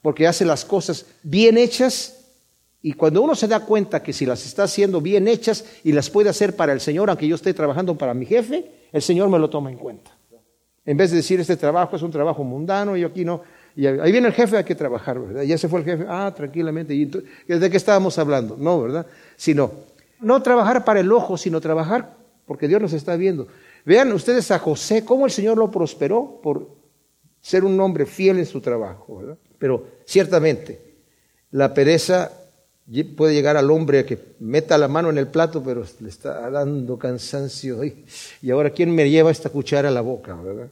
porque 0.02 0.28
hace 0.28 0.44
las 0.44 0.64
cosas 0.66 1.06
bien 1.24 1.58
hechas 1.58 2.16
y 2.82 2.94
cuando 2.94 3.22
uno 3.22 3.34
se 3.34 3.48
da 3.48 3.62
cuenta 3.62 4.04
que 4.04 4.12
si 4.12 4.26
las 4.26 4.46
está 4.46 4.64
haciendo 4.64 5.00
bien 5.00 5.30
hechas 5.30 5.64
y 5.86 5.94
las 5.94 6.10
puede 6.10 6.30
hacer 6.30 6.58
para 6.58 6.74
el 6.74 6.82
Señor, 6.82 7.10
aunque 7.10 7.28
yo 7.28 7.36
esté 7.36 7.54
trabajando 7.54 7.98
para 7.98 8.14
mi 8.14 8.26
jefe, 8.26 8.70
el 8.92 9.02
Señor 9.02 9.30
me 9.30 9.40
lo 9.40 9.50
toma 9.50 9.72
en 9.72 9.78
cuenta. 9.78 10.12
En 10.88 10.96
vez 10.96 11.12
de 11.12 11.18
decir, 11.18 11.40
este 11.40 11.58
trabajo 11.58 11.98
es 11.98 12.02
un 12.02 12.12
trabajo 12.12 12.46
mundano, 12.46 12.96
y 12.96 13.02
yo 13.02 13.08
aquí 13.08 13.26
no. 13.26 13.42
Y 13.78 13.86
ahí 13.86 14.12
viene 14.12 14.28
el 14.28 14.34
jefe, 14.34 14.58
hay 14.58 14.64
que 14.64 14.74
trabajar, 14.74 15.20
¿verdad? 15.20 15.44
Ya 15.44 15.56
se 15.56 15.70
fue 15.70 15.82
el 15.82 15.86
jefe, 15.86 16.04
ah, 16.10 16.34
tranquilamente. 16.36 16.96
¿Y 16.96 17.06
¿De 17.06 17.70
qué 17.70 17.78
estábamos 17.78 18.18
hablando? 18.18 18.58
No, 18.58 18.82
¿verdad? 18.82 19.06
Sino, 19.36 19.72
no 20.20 20.42
trabajar 20.42 20.84
para 20.84 21.00
el 21.00 21.12
ojo, 21.12 21.38
sino 21.38 21.62
trabajar 21.62 22.16
porque 22.48 22.68
Dios 22.68 22.82
nos 22.82 22.94
está 22.94 23.16
viendo. 23.16 23.48
Vean 23.86 24.12
ustedes 24.14 24.50
a 24.50 24.58
José, 24.58 25.06
cómo 25.06 25.28
el 25.28 25.32
Señor 25.32 25.60
lo 25.60 25.70
prosperó 25.70 26.40
por 26.42 26.68
ser 27.40 27.64
un 27.64 27.80
hombre 27.80 28.08
fiel 28.08 28.40
en 28.40 28.48
su 28.48 28.62
trabajo, 28.62 29.20
¿verdad? 29.20 29.38
Pero 29.60 29.86
ciertamente, 30.06 30.82
la 31.52 31.72
pereza 31.72 32.32
puede 33.16 33.36
llegar 33.36 33.58
al 33.58 33.70
hombre 33.70 34.06
que 34.06 34.18
meta 34.40 34.76
la 34.80 34.88
mano 34.88 35.12
en 35.12 35.20
el 35.20 35.28
plato, 35.28 35.62
pero 35.64 35.86
le 36.00 36.10
está 36.10 36.50
dando 36.50 36.98
cansancio. 36.98 37.84
Y 38.42 38.50
ahora, 38.50 38.72
¿quién 38.72 38.90
me 38.90 39.08
lleva 39.08 39.30
esta 39.30 39.52
cuchara 39.52 39.90
a 39.90 39.92
la 39.92 40.02
boca? 40.02 40.34
¿verdad? 40.34 40.70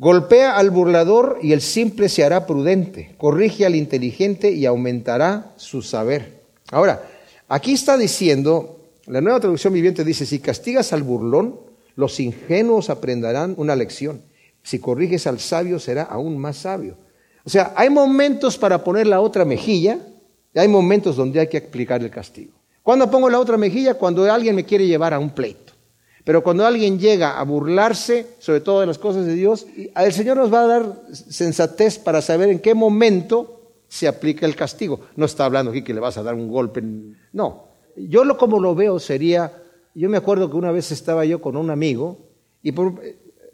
Golpea 0.00 0.56
al 0.56 0.70
burlador 0.70 1.40
y 1.42 1.52
el 1.52 1.60
simple 1.60 2.08
se 2.08 2.24
hará 2.24 2.46
prudente. 2.46 3.14
Corrige 3.18 3.66
al 3.66 3.74
inteligente 3.74 4.50
y 4.50 4.64
aumentará 4.64 5.52
su 5.56 5.82
saber. 5.82 6.40
Ahora, 6.70 7.02
aquí 7.48 7.74
está 7.74 7.98
diciendo, 7.98 8.80
la 9.04 9.20
nueva 9.20 9.40
traducción 9.40 9.74
viviente 9.74 10.02
dice, 10.02 10.24
si 10.24 10.38
castigas 10.38 10.94
al 10.94 11.02
burlón, 11.02 11.60
los 11.96 12.18
ingenuos 12.18 12.88
aprenderán 12.88 13.52
una 13.58 13.76
lección. 13.76 14.22
Si 14.62 14.78
corriges 14.78 15.26
al 15.26 15.38
sabio, 15.38 15.78
será 15.78 16.04
aún 16.04 16.38
más 16.38 16.56
sabio. 16.56 16.96
O 17.44 17.50
sea, 17.50 17.74
hay 17.76 17.90
momentos 17.90 18.56
para 18.56 18.82
poner 18.82 19.06
la 19.06 19.20
otra 19.20 19.44
mejilla 19.44 19.98
hay 20.54 20.68
momentos 20.68 21.14
donde 21.14 21.40
hay 21.40 21.48
que 21.48 21.58
aplicar 21.58 22.02
el 22.02 22.10
castigo. 22.10 22.52
¿Cuándo 22.82 23.10
pongo 23.10 23.28
la 23.28 23.38
otra 23.38 23.58
mejilla? 23.58 23.94
Cuando 23.94 24.24
alguien 24.32 24.56
me 24.56 24.64
quiere 24.64 24.86
llevar 24.86 25.12
a 25.14 25.18
un 25.18 25.30
pleito. 25.30 25.69
Pero 26.30 26.44
cuando 26.44 26.64
alguien 26.64 27.00
llega 27.00 27.40
a 27.40 27.42
burlarse, 27.42 28.24
sobre 28.38 28.60
todo 28.60 28.78
de 28.78 28.86
las 28.86 28.98
cosas 28.98 29.26
de 29.26 29.34
Dios, 29.34 29.66
el 29.96 30.12
Señor 30.12 30.36
nos 30.36 30.54
va 30.54 30.60
a 30.60 30.66
dar 30.68 31.02
sensatez 31.12 31.98
para 31.98 32.22
saber 32.22 32.50
en 32.50 32.60
qué 32.60 32.72
momento 32.72 33.72
se 33.88 34.06
aplica 34.06 34.46
el 34.46 34.54
castigo. 34.54 35.00
No 35.16 35.26
está 35.26 35.44
hablando 35.44 35.72
aquí 35.72 35.82
que 35.82 35.92
le 35.92 35.98
vas 35.98 36.18
a 36.18 36.22
dar 36.22 36.36
un 36.36 36.48
golpe. 36.48 36.84
No. 37.32 37.64
Yo 37.96 38.24
lo 38.24 38.36
como 38.36 38.60
lo 38.60 38.76
veo 38.76 39.00
sería, 39.00 39.60
yo 39.92 40.08
me 40.08 40.18
acuerdo 40.18 40.48
que 40.48 40.56
una 40.56 40.70
vez 40.70 40.92
estaba 40.92 41.24
yo 41.24 41.40
con 41.40 41.56
un 41.56 41.68
amigo 41.68 42.18
y 42.62 42.70
por 42.70 42.94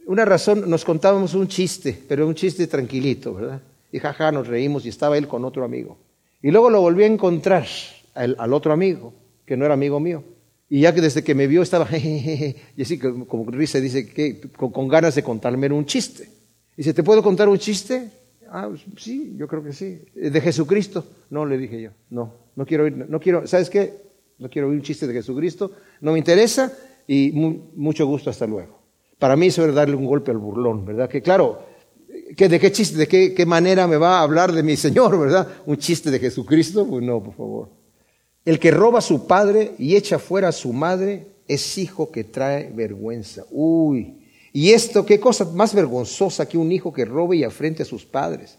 una 0.07 0.27
razón 0.27 0.69
nos 0.69 0.85
contábamos 0.85 1.33
un 1.33 1.49
chiste, 1.49 1.99
pero 2.07 2.27
un 2.27 2.35
chiste 2.35 2.67
tranquilito, 2.67 3.33
¿verdad? 3.33 3.63
Y 3.91 4.01
jaja, 4.01 4.31
nos 4.33 4.49
reímos 4.49 4.85
y 4.85 4.91
estaba 4.91 5.17
él 5.17 5.27
con 5.27 5.47
otro 5.47 5.65
amigo. 5.65 5.97
Y 6.43 6.51
luego 6.51 6.69
lo 6.69 6.83
volví 6.83 7.05
a 7.05 7.07
encontrar 7.07 7.65
al, 8.13 8.53
otro 8.53 8.75
amigo, 8.75 9.15
que 9.47 9.57
no 9.57 9.65
era 9.65 9.73
amigo 9.73 9.99
mío. 9.99 10.23
Y 10.69 10.81
ya 10.81 10.95
que 10.95 11.01
desde 11.01 11.23
que 11.23 11.35
me 11.35 11.47
vio 11.47 11.63
estaba, 11.63 11.89
y 11.97 12.83
así 12.83 12.99
como 12.99 13.51
risa, 13.51 13.81
dice 13.81 14.09
que 14.09 14.41
con, 14.57 14.89
ganas 14.89 15.15
de 15.15 15.23
contarme 15.23 15.71
un 15.73 15.87
chiste. 15.87 16.29
Dice, 16.77 16.93
¿te 16.93 17.03
puedo 17.03 17.23
contar 17.23 17.49
un 17.49 17.59
chiste? 17.59 18.11
Ah, 18.51 18.67
pues, 18.69 18.85
sí, 18.99 19.35
yo 19.37 19.47
creo 19.47 19.63
que 19.63 19.73
sí. 19.73 20.01
¿De 20.15 20.41
Jesucristo? 20.41 21.05
No, 21.31 21.47
le 21.47 21.57
dije 21.57 21.81
yo. 21.81 21.91
No, 22.11 22.35
no 22.57 22.67
quiero 22.67 22.85
oír, 22.85 23.07
no 23.09 23.21
quiero, 23.21 23.47
¿sabes 23.47 23.71
qué? 23.71 23.95
No 24.39 24.51
quiero 24.51 24.69
oír 24.69 24.79
un 24.79 24.83
chiste 24.83 25.07
de 25.07 25.15
Jesucristo. 25.15 25.73
No 26.01 26.13
me 26.13 26.19
interesa 26.19 26.73
y 27.07 27.33
mucho 27.33 28.07
gusto, 28.07 28.31
hasta 28.31 28.47
luego. 28.47 28.83
Para 29.19 29.37
mí 29.37 29.47
eso 29.47 29.65
era 29.65 29.73
darle 29.73 29.97
un 29.97 30.05
golpe 30.05 30.31
al 30.31 30.39
burlón, 30.39 30.85
¿verdad? 30.85 31.09
Que 31.09 31.23
claro, 31.23 31.61
¿De 32.37 32.61
qué 32.61 32.73
chiste, 32.73 32.99
de 32.99 33.35
qué, 33.35 33.47
manera 33.47 33.87
me 33.87 33.97
va 33.97 34.19
a 34.19 34.23
hablar 34.23 34.53
de 34.53 34.63
mi 34.63 34.77
Señor, 34.77 35.19
verdad? 35.21 35.49
¿Un 35.67 35.77
chiste 35.77 36.11
de 36.11 36.19
Jesucristo? 36.19 36.87
Pues 36.87 37.05
no, 37.05 37.23
por 37.23 37.35
favor. 37.35 37.69
El 38.47 38.59
que 38.59 38.71
roba 38.71 39.01
a 39.01 39.03
su 39.03 39.27
padre 39.27 39.75
y 39.79 39.97
echa 39.97 40.19
fuera 40.19 40.49
a 40.49 40.53
su 40.53 40.73
madre 40.73 41.27
es 41.47 41.77
hijo 41.77 42.11
que 42.11 42.25
trae 42.25 42.71
vergüenza. 42.75 43.45
Uy, 43.51 44.15
y 44.53 44.71
esto, 44.71 45.05
qué 45.05 45.21
cosa 45.21 45.45
más 45.45 45.75
vergonzosa 45.75 46.49
que 46.49 46.57
un 46.57 46.73
hijo 46.73 46.93
que 46.93 47.05
robe 47.05 47.37
y 47.37 47.45
afrente 47.45 47.83
a 47.83 47.87
sus 47.87 48.07
padres. 48.07 48.57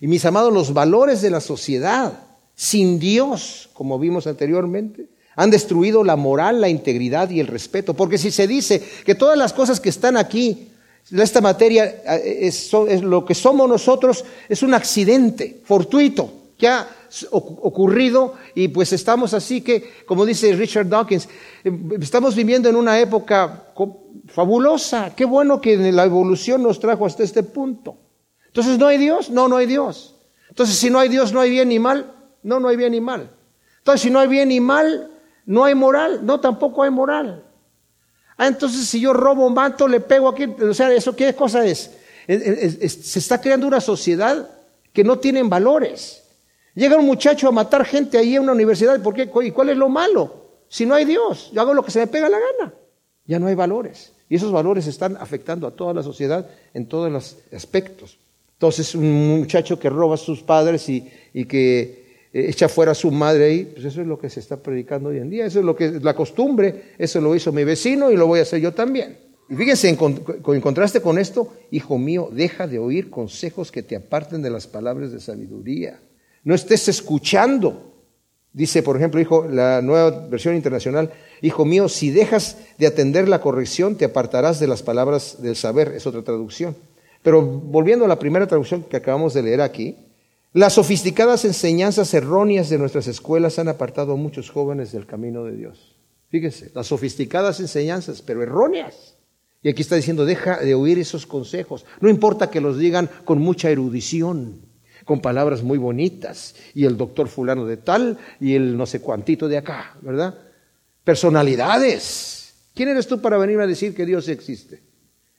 Y 0.00 0.08
mis 0.08 0.24
amados, 0.24 0.52
los 0.52 0.74
valores 0.74 1.22
de 1.22 1.30
la 1.30 1.40
sociedad, 1.40 2.18
sin 2.56 2.98
Dios, 2.98 3.70
como 3.72 3.98
vimos 3.98 4.26
anteriormente, 4.26 5.06
han 5.36 5.50
destruido 5.50 6.02
la 6.02 6.16
moral, 6.16 6.60
la 6.60 6.68
integridad 6.68 7.30
y 7.30 7.38
el 7.38 7.46
respeto. 7.46 7.94
Porque 7.94 8.18
si 8.18 8.30
se 8.30 8.48
dice 8.48 8.82
que 9.04 9.14
todas 9.14 9.38
las 9.38 9.52
cosas 9.52 9.78
que 9.78 9.90
están 9.90 10.16
aquí 10.16 10.68
esta 11.12 11.40
materia 11.40 11.84
eh, 11.84 12.38
es, 12.42 12.72
lo 13.02 13.24
que 13.24 13.34
somos 13.34 13.68
nosotros, 13.68 14.24
es 14.48 14.62
un 14.62 14.74
accidente 14.74 15.60
fortuito 15.64 16.32
que 16.58 16.68
ocurrido 17.30 18.34
y 18.54 18.68
pues 18.68 18.92
estamos 18.92 19.34
así 19.34 19.60
que, 19.60 20.04
como 20.06 20.24
dice 20.26 20.52
Richard 20.54 20.88
Dawkins, 20.88 21.28
eh, 21.64 21.72
estamos 22.00 22.34
viviendo 22.34 22.68
en 22.68 22.76
una 22.76 22.98
época 22.98 23.72
fabulosa. 24.26 25.14
Qué 25.14 25.24
bueno 25.24 25.60
que 25.60 25.76
la 25.92 26.04
evolución 26.04 26.62
nos 26.62 26.80
trajo 26.80 27.06
hasta 27.06 27.22
este 27.22 27.42
punto. 27.42 27.96
Entonces, 28.46 28.78
¿no 28.78 28.86
hay 28.86 28.98
Dios? 28.98 29.30
No, 29.30 29.48
no 29.48 29.56
hay 29.56 29.66
Dios. 29.66 30.16
Entonces, 30.48 30.76
si 30.76 30.90
no 30.90 30.98
hay 30.98 31.08
Dios, 31.08 31.32
no 31.32 31.40
hay 31.40 31.50
bien 31.50 31.68
ni 31.68 31.78
mal. 31.78 32.12
No, 32.42 32.60
no 32.60 32.68
hay 32.68 32.76
bien 32.76 32.92
ni 32.92 33.00
mal. 33.00 33.30
Entonces, 33.78 34.02
si 34.02 34.10
no 34.10 34.18
hay 34.18 34.28
bien 34.28 34.48
ni 34.48 34.60
mal, 34.60 35.10
no 35.44 35.64
hay 35.64 35.74
moral. 35.74 36.24
No, 36.24 36.40
tampoco 36.40 36.82
hay 36.82 36.90
moral. 36.90 37.44
Ah, 38.36 38.48
entonces 38.48 38.86
si 38.86 39.00
yo 39.00 39.12
robo 39.12 39.46
un 39.46 39.54
manto, 39.54 39.88
le 39.88 40.00
pego 40.00 40.28
aquí, 40.28 40.44
o 40.44 40.74
sea, 40.74 40.92
¿eso 40.92 41.16
qué 41.16 41.34
cosa 41.34 41.64
es? 41.64 41.90
se 42.28 43.18
está 43.20 43.40
creando 43.40 43.68
una 43.68 43.80
sociedad 43.80 44.50
que 44.92 45.04
no 45.04 45.18
tiene 45.18 45.42
valores. 45.44 46.24
Llega 46.76 46.98
un 46.98 47.06
muchacho 47.06 47.48
a 47.48 47.52
matar 47.52 47.86
gente 47.86 48.18
ahí 48.18 48.36
en 48.36 48.42
una 48.42 48.52
universidad, 48.52 49.02
¿por 49.02 49.14
qué? 49.14 49.30
¿Y 49.44 49.50
cuál 49.50 49.70
es 49.70 49.78
lo 49.78 49.88
malo? 49.88 50.44
Si 50.68 50.84
no 50.84 50.94
hay 50.94 51.06
Dios, 51.06 51.50
yo 51.52 51.62
hago 51.62 51.72
lo 51.72 51.82
que 51.82 51.90
se 51.90 52.00
me 52.00 52.06
pega 52.06 52.28
la 52.28 52.38
gana. 52.38 52.74
Ya 53.24 53.38
no 53.38 53.46
hay 53.46 53.54
valores. 53.54 54.12
Y 54.28 54.36
esos 54.36 54.52
valores 54.52 54.86
están 54.86 55.16
afectando 55.16 55.66
a 55.66 55.70
toda 55.70 55.94
la 55.94 56.02
sociedad 56.02 56.46
en 56.74 56.86
todos 56.86 57.10
los 57.10 57.38
aspectos. 57.50 58.18
Entonces, 58.52 58.94
un 58.94 59.38
muchacho 59.38 59.78
que 59.78 59.88
roba 59.88 60.16
a 60.16 60.18
sus 60.18 60.42
padres 60.42 60.86
y, 60.90 61.10
y 61.32 61.46
que 61.46 62.28
eh, 62.30 62.46
echa 62.50 62.68
fuera 62.68 62.92
a 62.92 62.94
su 62.94 63.10
madre 63.10 63.46
ahí, 63.46 63.64
pues 63.64 63.86
eso 63.86 64.02
es 64.02 64.06
lo 64.06 64.18
que 64.18 64.28
se 64.28 64.40
está 64.40 64.58
predicando 64.58 65.08
hoy 65.08 65.16
en 65.16 65.30
día, 65.30 65.46
eso 65.46 65.60
es 65.60 65.64
lo 65.64 65.74
que 65.74 65.86
es 65.86 66.02
la 66.02 66.14
costumbre, 66.14 66.92
eso 66.98 67.22
lo 67.22 67.34
hizo 67.34 67.52
mi 67.52 67.64
vecino 67.64 68.10
y 68.10 68.16
lo 68.16 68.26
voy 68.26 68.40
a 68.40 68.42
hacer 68.42 68.60
yo 68.60 68.74
también. 68.74 69.16
Y 69.48 69.54
fíjense, 69.54 69.88
en, 69.88 69.98
en 69.98 70.60
contraste 70.60 71.00
con 71.00 71.18
esto, 71.18 71.54
hijo 71.70 71.96
mío, 71.96 72.28
deja 72.30 72.66
de 72.66 72.78
oír 72.78 73.08
consejos 73.08 73.72
que 73.72 73.82
te 73.82 73.96
aparten 73.96 74.42
de 74.42 74.50
las 74.50 74.66
palabras 74.66 75.10
de 75.10 75.20
sabiduría. 75.20 76.00
No 76.46 76.54
estés 76.54 76.86
escuchando. 76.86 77.92
Dice, 78.52 78.84
por 78.84 78.96
ejemplo, 78.96 79.20
hijo, 79.20 79.48
la 79.50 79.82
nueva 79.82 80.28
versión 80.28 80.54
internacional, 80.54 81.12
hijo 81.42 81.64
mío, 81.64 81.88
si 81.88 82.10
dejas 82.10 82.58
de 82.78 82.86
atender 82.86 83.28
la 83.28 83.40
corrección, 83.40 83.96
te 83.96 84.04
apartarás 84.04 84.60
de 84.60 84.68
las 84.68 84.80
palabras 84.84 85.42
del 85.42 85.56
saber, 85.56 85.88
es 85.88 86.06
otra 86.06 86.22
traducción. 86.22 86.76
Pero 87.24 87.42
volviendo 87.42 88.04
a 88.04 88.08
la 88.08 88.20
primera 88.20 88.46
traducción 88.46 88.84
que 88.84 88.96
acabamos 88.96 89.34
de 89.34 89.42
leer 89.42 89.60
aquí, 89.60 89.96
las 90.52 90.74
sofisticadas 90.74 91.44
enseñanzas 91.44 92.14
erróneas 92.14 92.70
de 92.70 92.78
nuestras 92.78 93.08
escuelas 93.08 93.58
han 93.58 93.66
apartado 93.66 94.12
a 94.12 94.16
muchos 94.16 94.48
jóvenes 94.48 94.92
del 94.92 95.04
camino 95.04 95.42
de 95.42 95.56
Dios. 95.56 95.96
Fíjense, 96.28 96.70
las 96.76 96.86
sofisticadas 96.86 97.58
enseñanzas, 97.58 98.22
pero 98.22 98.44
erróneas. 98.44 99.16
Y 99.64 99.68
aquí 99.68 99.82
está 99.82 99.96
diciendo, 99.96 100.24
deja 100.24 100.58
de 100.58 100.76
oír 100.76 101.00
esos 101.00 101.26
consejos. 101.26 101.84
No 102.00 102.08
importa 102.08 102.50
que 102.50 102.60
los 102.60 102.78
digan 102.78 103.10
con 103.24 103.40
mucha 103.40 103.68
erudición, 103.68 104.60
con 105.06 105.20
palabras 105.20 105.62
muy 105.62 105.78
bonitas, 105.78 106.56
y 106.74 106.84
el 106.84 106.98
doctor 106.98 107.28
fulano 107.28 107.64
de 107.64 107.78
tal, 107.78 108.18
y 108.40 108.54
el 108.54 108.76
no 108.76 108.84
sé 108.84 109.00
cuantito 109.00 109.48
de 109.48 109.56
acá, 109.56 109.96
¿verdad? 110.02 110.34
Personalidades. 111.04 112.52
¿Quién 112.74 112.90
eres 112.90 113.06
tú 113.06 113.22
para 113.22 113.38
venir 113.38 113.58
a 113.60 113.66
decir 113.66 113.94
que 113.94 114.04
Dios 114.04 114.28
existe? 114.28 114.82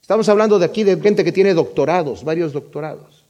Estamos 0.01 0.29
hablando 0.29 0.57
de 0.57 0.65
aquí 0.65 0.85
de 0.85 0.95
gente 0.95 1.25
que 1.25 1.33
tiene 1.33 1.53
doctorados, 1.53 2.23
varios 2.23 2.53
doctorados. 2.53 3.25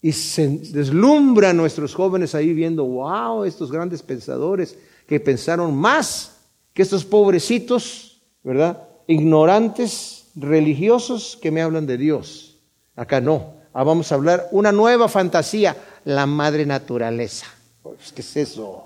Y 0.00 0.12
se 0.12 0.46
deslumbran 0.46 1.56
nuestros 1.56 1.92
jóvenes 1.92 2.36
ahí 2.36 2.54
viendo, 2.54 2.84
wow, 2.84 3.42
estos 3.42 3.72
grandes 3.72 4.00
pensadores 4.00 4.78
que 5.08 5.18
pensaron 5.18 5.74
más 5.74 6.36
que 6.72 6.82
estos 6.82 7.04
pobrecitos, 7.04 8.22
¿verdad? 8.44 8.80
Ignorantes, 9.08 10.26
religiosos 10.36 11.36
que 11.42 11.50
me 11.50 11.62
hablan 11.62 11.86
de 11.86 11.98
Dios. 11.98 12.58
Acá 12.94 13.20
no. 13.20 13.53
Ah, 13.74 13.82
vamos 13.82 14.12
a 14.12 14.14
hablar 14.14 14.48
una 14.52 14.70
nueva 14.70 15.08
fantasía, 15.08 15.76
la 16.04 16.26
madre 16.26 16.64
naturaleza. 16.64 17.46
Pues, 17.82 18.12
¿Qué 18.12 18.20
es 18.20 18.36
eso? 18.36 18.84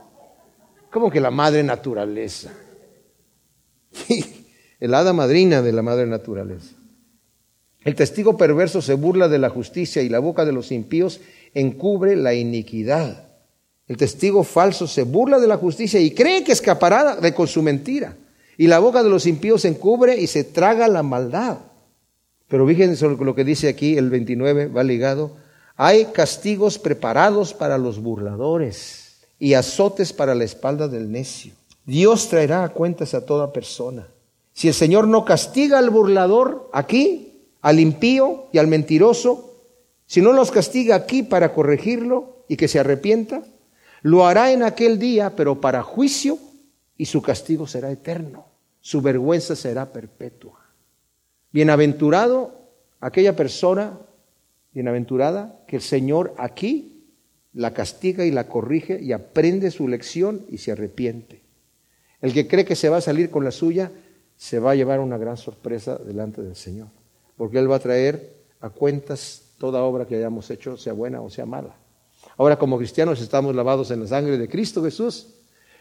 ¿Cómo 0.90 1.10
que 1.10 1.20
la 1.20 1.30
madre 1.30 1.62
naturaleza? 1.62 2.50
El 4.80 4.94
hada 4.94 5.12
madrina 5.12 5.60
de 5.60 5.72
la 5.72 5.82
madre 5.82 6.06
naturaleza. 6.06 6.74
El 7.84 7.94
testigo 7.94 8.38
perverso 8.38 8.80
se 8.80 8.94
burla 8.94 9.28
de 9.28 9.38
la 9.38 9.50
justicia 9.50 10.02
y 10.02 10.08
la 10.08 10.20
boca 10.20 10.46
de 10.46 10.52
los 10.52 10.72
impíos 10.72 11.20
encubre 11.52 12.16
la 12.16 12.32
iniquidad. 12.32 13.28
El 13.86 13.98
testigo 13.98 14.42
falso 14.42 14.86
se 14.86 15.02
burla 15.02 15.38
de 15.38 15.48
la 15.48 15.58
justicia 15.58 16.00
y 16.00 16.12
cree 16.12 16.44
que 16.44 16.52
escapará 16.52 17.16
de 17.16 17.34
con 17.34 17.46
su 17.46 17.62
mentira. 17.62 18.16
Y 18.56 18.66
la 18.66 18.78
boca 18.78 19.02
de 19.02 19.10
los 19.10 19.26
impíos 19.26 19.64
encubre 19.64 20.18
y 20.18 20.26
se 20.26 20.44
traga 20.44 20.88
la 20.88 21.02
maldad. 21.02 21.58
Pero 22.48 22.66
fíjense 22.66 23.06
lo 23.08 23.34
que 23.34 23.44
dice 23.44 23.68
aquí 23.68 23.96
el 23.96 24.10
29, 24.10 24.68
va 24.68 24.82
ligado. 24.82 25.32
Hay 25.76 26.06
castigos 26.06 26.78
preparados 26.78 27.54
para 27.54 27.78
los 27.78 28.00
burladores 28.00 29.20
y 29.38 29.54
azotes 29.54 30.12
para 30.12 30.34
la 30.34 30.44
espalda 30.44 30.88
del 30.88 31.12
necio. 31.12 31.52
Dios 31.84 32.28
traerá 32.28 32.64
a 32.64 32.70
cuentas 32.70 33.14
a 33.14 33.24
toda 33.24 33.52
persona. 33.52 34.08
Si 34.52 34.68
el 34.68 34.74
Señor 34.74 35.06
no 35.06 35.24
castiga 35.24 35.78
al 35.78 35.90
burlador 35.90 36.68
aquí, 36.72 37.44
al 37.60 37.78
impío 37.78 38.48
y 38.52 38.58
al 38.58 38.66
mentiroso, 38.66 39.62
si 40.06 40.20
no 40.20 40.32
los 40.32 40.50
castiga 40.50 40.96
aquí 40.96 41.22
para 41.22 41.52
corregirlo 41.52 42.44
y 42.48 42.56
que 42.56 42.66
se 42.66 42.80
arrepienta, 42.80 43.42
lo 44.02 44.26
hará 44.26 44.52
en 44.52 44.62
aquel 44.62 44.98
día, 44.98 45.36
pero 45.36 45.60
para 45.60 45.82
juicio 45.82 46.38
y 46.96 47.04
su 47.04 47.22
castigo 47.22 47.66
será 47.66 47.90
eterno. 47.90 48.46
Su 48.80 49.00
vergüenza 49.00 49.54
será 49.54 49.92
perpetua. 49.92 50.57
Bienaventurado 51.50 52.58
aquella 53.00 53.36
persona, 53.36 53.98
bienaventurada, 54.72 55.64
que 55.66 55.76
el 55.76 55.82
Señor 55.82 56.34
aquí 56.36 57.06
la 57.52 57.72
castiga 57.72 58.24
y 58.24 58.30
la 58.30 58.48
corrige 58.48 59.00
y 59.00 59.12
aprende 59.12 59.70
su 59.70 59.88
lección 59.88 60.44
y 60.48 60.58
se 60.58 60.72
arrepiente. 60.72 61.42
El 62.20 62.32
que 62.32 62.46
cree 62.46 62.64
que 62.64 62.76
se 62.76 62.88
va 62.88 62.98
a 62.98 63.02
salir 63.02 63.30
con 63.30 63.44
la 63.44 63.50
suya, 63.50 63.90
se 64.36 64.58
va 64.58 64.72
a 64.72 64.74
llevar 64.74 65.00
una 65.00 65.18
gran 65.18 65.36
sorpresa 65.36 65.96
delante 65.96 66.42
del 66.42 66.56
Señor, 66.56 66.88
porque 67.36 67.58
Él 67.58 67.70
va 67.70 67.76
a 67.76 67.80
traer 67.80 68.36
a 68.60 68.70
cuentas 68.70 69.54
toda 69.58 69.82
obra 69.82 70.06
que 70.06 70.16
hayamos 70.16 70.50
hecho, 70.50 70.76
sea 70.76 70.92
buena 70.92 71.20
o 71.20 71.30
sea 71.30 71.46
mala. 71.46 71.74
Ahora 72.36 72.56
como 72.56 72.78
cristianos 72.78 73.20
estamos 73.20 73.54
lavados 73.54 73.90
en 73.90 74.00
la 74.00 74.06
sangre 74.06 74.38
de 74.38 74.48
Cristo 74.48 74.82
Jesús, 74.82 75.34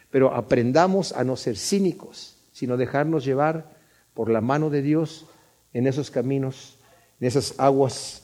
pero 0.10 0.34
aprendamos 0.34 1.12
a 1.12 1.24
no 1.24 1.36
ser 1.36 1.58
cínicos, 1.58 2.38
sino 2.52 2.78
dejarnos 2.78 3.26
llevar 3.26 3.76
por 4.14 4.30
la 4.30 4.42
mano 4.42 4.70
de 4.70 4.82
Dios 4.82 5.28
en 5.78 5.86
esos 5.86 6.10
caminos, 6.10 6.80
en 7.20 7.28
esas 7.28 7.54
aguas 7.60 8.24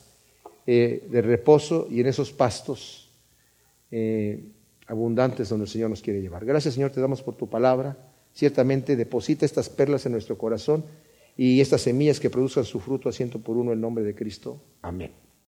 eh, 0.66 1.06
de 1.08 1.22
reposo 1.22 1.86
y 1.88 2.00
en 2.00 2.08
esos 2.08 2.32
pastos 2.32 3.12
eh, 3.92 4.44
abundantes 4.88 5.48
donde 5.48 5.66
el 5.66 5.70
Señor 5.70 5.88
nos 5.88 6.02
quiere 6.02 6.20
llevar. 6.20 6.44
Gracias 6.44 6.74
Señor, 6.74 6.90
te 6.90 7.00
damos 7.00 7.22
por 7.22 7.36
tu 7.36 7.48
palabra. 7.48 7.96
Ciertamente 8.32 8.96
deposita 8.96 9.46
estas 9.46 9.68
perlas 9.68 10.04
en 10.04 10.12
nuestro 10.12 10.36
corazón 10.36 10.84
y 11.36 11.60
estas 11.60 11.82
semillas 11.82 12.18
que 12.18 12.28
produzcan 12.28 12.64
su 12.64 12.80
fruto 12.80 13.08
asiento 13.08 13.38
por 13.38 13.56
uno 13.56 13.72
el 13.72 13.80
nombre 13.80 14.02
de 14.02 14.16
Cristo. 14.16 14.60
Amén. 14.82 15.23